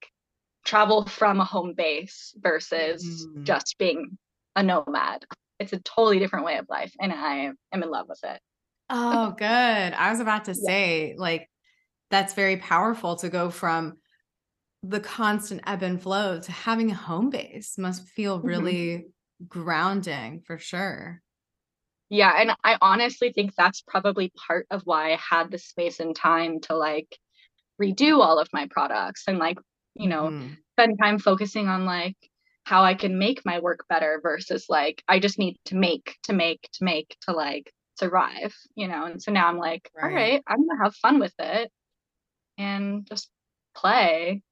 travel 0.66 1.06
from 1.06 1.40
a 1.40 1.46
home 1.46 1.74
base 1.74 2.34
versus 2.40 3.28
Mhm. 3.28 3.48
just 3.48 3.78
being 3.78 4.18
a 4.56 4.64
nomad. 4.64 5.26
It's 5.60 5.74
a 5.74 5.80
totally 5.80 6.20
different 6.20 6.46
way 6.46 6.58
of 6.58 6.68
life, 6.70 6.94
and 7.00 7.12
I 7.14 7.36
am 7.72 7.84
in 7.84 7.90
love 7.90 8.08
with 8.10 8.24
it. 8.24 8.42
Oh, 8.90 9.32
good. 9.38 9.46
I 9.48 10.10
was 10.12 10.20
about 10.20 10.46
to 10.46 10.56
Yeah. 10.56 10.72
say, 10.72 11.16
like, 11.18 11.50
that's 12.12 12.34
very 12.34 12.58
powerful 12.58 13.18
to 13.18 13.30
go 13.30 13.50
from 13.52 13.98
the 14.84 15.02
constant 15.02 15.62
ebb 15.68 15.84
and 15.84 16.02
flow 16.02 16.40
to 16.42 16.52
having 16.54 16.92
a 16.92 16.96
home 16.96 17.30
base 17.30 17.78
must 17.78 18.08
feel 18.08 18.42
Mhm. 18.42 18.78
really 18.82 19.08
grounding 19.48 20.42
for 20.42 20.58
sure. 20.60 21.24
Yeah, 22.10 22.34
and 22.40 22.52
I 22.64 22.78
honestly 22.82 23.32
think 23.34 23.54
that's 23.56 23.82
probably 23.82 24.32
part 24.48 24.68
of 24.72 24.84
why 24.86 25.14
I 25.14 25.18
had 25.18 25.52
the 25.52 25.58
space 25.58 26.00
and 26.00 26.16
time 26.16 26.60
to 26.62 26.76
like 26.76 27.18
redo 27.82 28.20
all 28.22 28.40
of 28.40 28.50
my 28.54 28.68
products 28.72 29.24
and 29.28 29.40
like, 29.40 29.60
you 29.96 30.10
know, 30.10 30.34
Mhm. 30.34 30.58
spend 30.76 31.00
time 31.02 31.20
focusing 31.20 31.68
on 31.70 31.86
like 31.86 32.18
how 32.66 32.84
I 32.84 32.96
can 32.96 33.20
make 33.20 33.46
my 33.46 33.60
work 33.60 33.86
better 33.90 34.20
versus 34.24 34.66
like 34.70 35.04
I 35.08 35.20
just 35.20 35.40
need 35.40 35.58
to 35.66 35.76
make 35.76 36.18
to 36.26 36.34
make 36.34 36.70
to 36.74 36.86
make 36.86 37.18
to 37.24 37.34
like 37.34 37.74
survive, 38.00 38.56
you 38.76 38.88
know. 38.88 39.06
And 39.06 39.22
so 39.22 39.32
now 39.32 39.48
I'm 39.48 39.58
like, 39.60 39.90
all 40.04 40.10
Right. 40.10 40.12
right, 40.12 40.44
I'm 40.48 40.68
gonna 40.68 40.84
have 40.84 40.96
fun 40.98 41.20
with 41.20 41.36
it 41.40 41.72
and 42.58 43.08
just 43.08 43.30
play. 43.76 44.44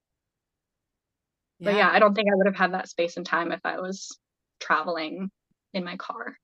But 1.66 1.76
yeah, 1.76 1.90
Yeah, 1.90 1.92
I 1.92 2.00
don't 2.00 2.14
think 2.16 2.30
I 2.32 2.36
would 2.36 2.46
have 2.46 2.56
had 2.56 2.74
that 2.74 2.88
space 2.90 3.18
and 3.18 3.26
time 3.26 3.52
if 3.52 3.60
I 3.66 3.80
was 3.82 4.18
traveling 4.62 5.32
in 5.74 5.84
my 5.84 5.98
car. 5.98 6.38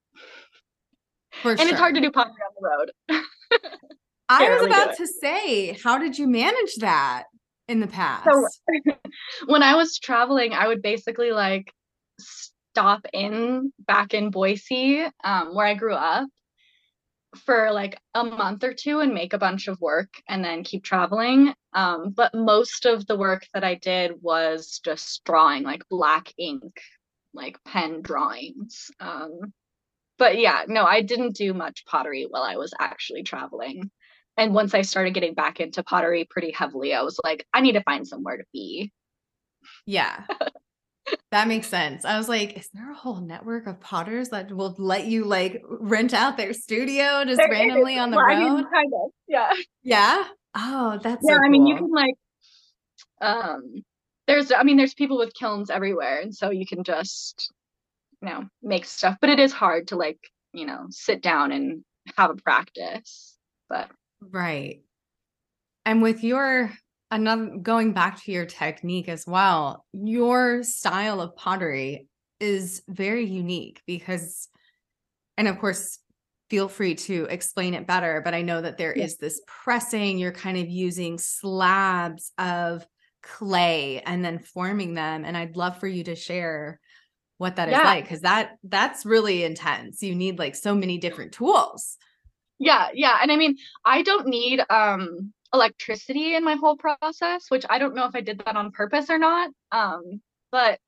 For 1.41 1.51
And 1.51 1.61
it's 1.61 1.79
hard 1.79 1.95
to 1.95 2.01
do 2.01 2.11
pottery 2.11 2.33
on 2.33 2.53
the 2.59 2.67
road. 2.69 3.21
I 4.29 4.49
was 4.49 4.65
about 4.65 4.95
to 4.97 5.07
say, 5.07 5.77
how 5.83 5.97
did 5.97 6.17
you 6.17 6.27
manage 6.27 6.75
that 6.77 7.25
in 7.67 7.79
the 7.79 7.87
So 7.87 7.91
past? 7.91 8.61
when 9.45 9.61
I 9.61 9.75
was 9.75 9.99
traveling, 9.99 10.53
I 10.53 10.67
would 10.67 10.81
basically 10.81 11.31
like 11.31 11.73
stop 12.19 13.05
in 13.13 13.73
back 13.79 14.13
in 14.13 14.31
Boise, 14.31 15.05
um, 15.23 15.53
where 15.53 15.65
I 15.65 15.73
grew 15.73 15.95
up, 15.95 16.29
for 17.45 17.71
like 17.71 17.99
a 18.13 18.23
month 18.23 18.63
or 18.63 18.73
two 18.73 18.99
and 18.99 19.13
make 19.13 19.33
a 19.33 19.37
bunch 19.37 19.67
of 19.67 19.79
work 19.81 20.09
and 20.27 20.43
then 20.43 20.63
keep 20.63 20.83
traveling. 20.83 21.53
Um, 21.73 22.11
but 22.11 22.33
most 22.33 22.85
of 22.85 23.05
the 23.07 23.17
work 23.17 23.45
that 23.53 23.63
I 23.63 23.75
did 23.75 24.13
was 24.21 24.79
just 24.83 25.23
drawing, 25.23 25.63
like 25.63 25.87
black 25.89 26.33
ink, 26.37 26.81
like 27.33 27.57
pen 27.65 28.01
drawings. 28.01 28.91
Um, 28.99 29.53
but 30.21 30.37
yeah, 30.37 30.65
no, 30.67 30.83
I 30.83 31.01
didn't 31.01 31.35
do 31.35 31.51
much 31.51 31.83
pottery 31.87 32.27
while 32.29 32.43
I 32.43 32.55
was 32.55 32.75
actually 32.79 33.23
traveling. 33.23 33.89
And 34.37 34.53
once 34.53 34.75
I 34.75 34.83
started 34.83 35.15
getting 35.15 35.33
back 35.33 35.59
into 35.59 35.81
pottery 35.81 36.27
pretty 36.29 36.51
heavily, 36.51 36.93
I 36.93 37.01
was 37.01 37.19
like, 37.23 37.47
I 37.55 37.61
need 37.61 37.71
to 37.71 37.81
find 37.81 38.07
somewhere 38.07 38.37
to 38.37 38.43
be. 38.53 38.91
Yeah. 39.87 40.23
That 41.31 41.47
makes 41.47 41.67
sense. 41.67 42.05
I 42.05 42.17
was 42.17 42.29
like, 42.29 42.57
is 42.57 42.69
there 42.73 42.91
a 42.91 42.95
whole 42.95 43.19
network 43.19 43.65
of 43.65 43.81
potters 43.81 44.29
that 44.29 44.51
will 44.51 44.75
let 44.77 45.07
you 45.07 45.25
like 45.25 45.61
rent 45.67 46.13
out 46.13 46.37
their 46.37 46.53
studio 46.53 47.25
just 47.25 47.37
there 47.37 47.49
randomly 47.49 47.95
is. 47.95 47.99
on 47.99 48.11
the 48.11 48.17
well, 48.17 48.27
road? 48.27 48.35
I 48.35 48.39
mean, 48.39 48.63
kind 48.71 48.93
of. 48.93 49.11
Yeah. 49.27 49.51
Yeah. 49.81 50.23
Oh, 50.55 50.99
that's 51.01 51.25
yeah. 51.27 51.37
So 51.37 51.43
I 51.43 51.49
mean, 51.49 51.65
you 51.65 51.75
can 51.75 51.89
like, 51.89 52.13
um, 53.19 53.83
there's, 54.27 54.51
I 54.51 54.61
mean, 54.61 54.77
there's 54.77 54.93
people 54.93 55.17
with 55.17 55.33
kilns 55.33 55.71
everywhere, 55.71 56.19
and 56.19 56.33
so 56.33 56.51
you 56.51 56.67
can 56.67 56.83
just, 56.83 57.51
you 58.21 58.29
know, 58.29 58.45
make 58.61 58.85
stuff. 58.85 59.17
But 59.19 59.29
it 59.29 59.39
is 59.39 59.51
hard 59.51 59.87
to 59.89 59.95
like, 59.95 60.19
you 60.53 60.65
know, 60.65 60.87
sit 60.89 61.21
down 61.21 61.51
and 61.51 61.83
have 62.17 62.29
a 62.29 62.35
practice. 62.35 63.37
But 63.69 63.89
right. 64.21 64.81
And 65.85 66.01
with 66.01 66.23
your 66.23 66.71
another 67.09 67.57
going 67.61 67.93
back 67.93 68.23
to 68.23 68.31
your 68.31 68.45
technique 68.45 69.09
as 69.09 69.25
well, 69.27 69.85
your 69.93 70.63
style 70.63 71.21
of 71.21 71.35
pottery 71.35 72.07
is 72.39 72.81
very 72.87 73.25
unique 73.25 73.81
because, 73.85 74.47
and 75.37 75.47
of 75.47 75.59
course, 75.59 75.99
feel 76.49 76.67
free 76.67 76.95
to 76.95 77.27
explain 77.29 77.73
it 77.73 77.87
better, 77.87 78.21
but 78.23 78.33
I 78.33 78.41
know 78.41 78.61
that 78.61 78.77
there 78.77 78.91
is 78.91 79.15
this 79.17 79.41
pressing, 79.47 80.17
you're 80.17 80.33
kind 80.33 80.57
of 80.57 80.67
using 80.67 81.17
slabs 81.17 82.33
of 82.37 82.85
clay 83.23 84.01
and 84.05 84.23
then 84.25 84.39
forming 84.39 84.93
them. 84.93 85.23
And 85.23 85.37
I'd 85.37 85.55
love 85.55 85.79
for 85.79 85.87
you 85.87 86.03
to 86.05 86.15
share 86.15 86.81
what 87.41 87.55
that 87.55 87.69
yeah. 87.69 87.79
is 87.79 87.83
like 87.83 88.03
because 88.03 88.21
that 88.21 88.57
that's 88.63 89.03
really 89.03 89.43
intense. 89.43 90.03
You 90.03 90.13
need 90.13 90.37
like 90.37 90.55
so 90.55 90.75
many 90.75 90.99
different 90.99 91.31
tools. 91.31 91.97
Yeah, 92.59 92.89
yeah. 92.93 93.17
And 93.19 93.31
I 93.31 93.35
mean, 93.35 93.57
I 93.83 94.03
don't 94.03 94.27
need 94.27 94.61
um 94.69 95.33
electricity 95.51 96.35
in 96.35 96.43
my 96.43 96.53
whole 96.53 96.77
process, 96.77 97.49
which 97.49 97.65
I 97.67 97.79
don't 97.79 97.95
know 97.95 98.05
if 98.05 98.15
I 98.15 98.21
did 98.21 98.43
that 98.45 98.55
on 98.55 98.71
purpose 98.71 99.09
or 99.09 99.17
not. 99.17 99.49
Um, 99.71 100.21
but 100.51 100.79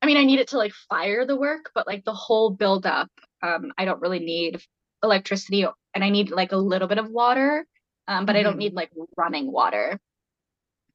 I 0.00 0.06
mean, 0.06 0.16
I 0.16 0.22
need 0.22 0.38
it 0.38 0.48
to 0.48 0.56
like 0.56 0.72
fire 0.88 1.26
the 1.26 1.34
work, 1.34 1.72
but 1.74 1.88
like 1.88 2.04
the 2.04 2.14
whole 2.14 2.50
build 2.50 2.86
up, 2.86 3.10
um, 3.42 3.72
I 3.76 3.84
don't 3.84 4.00
really 4.00 4.20
need 4.20 4.62
electricity 5.02 5.66
and 5.94 6.04
I 6.04 6.10
need 6.10 6.30
like 6.30 6.52
a 6.52 6.56
little 6.56 6.86
bit 6.86 6.98
of 6.98 7.10
water, 7.10 7.66
um, 8.06 8.24
but 8.24 8.32
mm-hmm. 8.32 8.38
I 8.38 8.42
don't 8.44 8.52
mm-hmm. 8.52 8.58
need 8.60 8.74
like 8.74 8.92
running 9.16 9.50
water. 9.50 9.98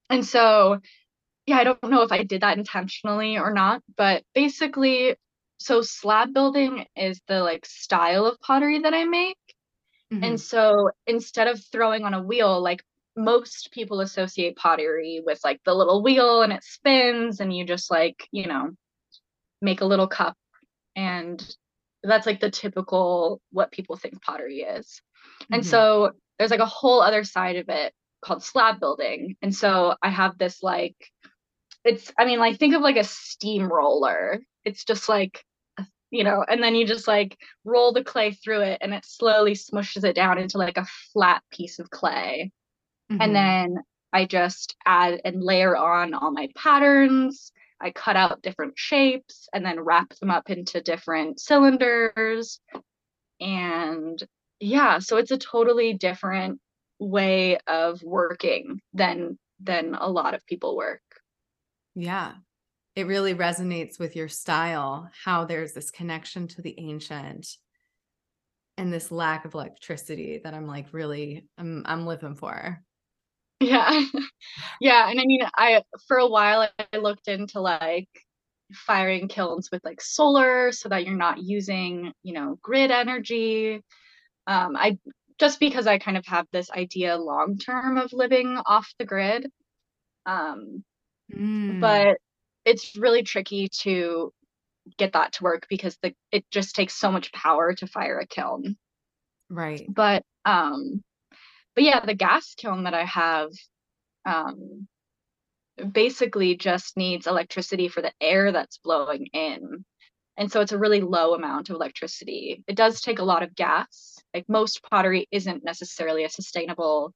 And 0.10 0.26
so, 0.26 0.80
yeah, 1.48 1.58
I 1.58 1.64
don't 1.64 1.82
know 1.84 2.02
if 2.02 2.12
I 2.12 2.24
did 2.24 2.42
that 2.42 2.58
intentionally 2.58 3.38
or 3.38 3.52
not, 3.52 3.82
but 3.96 4.24
basically, 4.36 5.16
so 5.58 5.82
slab 5.82 6.34
building 6.34 6.86
is 6.96 7.22
the 7.28 7.42
like 7.42 7.66
style 7.66 8.26
of 8.26 8.40
pottery 8.42 8.80
that 8.80 8.94
I 8.94 9.06
make. 9.06 9.38
Mm-hmm. 10.14 10.24
And 10.24 10.42
so 10.42 10.92
instead 11.08 11.48
of 11.48 11.64
throwing 11.72 12.04
on 12.04 12.14
a 12.14 12.22
wheel, 12.22 12.62
like 12.62 12.84
most 13.16 13.72
people 13.72 14.02
associate 14.02 14.58
pottery 14.58 15.22
with 15.26 15.40
like 15.44 15.62
the 15.66 15.74
little 15.74 16.04
wheel 16.04 16.42
and 16.42 16.54
it 16.54 16.64
spins 16.64 17.40
and 17.40 17.56
you 17.56 17.66
just 17.66 17.90
like, 17.90 18.28
you 18.32 18.46
know, 18.46 18.72
make 19.62 19.82
a 19.82 19.86
little 19.86 20.08
cup. 20.08 20.38
And 20.96 21.44
that's 22.04 22.28
like 22.28 22.42
the 22.42 22.52
typical 22.52 23.42
what 23.52 23.72
people 23.72 23.96
think 23.96 24.22
pottery 24.22 24.60
is. 24.60 25.02
Mm-hmm. 25.44 25.54
And 25.56 25.66
so 25.66 26.12
there's 26.38 26.52
like 26.52 26.60
a 26.60 26.66
whole 26.66 27.02
other 27.02 27.24
side 27.24 27.56
of 27.56 27.70
it 27.70 27.94
called 28.22 28.44
slab 28.44 28.80
building. 28.80 29.36
And 29.42 29.56
so 29.56 29.96
I 30.02 30.10
have 30.10 30.38
this 30.38 30.62
like, 30.62 30.96
it's, 31.84 32.12
I 32.18 32.26
mean, 32.26 32.40
like 32.40 32.58
think 32.58 32.76
of 32.76 32.82
like 32.82 32.98
a 32.98 33.04
steamroller. 33.04 34.40
It's 34.66 34.84
just 34.84 35.08
like 35.08 35.44
you 36.10 36.24
know, 36.24 36.44
and 36.48 36.64
then 36.64 36.76
you 36.76 36.86
just 36.86 37.08
like 37.08 37.38
roll 37.66 37.92
the 37.92 38.04
clay 38.04 38.32
through 38.32 38.62
it 38.62 38.78
and 38.82 38.94
it 38.94 39.06
slowly 39.06 39.54
smushes 39.54 40.04
it 40.04 40.16
down 40.16 40.38
into 40.38 40.58
like 40.58 40.78
a 40.78 40.88
flat 41.14 41.44
piece 41.52 41.80
of 41.80 41.90
clay. 41.90 42.52
Mm-hmm. 43.12 43.22
And 43.22 43.36
then 43.36 43.78
I 44.14 44.26
just 44.26 44.76
add 44.86 45.22
and 45.26 45.44
layer 45.44 45.76
on 45.76 46.14
all 46.14 46.32
my 46.32 46.50
patterns. 46.56 47.52
I 47.82 47.92
cut 47.92 48.16
out 48.16 48.42
different 48.42 48.74
shapes 48.78 49.50
and 49.54 49.66
then 49.66 49.80
wrap 49.80 50.14
them 50.16 50.32
up 50.32 50.50
into 50.50 50.82
different 50.82 51.40
cylinders. 51.40 52.60
And 53.40 54.22
yeah, 54.60 55.00
so 55.00 55.18
it's 55.18 55.32
a 55.32 55.38
totally 55.38 55.94
different 55.94 56.60
way 57.00 57.60
of 57.68 58.02
working 58.02 58.80
than 58.94 59.38
than 59.60 59.96
a 59.96 60.10
lot 60.10 60.34
of 60.34 60.46
people 60.46 60.78
work. 60.78 61.02
Yeah 61.98 62.34
it 62.98 63.08
really 63.08 63.36
resonates 63.36 64.00
with 64.00 64.16
your 64.16 64.28
style 64.28 65.10
how 65.24 65.46
there's 65.46 65.74
this 65.74 65.92
connection 65.92 66.48
to 66.48 66.64
the 66.64 66.76
ancient 66.80 67.48
and 68.78 68.94
this 68.94 69.12
lack 69.12 69.46
of 69.46 69.54
electricity 69.54 70.40
that 70.44 70.54
I'm 70.54 70.68
like 70.68 70.94
really 70.94 71.48
I'm 71.58 71.84
I'm 71.86 72.06
living 72.06 72.36
for. 72.36 72.82
Yeah. 73.60 73.90
yeah, 74.82 75.10
and 75.10 75.20
I 75.20 75.26
mean 75.26 75.42
I 75.58 75.84
for 76.08 76.18
a 76.18 76.28
while 76.28 76.70
I 76.94 76.98
looked 76.98 77.28
into 77.28 77.62
like 77.62 78.10
firing 78.74 79.28
kilns 79.28 79.70
with 79.72 79.84
like 79.86 80.02
solar 80.02 80.72
so 80.72 80.90
that 80.90 81.06
you're 81.06 81.16
not 81.16 81.44
using, 81.44 82.14
you 82.24 82.34
know, 82.34 82.58
grid 82.62 82.92
energy. 82.92 83.82
Um 84.48 84.76
I 84.76 85.00
just 85.40 85.60
because 85.60 85.88
I 85.88 86.00
kind 86.00 86.18
of 86.18 86.26
have 86.28 86.48
this 86.52 86.72
idea 86.72 87.18
long 87.18 87.58
term 87.60 87.98
of 87.98 88.14
living 88.14 88.60
off 88.66 88.92
the 89.00 89.06
grid. 89.06 89.50
Um 90.26 90.84
mm. 91.34 91.80
but 91.80 92.18
it's 92.66 92.96
really 92.98 93.24
tricky 93.24 93.70
to 93.70 94.34
get 94.98 95.14
that 95.14 95.34
to 95.34 95.44
work 95.44 95.68
because 95.70 95.98
the 96.02 96.14
it 96.32 96.46
just 96.52 96.76
takes 96.76 96.94
so 96.94 97.12
much 97.12 97.32
power 97.32 97.74
to 97.74 97.88
fire 97.88 98.20
a 98.20 98.28
kiln. 98.28 98.78
Right. 99.50 99.86
But 99.88 100.24
um 100.46 101.04
but 101.76 101.84
yeah, 101.84 102.06
the 102.06 102.14
gas 102.14 102.56
kiln 102.56 102.84
that 102.84 102.94
I 102.94 103.06
have 103.06 103.52
um 104.26 104.88
basically 105.92 106.56
just 106.56 106.98
needs 106.98 107.28
electricity 107.28 107.88
for 107.88 108.02
the 108.02 108.14
air 108.20 108.52
that's 108.52 108.80
blowing 108.80 109.28
in. 109.34 109.86
And 110.36 110.52
so 110.52 110.62
it's 110.62 110.72
a 110.72 110.78
really 110.78 111.02
low 111.02 111.34
amount 111.34 111.70
of 111.70 111.76
electricity. 111.76 112.64
It 112.68 112.76
does 112.76 113.02
take 113.02 113.20
a 113.20 113.26
lot 113.26 113.44
of 113.44 113.56
gas. 113.56 114.20
Like 114.34 114.48
most 114.48 114.84
pottery 114.84 115.28
isn't 115.32 115.64
necessarily 115.64 116.24
a 116.24 116.30
sustainable 116.30 117.14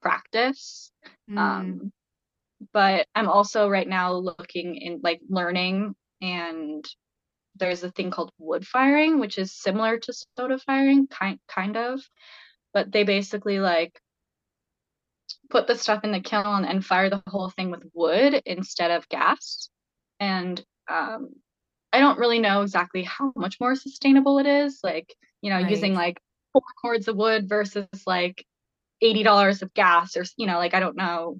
practice. 0.00 0.90
Mm. 1.30 1.38
Um 1.38 1.92
but 2.72 3.06
I'm 3.14 3.28
also 3.28 3.68
right 3.68 3.88
now 3.88 4.14
looking 4.14 4.76
in 4.76 5.00
like 5.02 5.20
learning 5.28 5.94
and 6.20 6.84
there's 7.56 7.82
a 7.82 7.90
thing 7.90 8.10
called 8.10 8.32
wood 8.38 8.66
firing, 8.66 9.18
which 9.18 9.38
is 9.38 9.52
similar 9.52 9.98
to 9.98 10.14
soda 10.36 10.58
firing, 10.58 11.06
kind 11.06 11.38
kind 11.48 11.76
of, 11.76 12.00
but 12.72 12.90
they 12.92 13.04
basically 13.04 13.60
like 13.60 14.00
put 15.50 15.66
the 15.66 15.76
stuff 15.76 16.04
in 16.04 16.12
the 16.12 16.20
kiln 16.20 16.64
and 16.64 16.84
fire 16.84 17.10
the 17.10 17.22
whole 17.26 17.50
thing 17.50 17.70
with 17.70 17.82
wood 17.92 18.40
instead 18.46 18.90
of 18.90 19.08
gas. 19.08 19.68
And 20.18 20.64
um, 20.88 21.30
I 21.92 22.00
don't 22.00 22.18
really 22.18 22.38
know 22.38 22.62
exactly 22.62 23.02
how 23.02 23.32
much 23.36 23.60
more 23.60 23.74
sustainable 23.74 24.38
it 24.38 24.46
is, 24.46 24.80
like 24.82 25.14
you 25.42 25.50
know, 25.50 25.56
right. 25.56 25.70
using 25.70 25.94
like 25.94 26.18
four 26.52 26.62
cords 26.80 27.08
of 27.08 27.16
wood 27.16 27.48
versus 27.48 27.86
like 28.06 28.46
eighty 29.02 29.22
dollars 29.22 29.62
of 29.62 29.74
gas, 29.74 30.16
or 30.16 30.24
you 30.36 30.46
know, 30.46 30.58
like 30.58 30.74
I 30.74 30.80
don't 30.80 30.96
know 30.96 31.38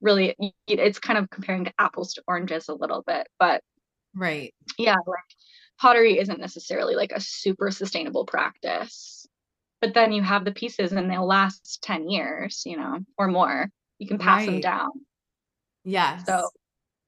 really 0.00 0.34
it's 0.66 0.98
kind 0.98 1.18
of 1.18 1.28
comparing 1.30 1.64
to 1.64 1.72
apples 1.78 2.14
to 2.14 2.22
oranges 2.26 2.68
a 2.68 2.74
little 2.74 3.02
bit 3.06 3.26
but 3.38 3.62
right. 4.14 4.54
yeah 4.78 4.96
like 5.06 5.18
pottery 5.80 6.18
isn't 6.18 6.40
necessarily 6.40 6.94
like 6.94 7.12
a 7.12 7.20
super 7.20 7.70
sustainable 7.70 8.24
practice 8.24 9.26
but 9.80 9.94
then 9.94 10.12
you 10.12 10.22
have 10.22 10.44
the 10.44 10.52
pieces 10.52 10.92
and 10.92 11.10
they'll 11.10 11.26
last 11.26 11.80
10 11.82 12.08
years 12.08 12.62
you 12.66 12.76
know 12.76 12.98
or 13.18 13.28
more. 13.28 13.68
You 13.98 14.06
can 14.06 14.18
pass 14.18 14.40
right. 14.40 14.46
them 14.46 14.60
down. 14.60 14.90
Yes. 15.84 16.24
So 16.26 16.48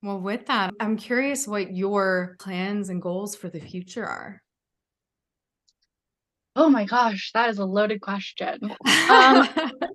well 0.03 0.19
with 0.19 0.47
that 0.47 0.75
i'm 0.81 0.97
curious 0.97 1.47
what 1.47 1.73
your 1.73 2.37
plans 2.41 2.89
and 2.89 3.01
goals 3.01 3.37
for 3.37 3.49
the 3.49 3.61
future 3.61 4.05
are. 4.05 4.43
Oh 6.55 6.69
my 6.69 6.85
gosh 6.85 7.31
that 7.35 7.51
is 7.51 7.59
a 7.59 7.65
loaded 7.65 8.01
question. 8.01 8.75
Um, 9.11 9.49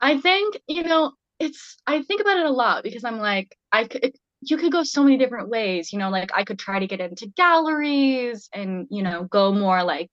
I 0.00 0.18
think, 0.18 0.60
you 0.66 0.82
know, 0.82 1.12
it's 1.38 1.76
I 1.86 2.02
think 2.02 2.20
about 2.20 2.38
it 2.38 2.46
a 2.46 2.50
lot 2.50 2.82
because 2.82 3.04
I'm 3.04 3.18
like, 3.18 3.56
I 3.72 3.84
could 3.84 4.12
you 4.42 4.56
could 4.56 4.72
go 4.72 4.82
so 4.82 5.02
many 5.02 5.18
different 5.18 5.48
ways, 5.50 5.92
you 5.92 5.98
know, 5.98 6.10
like 6.10 6.30
I 6.34 6.44
could 6.44 6.58
try 6.58 6.78
to 6.78 6.86
get 6.86 7.00
into 7.00 7.26
galleries 7.36 8.48
and, 8.54 8.86
you 8.90 9.02
know, 9.02 9.24
go 9.24 9.52
more 9.52 9.82
like 9.84 10.10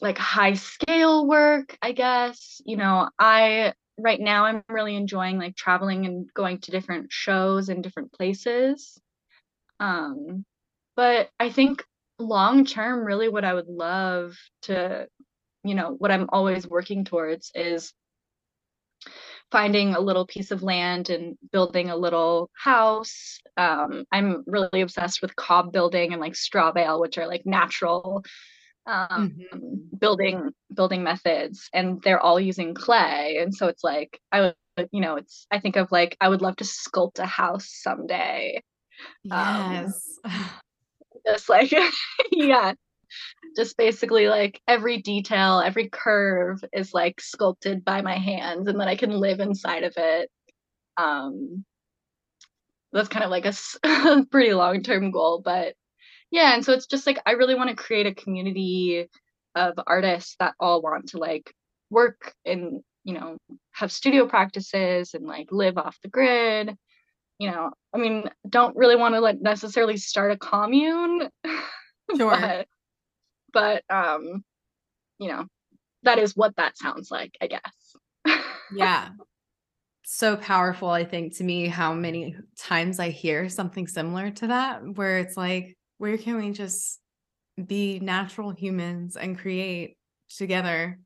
like 0.00 0.18
high 0.18 0.54
scale 0.54 1.26
work, 1.26 1.76
I 1.82 1.92
guess. 1.92 2.60
You 2.64 2.76
know, 2.76 3.08
I 3.18 3.74
right 3.98 4.20
now 4.20 4.44
I'm 4.44 4.62
really 4.68 4.96
enjoying 4.96 5.38
like 5.38 5.56
traveling 5.56 6.06
and 6.06 6.32
going 6.34 6.60
to 6.60 6.70
different 6.70 7.12
shows 7.12 7.68
in 7.68 7.82
different 7.82 8.12
places. 8.12 9.00
Um, 9.80 10.44
but 10.96 11.30
I 11.40 11.50
think 11.50 11.84
long 12.18 12.64
term, 12.64 13.04
really 13.04 13.28
what 13.28 13.44
I 13.44 13.54
would 13.54 13.68
love 13.68 14.36
to, 14.62 15.08
you 15.64 15.74
know, 15.74 15.94
what 15.98 16.10
I'm 16.10 16.28
always 16.32 16.66
working 16.66 17.04
towards 17.04 17.50
is 17.54 17.92
finding 19.50 19.94
a 19.94 20.00
little 20.00 20.26
piece 20.26 20.50
of 20.50 20.62
land 20.62 21.10
and 21.10 21.36
building 21.52 21.90
a 21.90 21.96
little 21.96 22.50
house. 22.54 23.38
Um, 23.56 24.04
I'm 24.12 24.44
really 24.46 24.82
obsessed 24.82 25.22
with 25.22 25.36
cob 25.36 25.72
building 25.72 26.12
and 26.12 26.20
like 26.20 26.36
straw 26.36 26.72
bale, 26.72 27.00
which 27.00 27.18
are 27.18 27.26
like 27.26 27.46
natural 27.46 28.24
um, 28.86 29.36
mm-hmm. 29.52 29.96
building 29.98 30.50
building 30.74 31.02
methods, 31.02 31.68
and 31.72 32.00
they're 32.02 32.20
all 32.20 32.40
using 32.40 32.74
clay. 32.74 33.38
And 33.40 33.54
so 33.54 33.68
it's 33.68 33.84
like 33.84 34.20
I 34.32 34.40
would, 34.76 34.88
you 34.92 35.00
know, 35.00 35.16
it's 35.16 35.46
I 35.50 35.60
think 35.60 35.76
of 35.76 35.90
like 35.92 36.16
I 36.20 36.28
would 36.28 36.42
love 36.42 36.56
to 36.56 36.64
sculpt 36.64 37.18
a 37.18 37.26
house 37.26 37.68
someday. 37.70 38.62
Um, 39.30 39.72
yes. 39.72 40.18
Um, 40.24 40.32
just 41.26 41.48
like 41.48 41.72
yeah 42.32 42.72
just 43.58 43.76
basically 43.76 44.28
like 44.28 44.60
every 44.68 44.98
detail, 45.02 45.60
every 45.60 45.88
curve 45.88 46.62
is 46.72 46.94
like 46.94 47.20
sculpted 47.20 47.84
by 47.84 48.02
my 48.02 48.16
hands 48.16 48.68
and 48.68 48.80
then 48.80 48.86
I 48.86 48.94
can 48.94 49.10
live 49.10 49.40
inside 49.40 49.82
of 49.82 49.94
it. 49.96 50.30
Um 50.96 51.64
that's 52.92 53.08
kind 53.08 53.24
of 53.24 53.30
like 53.30 53.46
a 53.46 54.26
pretty 54.30 54.54
long-term 54.54 55.10
goal, 55.10 55.42
but 55.44 55.74
yeah, 56.30 56.54
and 56.54 56.64
so 56.64 56.72
it's 56.72 56.86
just 56.86 57.06
like 57.06 57.18
I 57.26 57.32
really 57.32 57.56
want 57.56 57.70
to 57.70 57.76
create 57.76 58.06
a 58.06 58.14
community 58.14 59.08
of 59.56 59.74
artists 59.86 60.36
that 60.38 60.54
all 60.60 60.80
want 60.80 61.08
to 61.08 61.18
like 61.18 61.52
work 61.90 62.34
and, 62.44 62.82
you 63.02 63.14
know, 63.14 63.38
have 63.72 63.90
studio 63.90 64.28
practices 64.28 65.14
and 65.14 65.26
like 65.26 65.48
live 65.50 65.78
off 65.78 65.98
the 66.02 66.08
grid. 66.08 66.76
You 67.38 67.50
know, 67.50 67.70
I 67.92 67.98
mean, 67.98 68.30
don't 68.48 68.76
really 68.76 68.96
want 68.96 69.14
to 69.14 69.20
like 69.20 69.40
necessarily 69.40 69.96
start 69.96 70.30
a 70.30 70.36
commune. 70.36 71.28
Sure. 72.16 72.30
but, 72.30 72.66
but 73.52 73.82
um 73.90 74.44
you 75.18 75.28
know 75.28 75.46
that 76.02 76.18
is 76.18 76.36
what 76.36 76.54
that 76.56 76.76
sounds 76.78 77.10
like 77.10 77.36
i 77.40 77.46
guess 77.46 77.96
yeah 78.74 79.08
so 80.04 80.36
powerful 80.36 80.88
i 80.88 81.04
think 81.04 81.36
to 81.36 81.44
me 81.44 81.66
how 81.66 81.92
many 81.92 82.34
times 82.58 82.98
i 82.98 83.10
hear 83.10 83.48
something 83.48 83.86
similar 83.86 84.30
to 84.30 84.46
that 84.48 84.80
where 84.96 85.18
it's 85.18 85.36
like 85.36 85.76
where 85.98 86.16
can 86.16 86.36
we 86.36 86.50
just 86.50 87.00
be 87.66 87.98
natural 88.00 88.50
humans 88.50 89.16
and 89.16 89.38
create 89.38 89.96
together 90.34 90.98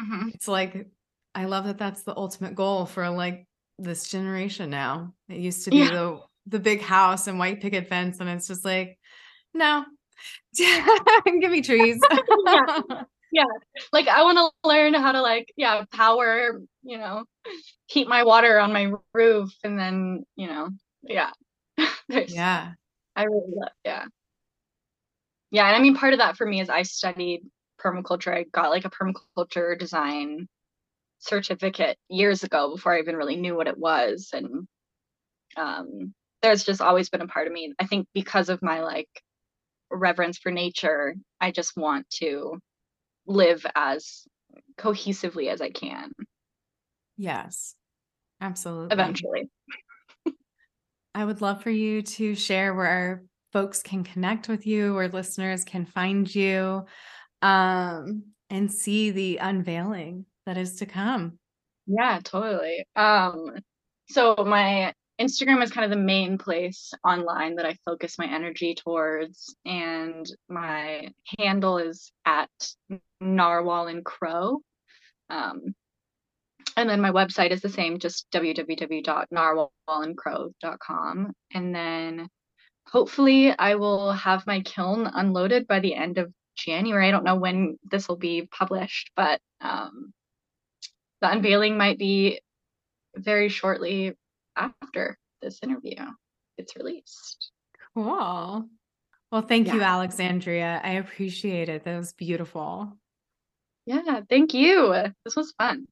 mm-hmm. 0.00 0.28
it's 0.34 0.46
like 0.46 0.86
i 1.34 1.44
love 1.44 1.64
that 1.64 1.78
that's 1.78 2.02
the 2.02 2.16
ultimate 2.16 2.54
goal 2.54 2.86
for 2.86 3.08
like 3.08 3.46
this 3.78 4.08
generation 4.08 4.70
now 4.70 5.12
it 5.28 5.38
used 5.38 5.64
to 5.64 5.70
be 5.70 5.78
yeah. 5.78 5.90
the 5.90 6.20
the 6.46 6.60
big 6.60 6.80
house 6.82 7.26
and 7.26 7.38
white 7.38 7.60
picket 7.60 7.88
fence 7.88 8.20
and 8.20 8.28
it's 8.28 8.46
just 8.46 8.64
like 8.64 8.98
no 9.54 9.84
Give 10.54 11.50
me 11.50 11.62
trees. 11.62 12.00
yeah. 12.46 12.80
yeah. 13.32 13.44
Like 13.92 14.08
I 14.08 14.22
want 14.22 14.38
to 14.38 14.68
learn 14.68 14.94
how 14.94 15.12
to 15.12 15.22
like, 15.22 15.52
yeah, 15.56 15.84
power, 15.92 16.60
you 16.82 16.98
know, 16.98 17.24
heat 17.86 18.08
my 18.08 18.24
water 18.24 18.58
on 18.58 18.72
my 18.72 18.92
roof 19.14 19.50
and 19.64 19.78
then, 19.78 20.24
you 20.36 20.48
know, 20.48 20.70
yeah. 21.02 21.30
yeah. 22.08 22.72
I 23.16 23.24
really 23.24 23.52
love, 23.54 23.72
yeah. 23.84 24.04
Yeah. 25.50 25.66
And 25.66 25.76
I 25.76 25.80
mean, 25.80 25.96
part 25.96 26.12
of 26.12 26.20
that 26.20 26.36
for 26.36 26.46
me 26.46 26.60
is 26.60 26.68
I 26.68 26.82
studied 26.82 27.42
permaculture. 27.80 28.34
I 28.34 28.44
got 28.52 28.70
like 28.70 28.84
a 28.84 28.90
permaculture 28.90 29.78
design 29.78 30.48
certificate 31.18 31.96
years 32.08 32.42
ago 32.44 32.74
before 32.74 32.94
I 32.94 33.00
even 33.00 33.16
really 33.16 33.36
knew 33.36 33.54
what 33.54 33.66
it 33.66 33.78
was. 33.78 34.30
And 34.32 34.66
um, 35.56 36.14
there's 36.42 36.64
just 36.64 36.80
always 36.80 37.10
been 37.10 37.20
a 37.20 37.26
part 37.26 37.46
of 37.46 37.52
me, 37.52 37.74
I 37.78 37.86
think, 37.86 38.06
because 38.14 38.48
of 38.48 38.62
my 38.62 38.80
like 38.80 39.08
reverence 39.90 40.38
for 40.38 40.50
nature, 40.50 41.14
I 41.40 41.50
just 41.50 41.76
want 41.76 42.08
to 42.18 42.58
live 43.26 43.64
as 43.74 44.22
cohesively 44.78 45.48
as 45.48 45.60
I 45.60 45.70
can. 45.70 46.12
Yes, 47.16 47.74
absolutely. 48.40 48.92
Eventually. 48.92 49.50
I 51.14 51.24
would 51.24 51.40
love 51.40 51.62
for 51.62 51.70
you 51.70 52.02
to 52.02 52.34
share 52.34 52.74
where 52.74 53.24
folks 53.52 53.82
can 53.82 54.04
connect 54.04 54.48
with 54.48 54.66
you, 54.66 54.94
where 54.94 55.08
listeners 55.08 55.64
can 55.64 55.84
find 55.84 56.32
you, 56.32 56.84
um, 57.42 58.24
and 58.48 58.72
see 58.72 59.10
the 59.10 59.38
unveiling 59.38 60.26
that 60.46 60.56
is 60.56 60.76
to 60.76 60.86
come. 60.86 61.38
Yeah, 61.86 62.20
totally. 62.22 62.84
Um, 62.94 63.56
so 64.08 64.36
my 64.46 64.94
Instagram 65.20 65.62
is 65.62 65.70
kind 65.70 65.84
of 65.84 65.90
the 65.90 66.02
main 66.02 66.38
place 66.38 66.94
online 67.04 67.56
that 67.56 67.66
I 67.66 67.76
focus 67.84 68.18
my 68.18 68.24
energy 68.26 68.74
towards. 68.74 69.54
And 69.66 70.24
my 70.48 71.10
handle 71.38 71.76
is 71.78 72.10
at 72.24 72.48
Narwhal 73.20 73.88
and 73.88 74.02
Crow. 74.04 74.62
Um, 75.28 75.74
and 76.76 76.88
then 76.88 77.00
my 77.02 77.10
website 77.10 77.50
is 77.50 77.60
the 77.60 77.68
same, 77.68 77.98
just 77.98 78.30
www.narwhalandcrow.com. 78.32 81.32
And 81.52 81.74
then 81.74 82.28
hopefully 82.86 83.58
I 83.58 83.74
will 83.74 84.12
have 84.12 84.46
my 84.46 84.60
kiln 84.60 85.06
unloaded 85.06 85.66
by 85.66 85.80
the 85.80 85.94
end 85.94 86.16
of 86.16 86.32
January. 86.56 87.08
I 87.08 87.10
don't 87.10 87.24
know 87.24 87.36
when 87.36 87.78
this 87.90 88.08
will 88.08 88.16
be 88.16 88.48
published, 88.50 89.10
but 89.16 89.38
um, 89.60 90.14
the 91.20 91.30
unveiling 91.30 91.76
might 91.76 91.98
be 91.98 92.40
very 93.16 93.50
shortly 93.50 94.14
after 94.60 95.18
this 95.42 95.58
interview 95.62 95.96
gets 96.58 96.76
released. 96.76 97.50
Cool. 97.94 98.68
Well, 99.32 99.42
thank 99.42 99.68
yeah. 99.68 99.74
you, 99.74 99.82
Alexandria. 99.82 100.80
I 100.82 100.92
appreciate 100.92 101.68
it. 101.68 101.84
That 101.84 101.96
was 101.96 102.12
beautiful. 102.12 102.96
Yeah, 103.86 104.20
thank 104.28 104.54
you. 104.54 104.94
This 105.24 105.36
was 105.36 105.54
fun. 105.58 105.86